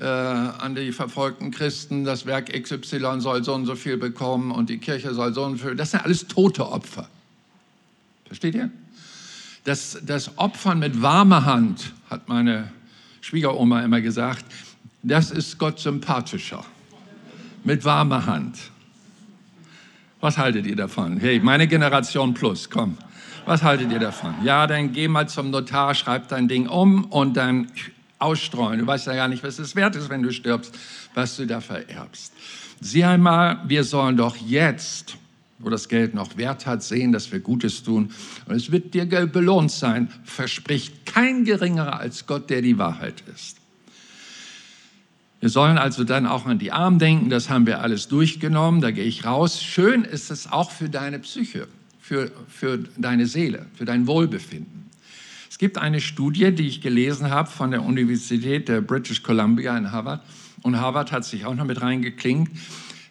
äh, 0.00 0.04
an 0.04 0.74
die 0.74 0.92
verfolgten 0.92 1.50
Christen. 1.50 2.04
Das 2.04 2.26
Werk 2.26 2.52
XY 2.52 3.20
soll 3.20 3.44
so 3.44 3.54
und 3.54 3.66
so 3.66 3.74
viel 3.74 3.96
bekommen 3.96 4.50
und 4.50 4.70
die 4.70 4.78
Kirche 4.78 5.14
soll 5.14 5.32
so 5.34 5.44
und 5.44 5.58
so 5.58 5.66
viel. 5.68 5.76
Das 5.76 5.90
sind 5.92 6.04
alles 6.04 6.26
tote 6.26 6.70
Opfer. 6.70 7.08
Versteht 8.26 8.54
ihr? 8.54 8.70
Das, 9.64 9.98
das 10.02 10.38
Opfern 10.38 10.78
mit 10.78 11.02
warmer 11.02 11.44
Hand, 11.44 11.92
hat 12.10 12.28
meine 12.28 12.72
Schwiegeroma 13.20 13.82
immer 13.82 14.00
gesagt, 14.00 14.44
das 15.02 15.30
ist 15.30 15.58
Gott 15.58 15.78
sympathischer. 15.78 16.64
Mit 17.64 17.84
warmer 17.84 18.26
Hand. 18.26 18.58
Was 20.20 20.38
haltet 20.38 20.66
ihr 20.66 20.76
davon? 20.76 21.18
Hey, 21.18 21.38
meine 21.40 21.66
Generation 21.66 22.34
plus, 22.34 22.70
komm. 22.70 22.96
Was 23.48 23.62
haltet 23.62 23.90
ihr 23.90 23.98
davon? 23.98 24.34
Ja, 24.44 24.66
dann 24.66 24.92
geh 24.92 25.08
mal 25.08 25.26
zum 25.26 25.48
Notar, 25.48 25.94
schreib 25.94 26.28
dein 26.28 26.48
Ding 26.48 26.68
um 26.68 27.04
und 27.04 27.34
dann 27.38 27.68
ausstreuen. 28.18 28.78
Du 28.78 28.86
weißt 28.86 29.06
ja 29.06 29.14
gar 29.14 29.26
nicht, 29.26 29.42
was 29.42 29.58
es 29.58 29.74
wert 29.74 29.96
ist, 29.96 30.10
wenn 30.10 30.22
du 30.22 30.30
stirbst, 30.34 30.78
was 31.14 31.34
du 31.38 31.46
da 31.46 31.62
vererbst. 31.62 32.34
Sieh 32.82 33.04
einmal, 33.04 33.58
wir 33.66 33.84
sollen 33.84 34.18
doch 34.18 34.36
jetzt, 34.36 35.16
wo 35.60 35.70
das 35.70 35.88
Geld 35.88 36.12
noch 36.12 36.36
Wert 36.36 36.66
hat, 36.66 36.82
sehen, 36.82 37.10
dass 37.10 37.32
wir 37.32 37.40
Gutes 37.40 37.82
tun. 37.82 38.10
Und 38.44 38.54
es 38.54 38.70
wird 38.70 38.92
dir 38.92 39.06
belohnt 39.06 39.72
sein, 39.72 40.12
verspricht 40.24 41.06
kein 41.06 41.46
geringerer 41.46 42.00
als 42.00 42.26
Gott, 42.26 42.50
der 42.50 42.60
die 42.60 42.76
Wahrheit 42.76 43.22
ist. 43.34 43.56
Wir 45.40 45.48
sollen 45.48 45.78
also 45.78 46.04
dann 46.04 46.26
auch 46.26 46.44
an 46.44 46.58
die 46.58 46.70
Armen 46.70 46.98
denken, 46.98 47.30
das 47.30 47.48
haben 47.48 47.66
wir 47.66 47.80
alles 47.80 48.08
durchgenommen, 48.08 48.82
da 48.82 48.90
gehe 48.90 49.04
ich 49.04 49.24
raus. 49.24 49.62
Schön 49.62 50.04
ist 50.04 50.30
es 50.30 50.52
auch 50.52 50.70
für 50.70 50.90
deine 50.90 51.18
Psyche, 51.18 51.66
für, 52.08 52.32
für 52.48 52.78
deine 52.96 53.26
Seele, 53.26 53.66
für 53.74 53.84
dein 53.84 54.06
Wohlbefinden. 54.06 54.88
Es 55.50 55.58
gibt 55.58 55.76
eine 55.76 56.00
Studie, 56.00 56.52
die 56.52 56.66
ich 56.66 56.80
gelesen 56.80 57.28
habe 57.28 57.50
von 57.50 57.70
der 57.70 57.82
Universität 57.82 58.68
der 58.68 58.80
British 58.80 59.22
Columbia 59.22 59.76
in 59.76 59.92
Harvard 59.92 60.22
und 60.62 60.80
Harvard 60.80 61.12
hat 61.12 61.26
sich 61.26 61.44
auch 61.44 61.54
noch 61.54 61.66
mit 61.66 61.82
reingeklingt. 61.82 62.50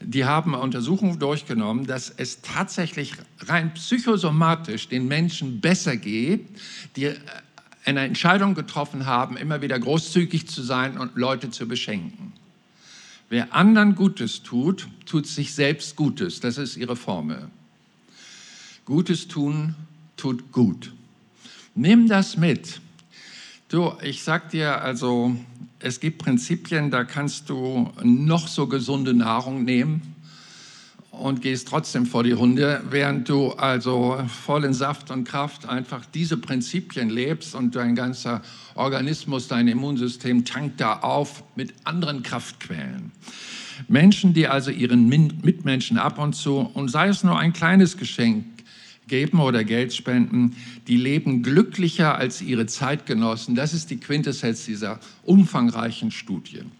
Die 0.02 0.26
haben 0.26 0.56
Untersuchungen 0.56 1.20
durchgenommen, 1.20 1.86
dass 1.86 2.10
es 2.10 2.42
tatsächlich 2.42 3.14
rein 3.42 3.74
psychosomatisch 3.76 4.90
den 4.90 5.08
Menschen 5.08 5.62
besser 5.62 5.96
geht, 5.96 6.48
die 6.96 7.12
eine 7.86 8.02
Entscheidung 8.02 8.56
getroffen 8.56 9.06
haben, 9.06 9.38
immer 9.38 9.62
wieder 9.62 9.80
großzügig 9.80 10.48
zu 10.48 10.64
sein 10.64 10.98
und 10.98 11.16
Leute 11.16 11.52
zu 11.52 11.68
beschenken. 11.68 12.34
Wer 13.30 13.54
anderen 13.54 13.94
Gutes 13.94 14.42
tut, 14.42 14.88
tut 15.06 15.28
sich 15.28 15.54
selbst 15.54 15.96
Gutes. 15.96 16.40
Das 16.40 16.58
ist 16.58 16.78
ihre 16.78 16.96
Formel. 16.96 17.50
Gutes 18.88 19.28
tun 19.28 19.76
tut 20.16 20.54
gut. 20.54 20.94
Nimm 21.76 22.08
das 22.08 22.38
mit. 22.38 22.80
Du, 23.68 23.92
ich 24.02 24.24
sag 24.24 24.50
dir 24.52 24.82
also, 24.82 25.36
es 25.80 26.00
gibt 26.00 26.20
Prinzipien, 26.20 26.90
da 26.90 27.04
kannst 27.04 27.50
du 27.50 27.92
noch 28.02 28.48
so 28.48 28.68
gesunde 28.68 29.14
Nahrung 29.14 29.66
nehmen 29.66 30.16
und 31.12 31.42
gehst 31.42 31.68
trotzdem 31.68 32.06
vor 32.06 32.24
die 32.24 32.36
Hunde, 32.36 32.82
während 32.90 33.28
du 33.28 33.52
also 33.52 34.24
voll 34.46 34.64
in 34.64 34.74
Saft 34.74 35.12
und 35.12 35.26
Kraft 35.26 35.68
einfach 35.68 36.06
diese 36.06 36.38
Prinzipien 36.38 37.10
lebst 37.10 37.56
und 37.56 37.76
dein 37.76 37.94
ganzer 37.94 38.42
Organismus, 38.76 39.50
dein 39.50 39.68
Immunsystem 39.68 40.46
tankt 40.46 40.80
da 40.80 41.00
auf 41.00 41.44
mit 41.58 41.74
anderen 41.84 42.24
Kraftquellen. 42.24 43.12
Menschen, 43.90 44.34
die 44.34 44.48
also 44.48 44.72
ihren 44.72 45.10
Mitmenschen 45.10 45.98
ab 45.98 46.20
und 46.20 46.38
zu, 46.38 46.60
und 46.60 46.88
sei 46.88 47.10
es 47.10 47.26
nur 47.26 47.38
ein 47.38 47.52
kleines 47.52 47.98
Geschenk, 47.98 48.46
geben 49.08 49.40
oder 49.40 49.64
Geld 49.64 49.94
spenden, 49.94 50.56
die 50.88 50.98
leben 50.98 51.44
glücklicher 51.44 52.16
als 52.16 52.42
ihre 52.42 52.66
Zeitgenossen. 52.66 53.56
Das 53.56 53.74
ist 53.74 53.90
die 53.90 53.98
Quintessenz 53.98 54.66
dieser 54.66 55.00
umfangreichen 55.24 56.12
Studien. 56.12 56.72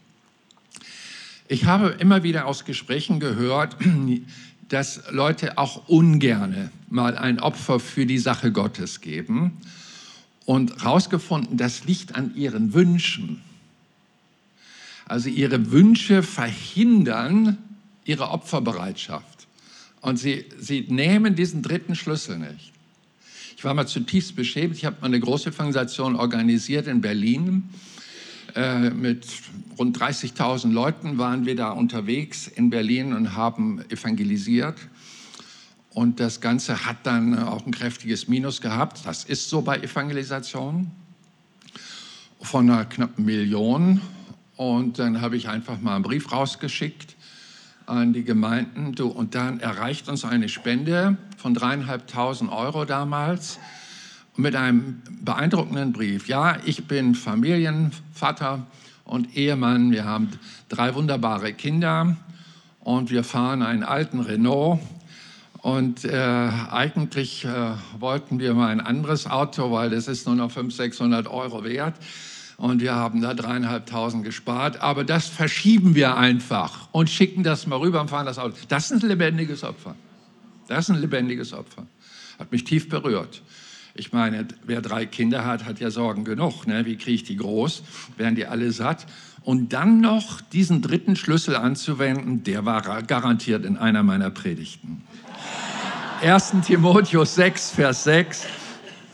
Ich 1.48 1.66
habe 1.66 1.96
immer 2.00 2.24
wieder 2.24 2.46
aus 2.46 2.66
Gesprächen 2.66 3.20
gehört, 3.20 3.78
dass 4.70 5.04
Leute 5.12 5.58
auch 5.58 5.88
ungerne 5.88 6.72
mal 6.90 7.18
ein 7.18 7.40
Opfer 7.40 7.80
für 7.80 8.06
die 8.06 8.18
Sache 8.18 8.52
Gottes 8.52 9.00
geben 9.00 9.54
und 10.46 10.82
herausgefunden, 10.84 11.58
das 11.58 11.86
liegt 11.86 12.16
an 12.16 12.36
ihren 12.36 12.74
Wünschen. 12.74 13.42
Also 15.06 15.30
ihre 15.30 15.72
Wünsche 15.72 16.24
verhindern 16.24 17.58
ihre 18.04 18.30
Opferbereitschaft. 18.30 19.37
Und 20.02 20.18
sie, 20.18 20.46
sie 20.60 20.86
nehmen 20.90 21.36
diesen 21.36 21.62
dritten 21.62 21.96
Schlüssel 21.96 22.38
nicht. 22.38 22.72
Ich 23.58 23.64
war 23.64 23.74
mal 23.74 23.88
zutiefst 23.88 24.36
beschämt. 24.36 24.76
Ich 24.76 24.86
habe 24.86 24.98
mal 25.02 25.08
eine 25.08 25.20
große 25.20 25.50
Organisation 25.50 26.16
organisiert 26.16 26.88
in 26.88 27.02
Berlin 27.02 27.70
äh, 28.56 28.90
mit 28.90 29.28
rund 29.78 29.98
30.000 29.98 30.72
Leuten 30.72 31.18
waren 31.18 31.46
wir 31.46 31.56
da 31.56 31.72
unterwegs 31.72 32.48
in 32.48 32.70
Berlin 32.70 33.14
und 33.14 33.36
haben 33.36 33.82
evangelisiert. 33.90 34.78
Und 35.92 36.20
das 36.20 36.42
Ganze 36.42 36.86
hat 36.86 36.98
dann 37.04 37.38
auch 37.38 37.66
ein 37.66 37.72
kräftiges 37.72 38.28
Minus 38.28 38.62
gehabt. 38.62 39.06
Das 39.06 39.24
ist 39.26 39.50
so 39.50 39.62
bei 39.62 39.78
Evangelisation 39.78 40.92
von 42.42 42.70
einer 42.70 42.86
knappen 42.86 43.26
Million. 43.26 44.02
Und 44.56 45.00
dann 45.00 45.22
habe 45.22 45.38
ich 45.38 45.50
einfach 45.50 45.82
mal 45.82 45.96
einen 45.96 46.04
Brief 46.04 46.32
rausgeschickt 46.32 47.17
an 47.88 48.14
die 48.14 48.24
Gemeinden. 48.24 49.00
Und 49.02 49.34
dann 49.34 49.60
erreicht 49.60 50.10
uns 50.10 50.24
eine 50.24 50.50
Spende 50.50 51.18
von 51.38 51.54
dreieinhalbtausend 51.54 52.52
Euro 52.52 52.86
damals 52.86 53.60
mit 54.36 54.56
einem 54.56 55.02
beeindruckenden 55.22 55.94
Brief. 55.94 56.28
Ja, 56.28 56.58
ich 56.64 56.88
bin 56.88 57.16
Familienvater 57.16 58.68
und 59.04 59.36
Ehemann. 59.36 59.92
Wir 59.92 60.06
haben 60.06 60.30
drei 60.70 60.94
wunderbare 60.94 61.54
Kinder 61.54 62.16
und 62.82 63.10
wir 63.10 63.24
fahren 63.24 63.64
einen 63.64 63.84
alten 63.84 64.20
Renault. 64.20 64.80
Und 65.62 66.06
äh, 66.06 66.14
eigentlich 66.14 67.44
äh, 67.46 67.72
wollten 68.00 68.40
wir 68.40 68.54
mal 68.54 68.68
ein 68.68 68.80
anderes 68.80 69.28
Auto, 69.28 69.72
weil 69.72 69.90
das 69.90 70.08
ist 70.08 70.28
nur 70.28 70.36
noch 70.36 70.52
500, 70.52 70.78
600 70.78 71.28
Euro 71.28 71.64
wert. 71.64 71.96
Und 72.58 72.82
wir 72.82 72.96
haben 72.96 73.22
da 73.22 73.36
dreieinhalbtausend 73.36 74.24
gespart. 74.24 74.82
Aber 74.82 75.04
das 75.04 75.28
verschieben 75.28 75.94
wir 75.94 76.18
einfach 76.18 76.90
und 76.92 77.10
schicken 77.10 77.44
das 77.44 77.68
mal 77.68 77.78
rüber 77.78 78.02
und 78.02 78.10
fahren 78.10 78.26
das 78.26 78.40
Auto. 78.40 78.56
Das 78.68 78.90
ist 78.90 79.04
ein 79.04 79.08
lebendiges 79.08 79.64
Opfer. 79.64 79.96
Das 80.68 80.90
ist 80.90 80.96
ein 80.96 81.00
lebendiges 81.00 81.54
Opfer. 81.54 81.86
Hat 82.40 82.52
mich 82.52 82.64
tief 82.64 82.90
berührt. 82.90 83.44
Ich 83.94 84.12
meine, 84.12 84.48
wer 84.66 84.82
drei 84.82 85.06
Kinder 85.06 85.46
hat, 85.46 85.66
hat 85.66 85.80
ja 85.80 85.92
Sorgen 85.92 86.24
genug. 86.24 86.68
Ne? 86.68 86.86
Wie 86.86 86.98
kriege 86.98 87.16
ich 87.16 87.24
die 87.24 87.38
groß? 87.38 87.84
Werden 88.18 88.36
die 88.36 88.46
alle 88.46 88.72
satt? 88.72 89.06
Und 89.44 89.74
dann 89.74 90.02
noch 90.02 90.42
diesen 90.42 90.82
dritten 90.82 91.16
Schlüssel 91.16 91.56
anzuwenden, 91.56 92.44
der 92.44 92.66
war 92.66 92.82
garantiert 93.04 93.66
in 93.66 93.78
einer 93.78 94.04
meiner 94.04 94.30
Predigten. 94.30 95.04
1. 96.22 96.56
Timotheus 96.66 97.36
6, 97.36 97.72
Vers 97.72 98.04
6. 98.04 98.46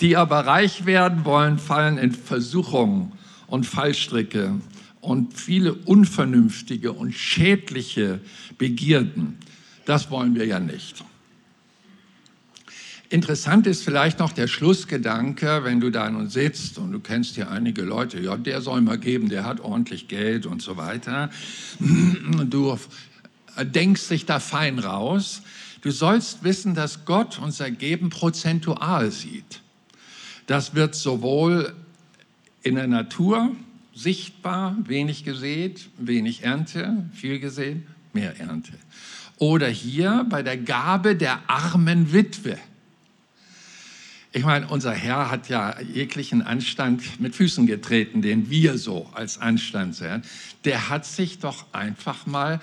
Die 0.01 0.17
aber 0.17 0.47
reich 0.47 0.85
werden 0.85 1.23
wollen, 1.23 1.59
fallen 1.59 1.97
in 1.97 2.11
Versuchungen 2.11 3.11
und 3.53 3.67
Fallstricke 3.67 4.59
und 4.99 5.39
viele 5.39 5.75
unvernünftige 5.75 6.91
und 6.91 7.13
schädliche 7.13 8.19
Begierden. 8.57 9.37
Das 9.85 10.09
wollen 10.09 10.33
wir 10.33 10.47
ja 10.47 10.59
nicht. 10.59 11.03
Interessant 13.11 13.67
ist 13.67 13.83
vielleicht 13.83 14.17
noch 14.17 14.31
der 14.31 14.47
Schlussgedanke, 14.47 15.63
wenn 15.63 15.79
du 15.79 15.91
da 15.91 16.09
nun 16.09 16.29
sitzt 16.29 16.79
und 16.79 16.91
du 16.93 16.99
kennst 16.99 17.35
hier 17.35 17.51
einige 17.51 17.83
Leute, 17.83 18.19
ja, 18.19 18.37
der 18.37 18.59
soll 18.61 18.81
mal 18.81 18.97
geben, 18.97 19.29
der 19.29 19.45
hat 19.45 19.59
ordentlich 19.59 20.07
Geld 20.07 20.47
und 20.47 20.63
so 20.63 20.75
weiter. 20.75 21.29
Du 22.49 22.75
denkst 23.61 24.07
dich 24.07 24.25
da 24.25 24.39
fein 24.39 24.79
raus. 24.79 25.43
Du 25.81 25.91
sollst 25.91 26.43
wissen, 26.43 26.73
dass 26.73 27.05
Gott 27.05 27.37
unser 27.39 27.69
Geben 27.69 28.09
prozentual 28.09 29.11
sieht. 29.11 29.61
Das 30.47 30.73
wird 30.73 30.95
sowohl 30.95 31.75
in 32.63 32.75
der 32.75 32.87
Natur 32.87 33.55
sichtbar, 33.93 34.75
wenig 34.85 35.23
gesät, 35.23 35.89
wenig 35.97 36.43
Ernte, 36.43 37.09
viel 37.13 37.39
gesehen, 37.39 37.85
mehr 38.13 38.39
Ernte. 38.39 38.73
Oder 39.37 39.67
hier 39.67 40.25
bei 40.29 40.41
der 40.41 40.57
Gabe 40.57 41.15
der 41.15 41.41
armen 41.47 42.13
Witwe 42.13 42.57
Ich 44.31 44.45
meine, 44.45 44.67
unser 44.67 44.93
Herr 44.93 45.29
hat 45.29 45.49
ja 45.49 45.79
jeglichen 45.81 46.41
Anstand 46.41 47.19
mit 47.19 47.35
Füßen 47.35 47.67
getreten, 47.67 48.21
den 48.21 48.49
wir 48.49 48.77
so 48.77 49.09
als 49.13 49.37
Anstand 49.37 49.95
sehen. 49.95 50.23
Der 50.63 50.89
hat 50.89 51.05
sich 51.05 51.39
doch 51.39 51.65
einfach 51.73 52.25
mal 52.25 52.59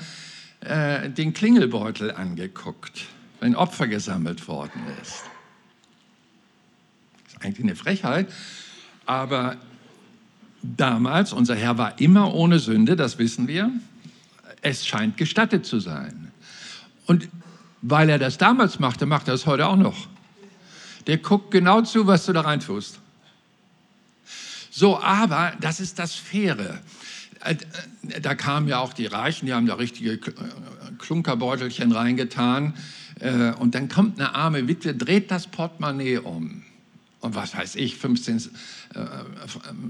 äh, 0.61 1.11
den 1.11 1.33
Klingelbeutel 1.33 2.11
angeguckt, 2.13 3.07
wenn 3.41 3.55
Opfer 3.55 3.87
gesammelt 3.87 4.49
worden 4.49 4.83
ist. 5.03 5.23
Das 7.25 7.35
ist 7.35 7.45
eigentlich 7.45 7.65
eine 7.65 7.77
Frechheit, 7.77 8.33
aber 9.07 9.59
damals, 10.63 11.33
unser 11.33 11.55
Herr 11.55 11.79
war 11.79 12.01
immer 12.01 12.35
ohne 12.35 12.59
Sünde, 12.59 12.97
das 12.97 13.19
wissen 13.19 13.49
wir. 13.49 13.71
Es 14.63 14.87
scheint 14.87 15.17
gestattet 15.17 15.67
zu 15.67 15.81
sein. 15.81 16.31
Und 17.07 17.29
weil 17.83 18.11
er 18.11 18.19
das 18.19 18.39
damals 18.39 18.79
machte, 18.79 19.07
macht 19.07 19.29
er 19.29 19.35
es 19.35 19.47
heute 19.47 19.67
auch 19.67 19.77
noch 19.77 20.09
der 21.07 21.19
guckt 21.19 21.51
genau 21.51 21.83
zu, 21.83 22.07
was 22.07 22.27
du 22.27 22.33
da 22.33 22.43
rein 22.43 22.61
tust. 22.61 23.01
So, 24.71 25.01
aber 25.01 25.55
das 25.61 25.81
ist 25.81 25.99
das 25.99 26.15
Faire. 26.15 26.79
Äh, 27.43 27.57
da 28.21 28.35
kamen 28.35 28.69
ja 28.69 28.79
auch 28.79 28.93
die 28.93 29.07
Reichen, 29.07 29.47
die 29.47 29.53
haben 29.53 29.67
da 29.67 29.75
richtige 29.75 30.13
äh, 30.13 30.19
Klunkerbeutelchen 30.99 31.93
reingetan. 31.93 32.75
Äh, 33.19 33.53
und 33.55 33.75
dann 33.75 33.89
kommt 33.89 34.21
eine 34.21 34.35
arme 34.35 34.69
Witwe, 34.69 34.95
dreht 34.95 35.31
das 35.31 35.47
Portemonnaie 35.47 36.19
um. 36.19 36.63
Und 37.21 37.35
was 37.35 37.57
weiß 37.57 37.77
ich, 37.77 37.97
15, 37.97 38.51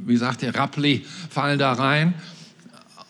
wie 0.04 0.16
sagt 0.16 0.42
der, 0.42 0.54
Rappli 0.54 1.04
fallen 1.30 1.58
da 1.58 1.72
rein. 1.72 2.14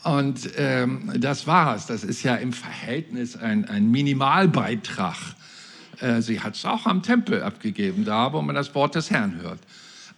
Und 0.04 0.50
ähm, 0.56 1.12
das 1.16 1.46
war's. 1.46 1.86
Das 1.86 2.04
ist 2.04 2.22
ja 2.22 2.36
im 2.36 2.52
Verhältnis 2.52 3.36
ein, 3.36 3.66
ein 3.66 3.90
Minimalbeitrag 3.90 5.16
äh, 6.00 6.22
sie 6.22 6.40
hat 6.40 6.56
es 6.56 6.64
auch 6.64 6.86
am 6.86 7.02
Tempel 7.02 7.42
abgegeben, 7.42 8.04
da 8.04 8.32
wo 8.32 8.42
man 8.42 8.54
das 8.54 8.74
Wort 8.74 8.94
des 8.94 9.10
Herrn 9.10 9.40
hört. 9.42 9.60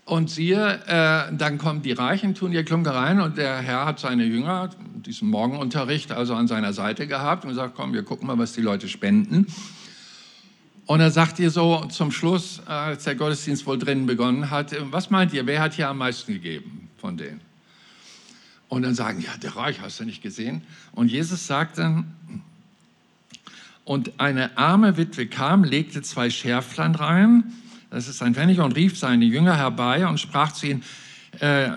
Und 0.05 0.31
siehe, 0.31 0.81
äh, 0.87 1.35
dann 1.35 1.59
kommen 1.59 1.83
die 1.83 1.93
Reichen, 1.93 2.35
tun 2.35 2.53
ihr 2.53 2.65
Klunker 2.65 2.95
rein 2.95 3.21
und 3.21 3.39
der 3.39 3.59
Herr 3.59 3.87
hat 3.87 4.01
seine 4.01 4.25
Jünger, 4.25 4.71
diesen 5.07 5.29
Morgenunterricht, 5.29 6.11
also 6.11 6.35
an 6.35 6.49
seiner 6.49 6.73
Seite 6.73 7.07
gehabt 7.07 7.45
und 7.45 7.55
sagt, 7.55 7.77
komm, 7.77 7.93
wir 7.93 8.03
gucken 8.03 8.27
mal, 8.27 8.37
was 8.37 8.53
die 8.53 8.63
Leute 8.63 8.89
spenden. 8.89 9.47
Und 10.93 11.01
er 11.01 11.11
sagt 11.11 11.39
ihr 11.39 11.51
so 11.51 11.87
zum 11.87 12.13
Schluss, 12.13 12.61
als 12.67 13.05
der 13.05 13.15
Gottesdienst 13.15 13.65
wohl 13.65 13.79
drinnen 13.79 14.05
begonnen 14.05 14.51
hat, 14.51 14.77
was 14.91 15.09
meint 15.09 15.33
ihr, 15.33 15.47
wer 15.47 15.63
hat 15.63 15.73
hier 15.73 15.89
am 15.89 15.97
meisten 15.97 16.35
gegeben 16.35 16.91
von 16.99 17.17
denen? 17.17 17.41
Und 18.69 18.83
dann 18.83 18.95
sagen, 18.95 19.23
ja, 19.23 19.35
der 19.39 19.57
Reich, 19.57 19.81
hast 19.81 20.01
du 20.01 20.05
nicht 20.05 20.23
gesehen? 20.23 20.61
Und 20.93 21.11
Jesus 21.11 21.47
sagt 21.47 21.79
dann, 21.79 22.13
und 23.87 24.21
eine 24.21 24.59
arme 24.59 24.99
Witwe 24.99 25.27
kam, 25.29 25.65
legte 25.65 26.03
zwei 26.03 26.29
Schärflein 26.29 26.95
rein, 26.95 27.45
das 27.89 28.07
ist 28.07 28.21
ein 28.21 28.35
Pfennig, 28.35 28.61
und 28.61 28.73
rief 28.73 28.99
seine 28.99 29.25
Jünger 29.25 29.57
herbei 29.57 30.07
und 30.07 30.21
sprach 30.21 30.53
zu 30.53 30.67
ihnen, 30.67 30.83
äh, 31.39 31.71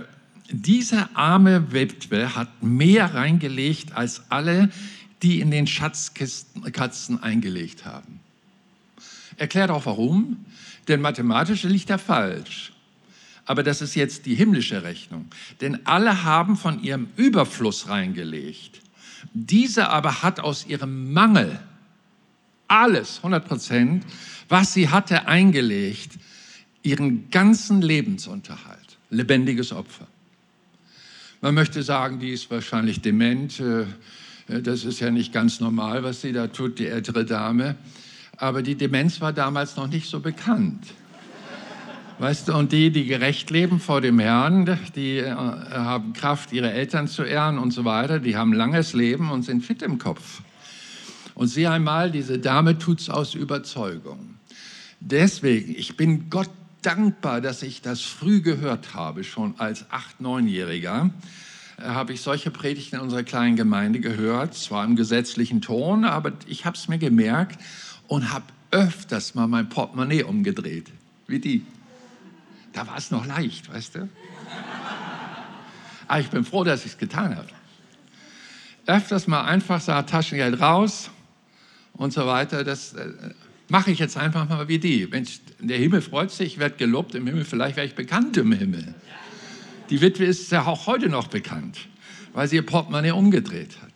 diese 0.49 1.16
arme 1.16 1.72
Witwe 1.72 2.36
hat 2.36 2.61
mehr 2.61 3.13
reingelegt 3.13 3.95
als 3.95 4.30
alle, 4.30 4.70
die 5.24 5.39
in 5.39 5.51
den 5.51 5.68
Schatzkasten 5.68 7.24
eingelegt 7.24 7.86
haben. 7.86 8.14
Erklärt 9.38 9.70
auch 9.70 9.86
warum, 9.86 10.46
denn 10.88 11.02
mathematisch 11.02 11.64
liegt 11.64 11.90
er 11.90 12.00
falsch. 12.00 12.72
Aber 13.46 13.64
das 13.64 13.82
ist 13.82 13.96
jetzt 13.96 14.26
die 14.26 14.36
himmlische 14.36 14.84
Rechnung. 14.84 15.28
Denn 15.62 15.86
alle 15.86 16.24
haben 16.24 16.56
von 16.58 16.82
ihrem 16.82 17.10
Überfluss 17.16 17.90
reingelegt. 17.90 18.82
Diese 19.34 19.90
aber 19.90 20.24
hat 20.24 20.40
aus 20.40 20.66
ihrem 20.66 21.14
Mangel 21.14 21.60
alles, 22.68 23.18
100 23.18 23.48
Prozent, 23.48 24.06
was 24.50 24.74
sie 24.74 24.90
hatte, 24.90 25.28
eingelegt, 25.28 26.18
ihren 26.82 27.30
ganzen 27.30 27.82
Lebensunterhalt. 27.82 28.98
Lebendiges 29.10 29.72
Opfer. 29.72 30.08
Man 31.42 31.54
möchte 31.54 31.84
sagen, 31.84 32.20
die 32.20 32.32
ist 32.32 32.50
wahrscheinlich 32.50 33.02
dement. 33.02 33.60
Äh, 33.60 33.86
das 34.48 34.84
ist 34.84 35.00
ja 35.00 35.12
nicht 35.12 35.34
ganz 35.34 35.60
normal, 35.60 36.04
was 36.04 36.22
sie 36.22 36.32
da 36.32 36.48
tut, 36.48 36.80
die 36.80 36.88
ältere 36.88 37.26
Dame. 37.26 37.76
Aber 38.38 38.62
die 38.62 38.76
Demenz 38.76 39.22
war 39.22 39.34
damals 39.34 39.76
noch 39.76 39.88
nicht 39.88 40.10
so 40.10 40.20
bekannt. 40.20 40.86
Weißt 42.18 42.48
du, 42.48 42.54
und 42.54 42.72
die, 42.72 42.92
die 42.92 43.06
gerecht 43.06 43.50
leben 43.50 43.80
vor 43.80 44.00
dem 44.00 44.20
Herrn, 44.20 44.80
die 44.96 45.18
äh, 45.18 45.32
haben 45.34 46.14
Kraft, 46.14 46.54
ihre 46.54 46.72
Eltern 46.72 47.10
zu 47.10 47.24
ehren 47.24 47.58
und 47.58 47.72
so 47.72 47.84
weiter, 47.84 48.20
die 48.20 48.38
haben 48.38 48.54
langes 48.54 48.94
Leben 48.94 49.32
und 49.32 49.44
sind 49.44 49.66
fit 49.66 49.82
im 49.82 49.98
Kopf. 49.98 50.42
Und 51.34 51.48
sieh 51.48 51.68
einmal, 51.68 52.12
diese 52.12 52.40
Dame 52.40 52.78
tut 52.78 53.02
es 53.02 53.10
aus 53.10 53.36
Überzeugung. 53.36 54.36
Deswegen, 55.02 55.76
ich 55.78 55.98
bin 55.98 56.30
Gott 56.30 56.50
dankbar, 56.82 57.42
dass 57.42 57.64
ich 57.64 57.82
das 57.82 58.00
früh 58.00 58.42
gehört 58.42 58.94
habe, 58.94 59.26
schon 59.26 59.56
als 59.60 59.86
acht, 59.92 60.22
neunjähriger 60.22 61.10
äh, 61.78 61.84
habe 61.84 62.14
ich 62.14 62.22
solche 62.22 62.50
Predigten 62.50 62.96
in 62.96 63.02
unserer 63.02 63.24
kleinen 63.24 63.58
Gemeinde 63.58 64.00
gehört, 64.00 64.54
zwar 64.54 64.86
im 64.86 64.96
gesetzlichen 64.96 65.62
Ton, 65.62 66.06
aber 66.06 66.32
ich 66.48 66.66
habe 66.66 66.78
es 66.78 66.88
mir 66.88 66.98
gemerkt 66.98 67.60
und 68.08 68.32
habe 68.32 68.45
öfters 68.72 69.36
mal 69.36 69.47
mein 69.47 69.70
Portemonnaie 69.70 70.24
umgedreht, 70.24 70.91
wie 71.28 71.39
die. 71.39 71.66
Da 72.74 72.86
war 72.88 72.97
es 72.97 73.12
noch 73.12 73.26
leicht, 73.26 73.72
weißt 73.72 73.95
du? 73.95 74.10
Aber 76.08 76.20
ich 76.20 76.30
bin 76.30 76.45
froh, 76.45 76.64
dass 76.64 76.82
ich 76.82 76.93
es 76.93 76.97
getan 76.97 77.36
habe. 77.36 77.47
Öfters 78.86 79.28
mal 79.28 79.43
einfach 79.45 79.82
sah 79.82 80.03
Taschengeld 80.03 80.60
raus, 80.60 81.10
und 81.97 82.14
so 82.14 82.26
weiter. 82.26 82.64
Das 82.64 82.93
äh, 82.93 83.10
mache 83.68 83.91
ich 83.91 83.99
jetzt 83.99 84.18
einfach 84.18 84.47
mal 84.47 84.68
wie 84.68 84.80
die. 84.80 85.08
Mensch, 85.08 85.39
der 85.60 85.78
Himmel 85.78 86.01
freut 86.01 86.32
sich, 86.32 86.53
ich 86.53 86.60
werde 86.60 86.76
gelobt 86.76 87.16
im 87.16 87.28
Himmel, 87.28 87.45
vielleicht 87.45 87.76
werde 87.76 87.88
ich 87.88 87.95
bekannt 87.95 88.38
im 88.38 88.51
Himmel. 88.51 88.93
Die 89.89 90.01
Witwe 90.01 90.26
ist 90.26 90.51
ja 90.51 90.66
auch 90.66 90.88
heute 90.88 91.10
noch 91.10 91.28
bekannt, 91.28 91.88
weil 92.34 92.47
sie 92.47 92.56
ihr 92.58 92.66
Portemonnaie 92.66 93.12
umgedreht 93.12 93.78
hat. 93.82 93.91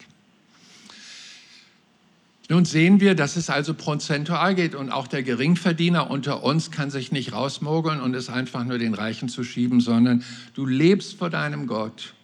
Nun 2.51 2.65
sehen 2.65 2.99
wir, 2.99 3.13
dass 3.13 3.35
es 3.35 3.51
also 3.51 3.75
prozentual 3.75 4.55
geht 4.55 4.73
und 4.73 4.89
auch 4.89 5.05
der 5.05 5.21
Geringverdiener 5.21 6.09
unter 6.09 6.43
uns 6.43 6.71
kann 6.71 6.89
sich 6.89 7.11
nicht 7.11 7.31
rausmogeln 7.31 8.01
und 8.01 8.15
es 8.15 8.27
einfach 8.27 8.63
nur 8.63 8.79
den 8.79 8.95
Reichen 8.95 9.29
zu 9.29 9.43
schieben, 9.43 9.81
sondern 9.81 10.23
du 10.55 10.65
lebst 10.65 11.19
vor 11.19 11.29
deinem 11.29 11.67
Gott 11.67 12.15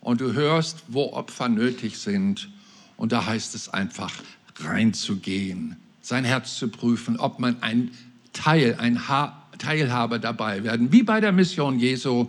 und 0.00 0.20
du 0.20 0.32
hörst, 0.32 0.84
wo 0.86 1.12
Opfer 1.12 1.48
nötig 1.48 1.98
sind. 1.98 2.48
Und 2.96 3.10
da 3.10 3.26
heißt 3.26 3.56
es 3.56 3.68
einfach, 3.68 4.12
reinzugehen, 4.60 5.74
sein 6.02 6.24
Herz 6.24 6.56
zu 6.56 6.68
prüfen, 6.68 7.18
ob 7.18 7.40
man 7.40 7.60
ein 7.60 7.90
Teil, 8.32 8.76
ein 8.78 9.08
ha 9.08 9.42
Teilhaber 9.58 10.20
dabei 10.20 10.62
werden, 10.62 10.92
wie 10.92 11.02
bei 11.02 11.20
der 11.20 11.32
Mission 11.32 11.80
Jesu, 11.80 12.28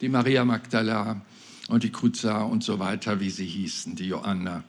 die 0.00 0.08
Maria 0.08 0.44
Magdala 0.44 1.20
und 1.68 1.82
die 1.82 1.90
Kruza 1.90 2.42
und 2.42 2.62
so 2.62 2.78
weiter, 2.78 3.18
wie 3.18 3.30
sie 3.30 3.46
hießen, 3.46 3.96
die 3.96 4.06
Joanna. 4.06 4.62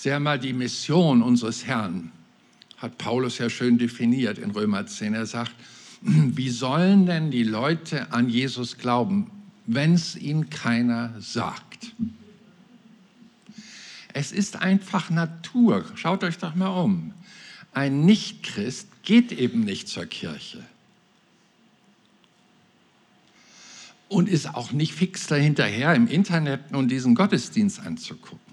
Sehr 0.00 0.18
mal 0.18 0.38
die 0.38 0.54
Mission 0.54 1.20
unseres 1.20 1.66
Herrn 1.66 2.10
hat 2.78 2.96
Paulus 2.96 3.36
ja 3.36 3.50
schön 3.50 3.76
definiert 3.76 4.38
in 4.38 4.50
Römer 4.50 4.86
10. 4.86 5.12
Er 5.12 5.26
sagt, 5.26 5.52
wie 6.00 6.48
sollen 6.48 7.04
denn 7.04 7.30
die 7.30 7.42
Leute 7.42 8.10
an 8.10 8.30
Jesus 8.30 8.78
glauben, 8.78 9.30
wenn 9.66 9.92
es 9.92 10.16
ihnen 10.16 10.48
keiner 10.48 11.14
sagt? 11.18 11.92
Es 14.14 14.32
ist 14.32 14.56
einfach 14.62 15.10
Natur. 15.10 15.84
Schaut 15.96 16.24
euch 16.24 16.38
doch 16.38 16.54
mal 16.54 16.82
um. 16.82 17.12
Ein 17.74 18.06
Nichtchrist 18.06 18.88
geht 19.02 19.32
eben 19.32 19.60
nicht 19.64 19.86
zur 19.86 20.06
Kirche. 20.06 20.64
Und 24.08 24.30
ist 24.30 24.54
auch 24.54 24.72
nicht 24.72 24.94
fix 24.94 25.26
dahinterher, 25.26 25.94
im 25.94 26.08
Internet 26.08 26.70
nun 26.70 26.88
diesen 26.88 27.14
Gottesdienst 27.14 27.80
anzugucken. 27.80 28.50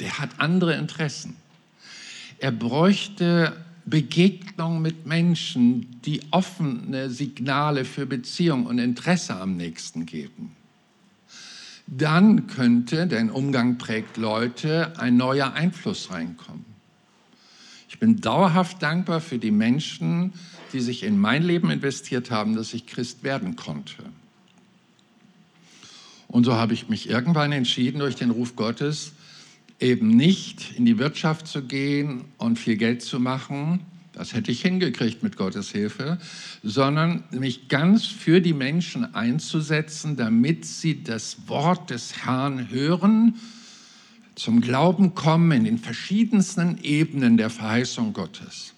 Der 0.00 0.18
hat 0.18 0.30
andere 0.38 0.74
Interessen. 0.74 1.36
Er 2.38 2.52
bräuchte 2.52 3.56
Begegnung 3.84 4.82
mit 4.82 5.06
Menschen, 5.06 6.00
die 6.02 6.22
offene 6.30 7.10
Signale 7.10 7.84
für 7.84 8.06
Beziehung 8.06 8.66
und 8.66 8.78
Interesse 8.78 9.34
am 9.36 9.56
Nächsten 9.56 10.06
geben 10.06 10.54
dann 11.88 12.46
könnte, 12.46 13.06
denn 13.06 13.30
Umgang 13.30 13.78
prägt 13.78 14.16
Leute, 14.18 14.92
ein 14.98 15.16
neuer 15.16 15.54
Einfluss 15.54 16.10
reinkommen. 16.10 16.66
Ich 17.88 17.98
bin 17.98 18.20
dauerhaft 18.20 18.82
dankbar 18.82 19.20
für 19.20 19.38
die 19.38 19.50
Menschen, 19.50 20.34
die 20.72 20.80
sich 20.80 21.02
in 21.02 21.18
mein 21.18 21.42
Leben 21.42 21.70
investiert 21.70 22.30
haben, 22.30 22.54
dass 22.54 22.74
ich 22.74 22.86
Christ 22.86 23.24
werden 23.24 23.56
konnte. 23.56 24.04
Und 26.28 26.44
so 26.44 26.54
habe 26.54 26.74
ich 26.74 26.90
mich 26.90 27.08
irgendwann 27.08 27.52
entschieden, 27.52 28.00
durch 28.00 28.16
den 28.16 28.30
Ruf 28.30 28.54
Gottes 28.54 29.12
eben 29.80 30.08
nicht 30.08 30.76
in 30.76 30.84
die 30.84 30.98
Wirtschaft 30.98 31.46
zu 31.46 31.62
gehen 31.62 32.24
und 32.36 32.58
viel 32.58 32.76
Geld 32.76 33.02
zu 33.02 33.20
machen, 33.20 33.80
das 34.12 34.34
hätte 34.34 34.50
ich 34.50 34.62
hingekriegt 34.62 35.22
mit 35.22 35.36
Gottes 35.36 35.70
Hilfe, 35.70 36.18
sondern 36.64 37.22
mich 37.30 37.68
ganz 37.68 38.06
für 38.06 38.40
die 38.40 38.52
Menschen 38.52 39.14
einzusetzen, 39.14 40.16
damit 40.16 40.64
sie 40.64 41.04
das 41.04 41.36
Wort 41.46 41.90
des 41.90 42.24
Herrn 42.24 42.68
hören, 42.70 43.36
zum 44.34 44.60
Glauben 44.60 45.14
kommen 45.14 45.52
in 45.52 45.64
den 45.64 45.78
verschiedensten 45.78 46.78
Ebenen 46.82 47.36
der 47.36 47.50
Verheißung 47.50 48.12
Gottes. 48.12 48.74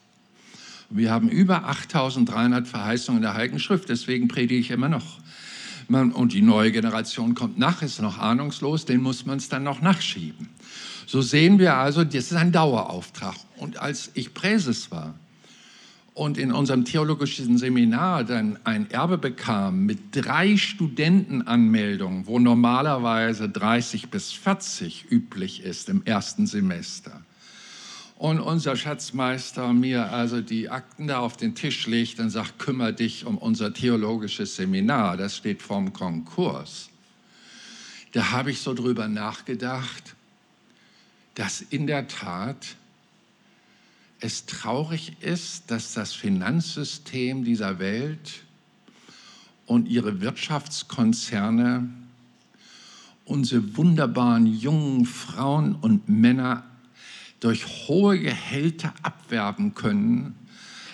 Wir 0.90 1.10
haben 1.10 1.28
über 1.28 1.66
8300 1.66 2.66
Verheißungen 2.66 3.18
in 3.18 3.22
der 3.22 3.34
Heiligen 3.34 3.60
Schrift, 3.60 3.88
deswegen 3.88 4.28
predige 4.28 4.60
ich 4.60 4.70
immer 4.70 4.88
noch. 4.88 5.20
Und 5.90 6.32
die 6.32 6.42
neue 6.42 6.70
Generation 6.70 7.34
kommt 7.34 7.58
nach, 7.58 7.82
ist 7.82 8.00
noch 8.00 8.18
ahnungslos, 8.18 8.84
den 8.84 9.02
muss 9.02 9.26
man 9.26 9.38
es 9.38 9.48
dann 9.48 9.64
noch 9.64 9.80
nachschieben. 9.82 10.48
So 11.06 11.20
sehen 11.20 11.58
wir 11.58 11.74
also, 11.74 12.04
das 12.04 12.30
ist 12.30 12.34
ein 12.34 12.52
Dauerauftrag. 12.52 13.34
Und 13.56 13.78
als 13.78 14.12
ich 14.14 14.32
Präses 14.32 14.92
war 14.92 15.14
und 16.14 16.38
in 16.38 16.52
unserem 16.52 16.84
theologischen 16.84 17.58
Seminar 17.58 18.22
dann 18.22 18.60
ein 18.62 18.88
Erbe 18.90 19.18
bekam 19.18 19.86
mit 19.86 19.98
drei 20.12 20.56
Studentenanmeldungen, 20.56 22.28
wo 22.28 22.38
normalerweise 22.38 23.48
30 23.48 24.10
bis 24.10 24.30
40 24.30 25.10
üblich 25.10 25.64
ist 25.64 25.88
im 25.88 26.04
ersten 26.04 26.46
Semester, 26.46 27.20
und 28.20 28.38
unser 28.38 28.76
Schatzmeister 28.76 29.72
mir 29.72 30.12
also 30.12 30.42
die 30.42 30.68
Akten 30.68 31.06
da 31.06 31.20
auf 31.20 31.38
den 31.38 31.54
Tisch 31.54 31.86
legt 31.86 32.20
und 32.20 32.28
sagt, 32.28 32.58
kümmere 32.58 32.92
dich 32.92 33.24
um 33.24 33.38
unser 33.38 33.72
theologisches 33.72 34.56
Seminar, 34.56 35.16
das 35.16 35.38
steht 35.38 35.62
vorm 35.62 35.94
Konkurs. 35.94 36.90
Da 38.12 38.30
habe 38.30 38.50
ich 38.50 38.60
so 38.60 38.74
drüber 38.74 39.08
nachgedacht, 39.08 40.16
dass 41.34 41.62
in 41.62 41.86
der 41.86 42.08
Tat 42.08 42.76
es 44.20 44.44
traurig 44.44 45.16
ist, 45.22 45.70
dass 45.70 45.94
das 45.94 46.12
Finanzsystem 46.12 47.42
dieser 47.42 47.78
Welt 47.78 48.42
und 49.64 49.88
ihre 49.88 50.20
Wirtschaftskonzerne 50.20 51.88
unsere 53.24 53.78
wunderbaren 53.78 54.44
jungen 54.44 55.06
Frauen 55.06 55.74
und 55.74 56.06
Männer 56.10 56.69
durch 57.40 57.88
hohe 57.88 58.18
Gehälter 58.18 58.94
abwerben 59.02 59.74
können, 59.74 60.34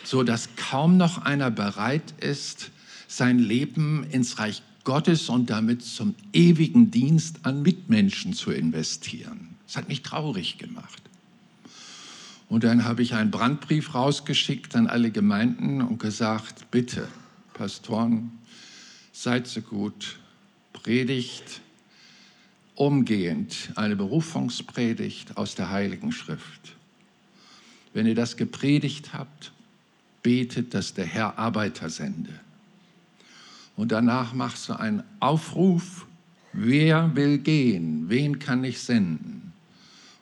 so 0.05 0.23
dass 0.23 0.57
kaum 0.57 0.97
noch 0.97 1.19
einer 1.19 1.51
bereit 1.51 2.15
ist, 2.21 2.71
sein 3.09 3.39
Leben 3.39 4.05
ins 4.11 4.39
Reich 4.39 4.63
Gottes 4.85 5.29
und 5.29 5.51
damit 5.51 5.83
zum 5.83 6.15
ewigen 6.33 6.93
Dienst 6.93 7.41
an 7.43 7.63
Mitmenschen 7.63 8.33
zu 8.33 8.53
investieren. 8.53 9.57
Das 9.67 9.77
hat 9.77 9.89
mich 9.89 10.03
traurig 10.03 10.59
gemacht. 10.59 11.03
Und 12.49 12.63
dann 12.63 12.85
habe 12.85 13.03
ich 13.03 13.15
einen 13.15 13.33
Brandbrief 13.33 13.95
rausgeschickt 13.95 14.77
an 14.77 14.87
alle 14.87 15.11
Gemeinden 15.11 15.83
und 15.83 15.99
gesagt, 15.99 16.71
bitte, 16.71 17.09
Pastoren, 17.55 18.31
seid 19.13 19.49
so 19.49 19.61
gut, 19.61 20.21
predigt 20.73 21.61
umgehend 22.77 23.73
eine 23.75 23.97
Berufungspredigt 23.97 25.37
aus 25.37 25.55
der 25.55 25.71
Heiligen 25.71 26.13
Schrift. 26.13 26.77
Wenn 27.93 28.07
ihr 28.07 28.15
das 28.15 28.37
gepredigt 28.37 29.13
habt, 29.13 29.53
betet, 30.23 30.75
dass 30.75 30.95
der 30.95 31.07
Herr 31.07 31.39
Arbeiter 31.39 31.91
sende. 31.91 32.33
Und 33.77 33.93
danach 33.93 34.33
machst 34.33 34.69
du 34.69 34.75
einen 34.75 35.03
Aufruf, 35.21 36.07
wer 36.53 37.15
will 37.17 37.39
gehen, 37.39 38.09
wen 38.09 38.39
kann 38.39 38.63
ich 38.65 38.81
senden? 38.81 39.53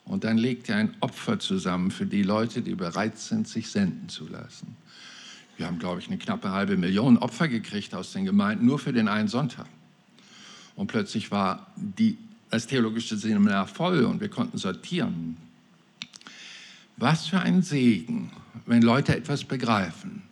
Und 0.05 0.25
dann 0.25 0.39
legt 0.39 0.69
ihr 0.69 0.77
ein 0.77 0.95
Opfer 1.01 1.39
zusammen 1.39 1.91
für 1.91 2.07
die 2.07 2.23
Leute, 2.23 2.63
die 2.63 2.75
bereit 2.75 3.19
sind, 3.19 3.49
sich 3.49 3.69
senden 3.69 4.09
zu 4.09 4.29
lassen. 4.29 4.77
Wir 5.57 5.67
haben, 5.67 5.79
glaube 5.79 6.01
ich, 6.01 6.09
eine 6.09 6.19
knappe 6.19 6.51
halbe 6.51 6.77
Million 6.77 7.17
Opfer 7.17 7.49
gekriegt 7.49 7.95
aus 7.95 8.13
den 8.13 8.25
Gemeinden, 8.25 8.67
nur 8.67 8.79
für 8.79 8.93
den 8.93 9.09
einen 9.09 9.29
Sonntag. 9.29 9.67
Und 10.77 10.89
plötzlich 10.89 11.31
war 11.31 11.73
die 11.77 12.19
das 12.55 12.69
theologische 12.69 13.17
Seminar 13.17 13.67
voll 13.67 14.05
und 14.05 14.21
wir 14.21 14.29
konnten 14.29 14.59
sortieren. 14.59 15.37
Was 16.97 17.27
für 17.27 17.41
ein 17.41 17.63
Segen, 17.63 18.31
wenn 18.67 18.81
Leute 18.81 19.17
etwas 19.17 19.43
begreifen. 19.43 20.23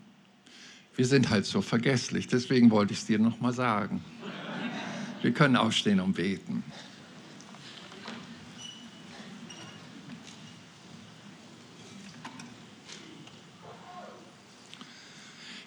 Wir 0.95 1.07
sind 1.07 1.31
halt 1.31 1.47
so 1.47 1.62
vergesslich, 1.62 2.29
deswegen 2.29 2.70
wollte 2.70 2.93
ich 2.93 3.01
es 3.01 3.07
dir 3.07 3.18
nochmal 3.18 3.53
sagen. 3.53 4.05
Wir 5.20 5.33
können 5.33 5.57
aufstehen 5.57 5.99
und 5.99 6.12
beten. 6.12 6.62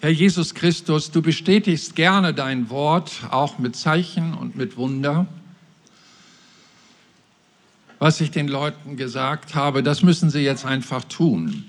Herr 0.00 0.10
Jesus 0.10 0.54
Christus, 0.54 1.10
du 1.10 1.20
bestätigst 1.20 1.96
gerne 1.96 2.32
dein 2.32 2.70
Wort, 2.70 3.12
auch 3.30 3.58
mit 3.58 3.76
Zeichen 3.76 4.32
und 4.32 4.56
mit 4.56 4.78
Wunder 4.78 5.26
was 7.98 8.20
ich 8.20 8.30
den 8.30 8.48
Leuten 8.48 8.96
gesagt 8.96 9.54
habe, 9.54 9.82
das 9.82 10.02
müssen 10.02 10.30
sie 10.30 10.40
jetzt 10.40 10.64
einfach 10.64 11.04
tun. 11.04 11.64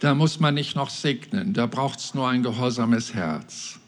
Da 0.00 0.14
muss 0.14 0.40
man 0.40 0.54
nicht 0.54 0.76
noch 0.76 0.90
segnen, 0.90 1.54
da 1.54 1.66
braucht 1.66 1.98
es 2.00 2.14
nur 2.14 2.28
ein 2.28 2.42
gehorsames 2.42 3.14
Herz. 3.14 3.78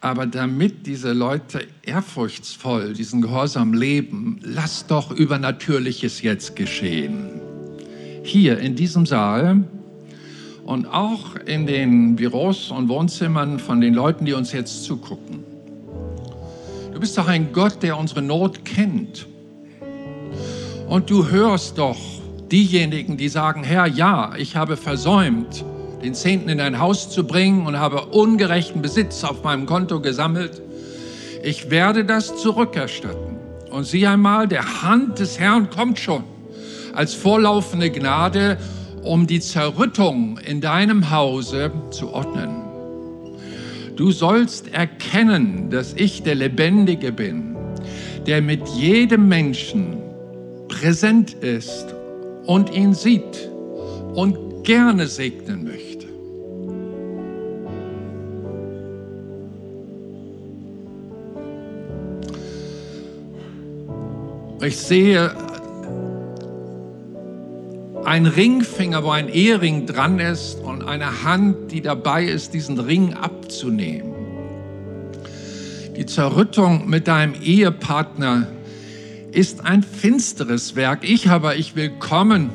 Aber 0.00 0.26
damit 0.26 0.86
diese 0.86 1.12
Leute 1.12 1.66
ehrfurchtsvoll 1.82 2.92
diesen 2.92 3.22
Gehorsam 3.22 3.72
leben, 3.72 4.38
lass 4.42 4.86
doch 4.86 5.10
Übernatürliches 5.10 6.22
jetzt 6.22 6.56
geschehen. 6.56 7.40
Hier 8.24 8.58
in 8.58 8.74
diesem 8.74 9.06
Saal 9.06 9.64
und 10.64 10.86
auch 10.86 11.36
in 11.36 11.66
den 11.66 12.16
Büros 12.16 12.70
und 12.70 12.88
Wohnzimmern 12.88 13.58
von 13.58 13.80
den 13.80 13.94
Leuten, 13.94 14.24
die 14.24 14.32
uns 14.32 14.52
jetzt 14.52 14.84
zugucken 14.84 15.51
bist 17.02 17.18
doch 17.18 17.26
ein 17.26 17.52
Gott, 17.52 17.82
der 17.82 17.98
unsere 17.98 18.22
Not 18.22 18.64
kennt. 18.64 19.26
Und 20.86 21.10
du 21.10 21.28
hörst 21.28 21.76
doch 21.76 21.98
diejenigen, 22.52 23.16
die 23.16 23.28
sagen, 23.28 23.64
Herr, 23.64 23.88
ja, 23.88 24.36
ich 24.38 24.54
habe 24.54 24.76
versäumt, 24.76 25.64
den 26.00 26.14
Zehnten 26.14 26.48
in 26.48 26.58
dein 26.58 26.78
Haus 26.78 27.10
zu 27.10 27.26
bringen 27.26 27.66
und 27.66 27.76
habe 27.76 28.06
ungerechten 28.06 28.82
Besitz 28.82 29.24
auf 29.24 29.42
meinem 29.42 29.66
Konto 29.66 30.00
gesammelt. 30.00 30.62
Ich 31.42 31.70
werde 31.70 32.04
das 32.04 32.36
zurückerstatten. 32.36 33.36
Und 33.72 33.82
sieh 33.82 34.06
einmal, 34.06 34.46
der 34.46 34.82
Hand 34.84 35.18
des 35.18 35.40
Herrn 35.40 35.70
kommt 35.70 35.98
schon 35.98 36.22
als 36.94 37.14
vorlaufende 37.14 37.90
Gnade, 37.90 38.58
um 39.02 39.26
die 39.26 39.40
Zerrüttung 39.40 40.38
in 40.38 40.60
deinem 40.60 41.10
Hause 41.10 41.72
zu 41.90 42.12
ordnen. 42.12 42.61
Du 44.02 44.10
sollst 44.10 44.74
erkennen, 44.74 45.70
dass 45.70 45.94
ich 45.94 46.24
der 46.24 46.34
Lebendige 46.34 47.12
bin, 47.12 47.56
der 48.26 48.42
mit 48.42 48.66
jedem 48.70 49.28
Menschen 49.28 49.96
präsent 50.66 51.34
ist 51.34 51.94
und 52.46 52.74
ihn 52.74 52.94
sieht 52.94 53.48
und 54.14 54.64
gerne 54.64 55.06
segnen 55.06 55.62
möchte. 55.62 56.08
Ich 64.66 64.78
sehe 64.78 65.30
ein 68.12 68.26
Ringfinger, 68.26 69.04
wo 69.04 69.10
ein 69.10 69.30
Ehering 69.30 69.86
dran 69.86 70.18
ist 70.18 70.60
und 70.60 70.86
eine 70.86 71.24
Hand, 71.24 71.72
die 71.72 71.80
dabei 71.80 72.26
ist, 72.26 72.52
diesen 72.52 72.78
Ring 72.78 73.14
abzunehmen. 73.14 74.12
Die 75.96 76.04
Zerrüttung 76.04 76.90
mit 76.90 77.08
deinem 77.08 77.32
Ehepartner 77.42 78.48
ist 79.30 79.64
ein 79.64 79.82
finsteres 79.82 80.76
Werk. 80.76 81.08
Ich 81.08 81.30
aber, 81.30 81.56
ich 81.56 81.74
will 81.74 81.88
kommen 81.88 82.50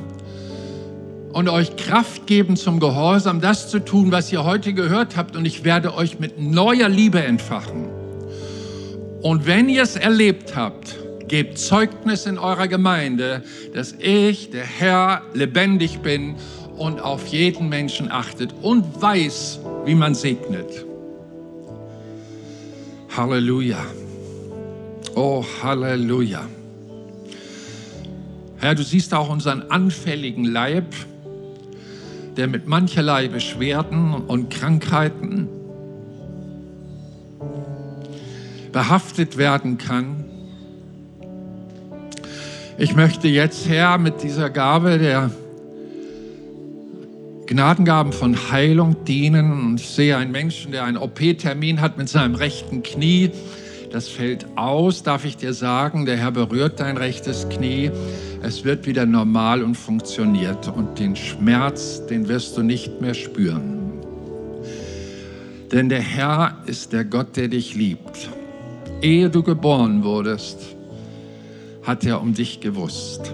und 1.33 1.49
euch 1.49 1.75
Kraft 1.75 2.27
geben 2.27 2.55
zum 2.55 2.79
Gehorsam, 2.79 3.41
das 3.41 3.71
zu 3.71 3.79
tun, 3.79 4.11
was 4.11 4.31
ihr 4.31 4.43
heute 4.43 4.73
gehört 4.73 5.17
habt. 5.17 5.35
Und 5.35 5.45
ich 5.45 5.63
werde 5.63 5.95
euch 5.95 6.19
mit 6.19 6.39
neuer 6.39 6.87
Liebe 6.87 7.23
entfachen. 7.23 7.89
Und 9.23 9.47
wenn 9.47 9.69
ihr 9.69 9.81
es 9.81 9.95
erlebt 9.95 10.55
habt, 10.55 10.97
Gebt 11.27 11.57
Zeugnis 11.57 12.25
in 12.25 12.37
eurer 12.37 12.67
Gemeinde, 12.67 13.43
dass 13.73 13.93
ich, 13.99 14.49
der 14.49 14.63
Herr, 14.63 15.23
lebendig 15.33 15.99
bin 15.99 16.35
und 16.77 17.01
auf 17.01 17.27
jeden 17.27 17.69
Menschen 17.69 18.11
achtet 18.11 18.53
und 18.61 19.01
weiß, 19.01 19.59
wie 19.85 19.95
man 19.95 20.15
segnet. 20.15 20.85
Halleluja. 23.15 23.83
Oh, 25.15 25.43
Halleluja. 25.63 26.47
Herr, 28.59 28.75
du 28.75 28.83
siehst 28.83 29.13
auch 29.13 29.29
unseren 29.29 29.63
anfälligen 29.63 30.45
Leib, 30.45 30.85
der 32.37 32.47
mit 32.47 32.67
mancherlei 32.67 33.27
Beschwerden 33.27 34.13
und 34.13 34.49
Krankheiten 34.49 35.49
behaftet 38.71 39.37
werden 39.37 39.79
kann. 39.79 40.26
Ich 42.79 42.95
möchte 42.95 43.27
jetzt, 43.27 43.67
Herr, 43.67 43.97
mit 43.97 44.21
dieser 44.21 44.51
Gabe 44.51 44.99
der 44.99 45.31
Gnadengaben 47.47 48.13
von 48.13 48.51
Heilung 48.51 49.03
dienen. 49.03 49.51
Und 49.51 49.79
ich 49.79 49.89
sehe 49.89 50.15
einen 50.15 50.31
Menschen, 50.31 50.71
der 50.71 50.83
einen 50.83 50.97
OP-Termin 50.97 51.81
hat 51.81 51.97
mit 51.97 52.07
seinem 52.07 52.35
rechten 52.35 52.83
Knie. 52.83 53.31
Das 53.91 54.07
fällt 54.07 54.45
aus, 54.55 55.01
darf 55.01 55.25
ich 55.25 55.37
dir 55.37 55.53
sagen. 55.53 56.05
Der 56.05 56.17
Herr 56.17 56.31
berührt 56.31 56.79
dein 56.79 56.97
rechtes 56.97 57.49
Knie. 57.49 57.89
Es 58.43 58.63
wird 58.63 58.85
wieder 58.85 59.07
normal 59.07 59.63
und 59.63 59.73
funktioniert 59.73 60.67
und 60.67 60.99
den 60.99 61.15
Schmerz, 61.15 62.05
den 62.05 62.27
wirst 62.27 62.57
du 62.57 62.61
nicht 62.61 63.01
mehr 63.01 63.15
spüren. 63.15 63.91
Denn 65.71 65.89
der 65.89 66.01
Herr 66.01 66.59
ist 66.67 66.93
der 66.93 67.05
Gott, 67.05 67.37
der 67.37 67.47
dich 67.47 67.73
liebt. 67.73 68.29
Ehe 69.01 69.31
du 69.31 69.41
geboren 69.41 70.03
wurdest, 70.03 70.76
hat 71.87 72.05
er 72.05 72.21
um 72.21 72.33
dich 72.33 72.59
gewusst. 72.59 73.33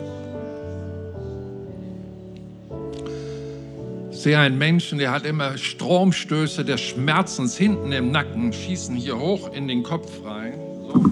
Ich 4.11 4.19
sehe 4.19 4.37
einen 4.37 4.59
Menschen, 4.59 4.99
der 4.99 5.11
hat 5.11 5.25
immer 5.25 5.57
Stromstöße 5.57 6.63
des 6.63 6.79
Schmerzens 6.79 7.57
hinten 7.57 7.91
im 7.91 8.11
Nacken, 8.11 8.53
schießen 8.53 8.95
hier 8.95 9.19
hoch 9.19 9.51
in 9.53 9.67
den 9.67 9.81
Kopf 9.81 10.23
rein. 10.23 10.53
So. 10.87 11.11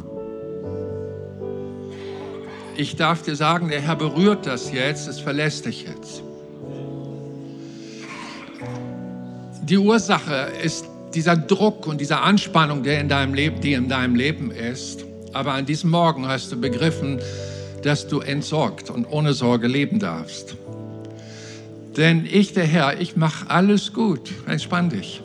Ich 2.77 2.95
darf 2.95 3.23
dir 3.23 3.35
sagen, 3.35 3.69
der 3.69 3.81
Herr 3.81 3.95
berührt 3.95 4.45
das 4.45 4.71
jetzt, 4.71 5.07
es 5.07 5.19
verlässt 5.19 5.65
dich 5.65 5.83
jetzt. 5.83 6.21
Die 9.63 9.77
Ursache 9.79 10.51
ist 10.63 10.85
dieser 11.15 11.35
Druck 11.35 11.87
und 11.87 11.99
diese 11.99 12.19
Anspannung, 12.19 12.83
der 12.83 13.01
in 13.01 13.09
deinem 13.09 13.33
Leben, 13.33 13.59
die 13.61 13.73
in 13.73 13.89
deinem 13.89 14.15
Leben 14.15 14.51
ist. 14.51 15.05
Aber 15.33 15.53
an 15.53 15.65
diesem 15.65 15.89
Morgen 15.89 16.27
hast 16.27 16.51
du 16.51 16.59
begriffen, 16.59 17.19
dass 17.83 18.07
du 18.07 18.19
entsorgt 18.19 18.89
und 18.89 19.05
ohne 19.05 19.33
Sorge 19.33 19.67
leben 19.67 19.99
darfst. 19.99 20.55
Denn 21.97 22.27
ich, 22.29 22.53
der 22.53 22.65
Herr, 22.65 22.99
ich 23.01 23.15
mache 23.15 23.49
alles 23.49 23.93
gut. 23.93 24.31
Entspann 24.47 24.89
dich. 24.89 25.21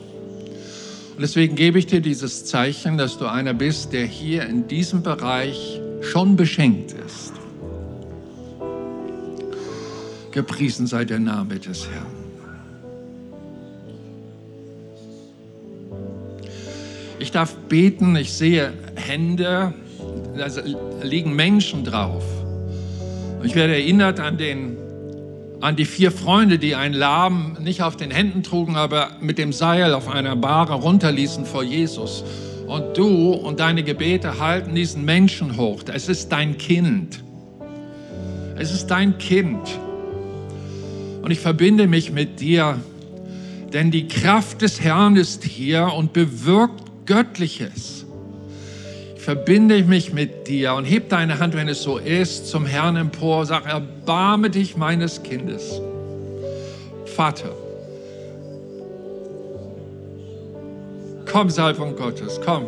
Und 1.15 1.21
deswegen 1.21 1.55
gebe 1.55 1.79
ich 1.79 1.87
dir 1.87 2.01
dieses 2.01 2.45
Zeichen, 2.45 2.97
dass 2.97 3.17
du 3.17 3.25
einer 3.25 3.53
bist, 3.53 3.93
der 3.93 4.05
hier 4.05 4.45
in 4.45 4.67
diesem 4.67 5.01
Bereich 5.01 5.81
schon 6.01 6.35
beschenkt 6.35 6.93
ist. 7.05 7.33
Gepriesen 10.31 10.85
sei 10.85 11.05
der 11.05 11.19
Name 11.19 11.57
des 11.57 11.87
Herrn. 11.89 12.05
Ich 17.19 17.31
darf 17.31 17.55
beten, 17.67 18.15
ich 18.15 18.31
sehe 18.33 18.73
Hände, 18.95 19.73
da 20.37 20.47
liegen 21.03 21.35
Menschen 21.35 21.83
drauf. 21.83 22.23
Ich 23.43 23.55
werde 23.55 23.73
erinnert 23.73 24.19
an, 24.19 24.37
den, 24.37 24.77
an 25.61 25.75
die 25.75 25.85
vier 25.85 26.11
Freunde, 26.11 26.57
die 26.57 26.75
einen 26.75 26.93
Lahm 26.93 27.57
nicht 27.61 27.81
auf 27.83 27.95
den 27.95 28.11
Händen 28.11 28.43
trugen, 28.43 28.75
aber 28.75 29.11
mit 29.21 29.37
dem 29.37 29.53
Seil 29.53 29.93
auf 29.93 30.09
einer 30.09 30.35
Bahre 30.35 30.73
runterließen 30.73 31.45
vor 31.45 31.63
Jesus. 31.63 32.23
Und 32.67 32.97
du 32.97 33.31
und 33.31 33.59
deine 33.59 33.83
Gebete 33.83 34.39
halten 34.39 34.75
diesen 34.75 35.05
Menschen 35.05 35.55
hoch. 35.57 35.83
Es 35.93 36.09
ist 36.09 36.31
dein 36.31 36.57
Kind. 36.57 37.23
Es 38.57 38.73
ist 38.73 38.87
dein 38.87 39.17
Kind. 39.19 39.79
Und 41.21 41.31
ich 41.31 41.39
verbinde 41.39 41.87
mich 41.87 42.11
mit 42.11 42.39
dir, 42.39 42.79
denn 43.71 43.91
die 43.91 44.07
Kraft 44.07 44.61
des 44.61 44.81
Herrn 44.81 45.15
ist 45.15 45.43
hier 45.43 45.93
und 45.93 46.11
bewirkt 46.13 47.05
Göttliches. 47.05 48.06
Ich 49.27 49.33
verbinde 49.33 49.83
mich 49.83 50.13
mit 50.13 50.47
dir 50.47 50.73
und 50.75 50.85
heb 50.85 51.09
deine 51.09 51.39
Hand, 51.39 51.53
wenn 51.53 51.67
es 51.67 51.83
so 51.83 51.97
ist, 51.97 52.47
zum 52.47 52.65
Herrn 52.65 52.95
empor. 52.95 53.45
Sag, 53.45 53.65
erbarme 53.65 54.49
dich 54.49 54.77
meines 54.77 55.21
Kindes. 55.21 55.81
Vater, 57.03 57.51
komm, 61.29 61.49
Salbung 61.49 61.97
Gottes, 61.97 62.39
komm. 62.45 62.67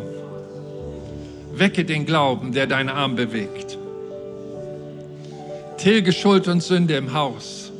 Wecke 1.54 1.82
den 1.86 2.04
Glauben, 2.04 2.52
der 2.52 2.66
deinen 2.66 2.90
Arm 2.90 3.16
bewegt. 3.16 3.78
Tilge 5.78 6.12
Schuld 6.12 6.46
und 6.46 6.62
Sünde 6.62 6.94
im 6.94 7.14
Haus. 7.14 7.72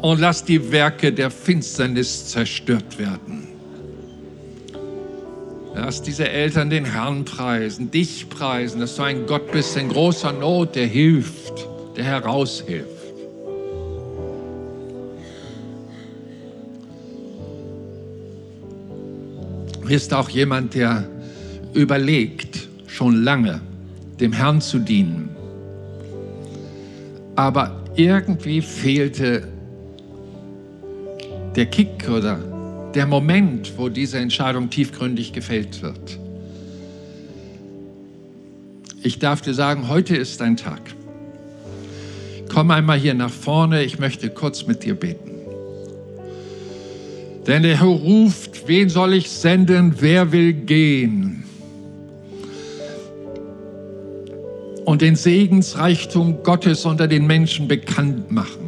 Und 0.00 0.18
lass 0.18 0.46
die 0.46 0.72
Werke 0.72 1.12
der 1.12 1.30
Finsternis 1.30 2.28
zerstört 2.28 2.98
werden. 2.98 3.45
Lass 5.76 6.00
diese 6.00 6.26
Eltern 6.26 6.70
den 6.70 6.86
Herrn 6.86 7.26
preisen, 7.26 7.90
dich 7.90 8.30
preisen, 8.30 8.80
dass 8.80 8.96
du 8.96 9.02
ein 9.02 9.26
Gott 9.26 9.52
bist 9.52 9.76
in 9.76 9.90
großer 9.90 10.32
Not, 10.32 10.74
der 10.74 10.86
hilft, 10.86 11.68
der 11.94 12.04
heraushilft. 12.04 12.88
Hier 19.86 19.96
ist 19.96 20.14
auch 20.14 20.30
jemand, 20.30 20.74
der 20.74 21.06
überlegt, 21.74 22.68
schon 22.86 23.22
lange 23.22 23.60
dem 24.18 24.32
Herrn 24.32 24.62
zu 24.62 24.78
dienen. 24.78 25.28
Aber 27.36 27.84
irgendwie 27.96 28.62
fehlte 28.62 29.46
der 31.54 31.66
Kick 31.66 32.08
oder 32.08 32.55
der 32.96 33.06
Moment, 33.06 33.74
wo 33.76 33.90
diese 33.90 34.18
Entscheidung 34.18 34.70
tiefgründig 34.70 35.34
gefällt 35.34 35.82
wird. 35.82 36.18
Ich 39.02 39.18
darf 39.18 39.42
dir 39.42 39.52
sagen, 39.52 39.88
heute 39.88 40.16
ist 40.16 40.40
dein 40.40 40.56
Tag. 40.56 40.80
Komm 42.48 42.70
einmal 42.70 42.98
hier 42.98 43.12
nach 43.12 43.30
vorne, 43.30 43.84
ich 43.84 43.98
möchte 43.98 44.30
kurz 44.30 44.66
mit 44.66 44.82
dir 44.82 44.94
beten. 44.94 45.30
Denn 47.46 47.62
der 47.62 47.78
Herr 47.78 47.86
ruft, 47.86 48.66
wen 48.66 48.88
soll 48.88 49.12
ich 49.12 49.30
senden, 49.30 49.96
wer 50.00 50.32
will 50.32 50.54
gehen? 50.54 51.44
Und 54.86 55.02
den 55.02 55.16
Segensreichtum 55.16 56.42
Gottes 56.42 56.86
unter 56.86 57.06
den 57.06 57.26
Menschen 57.26 57.68
bekannt 57.68 58.30
machen. 58.30 58.65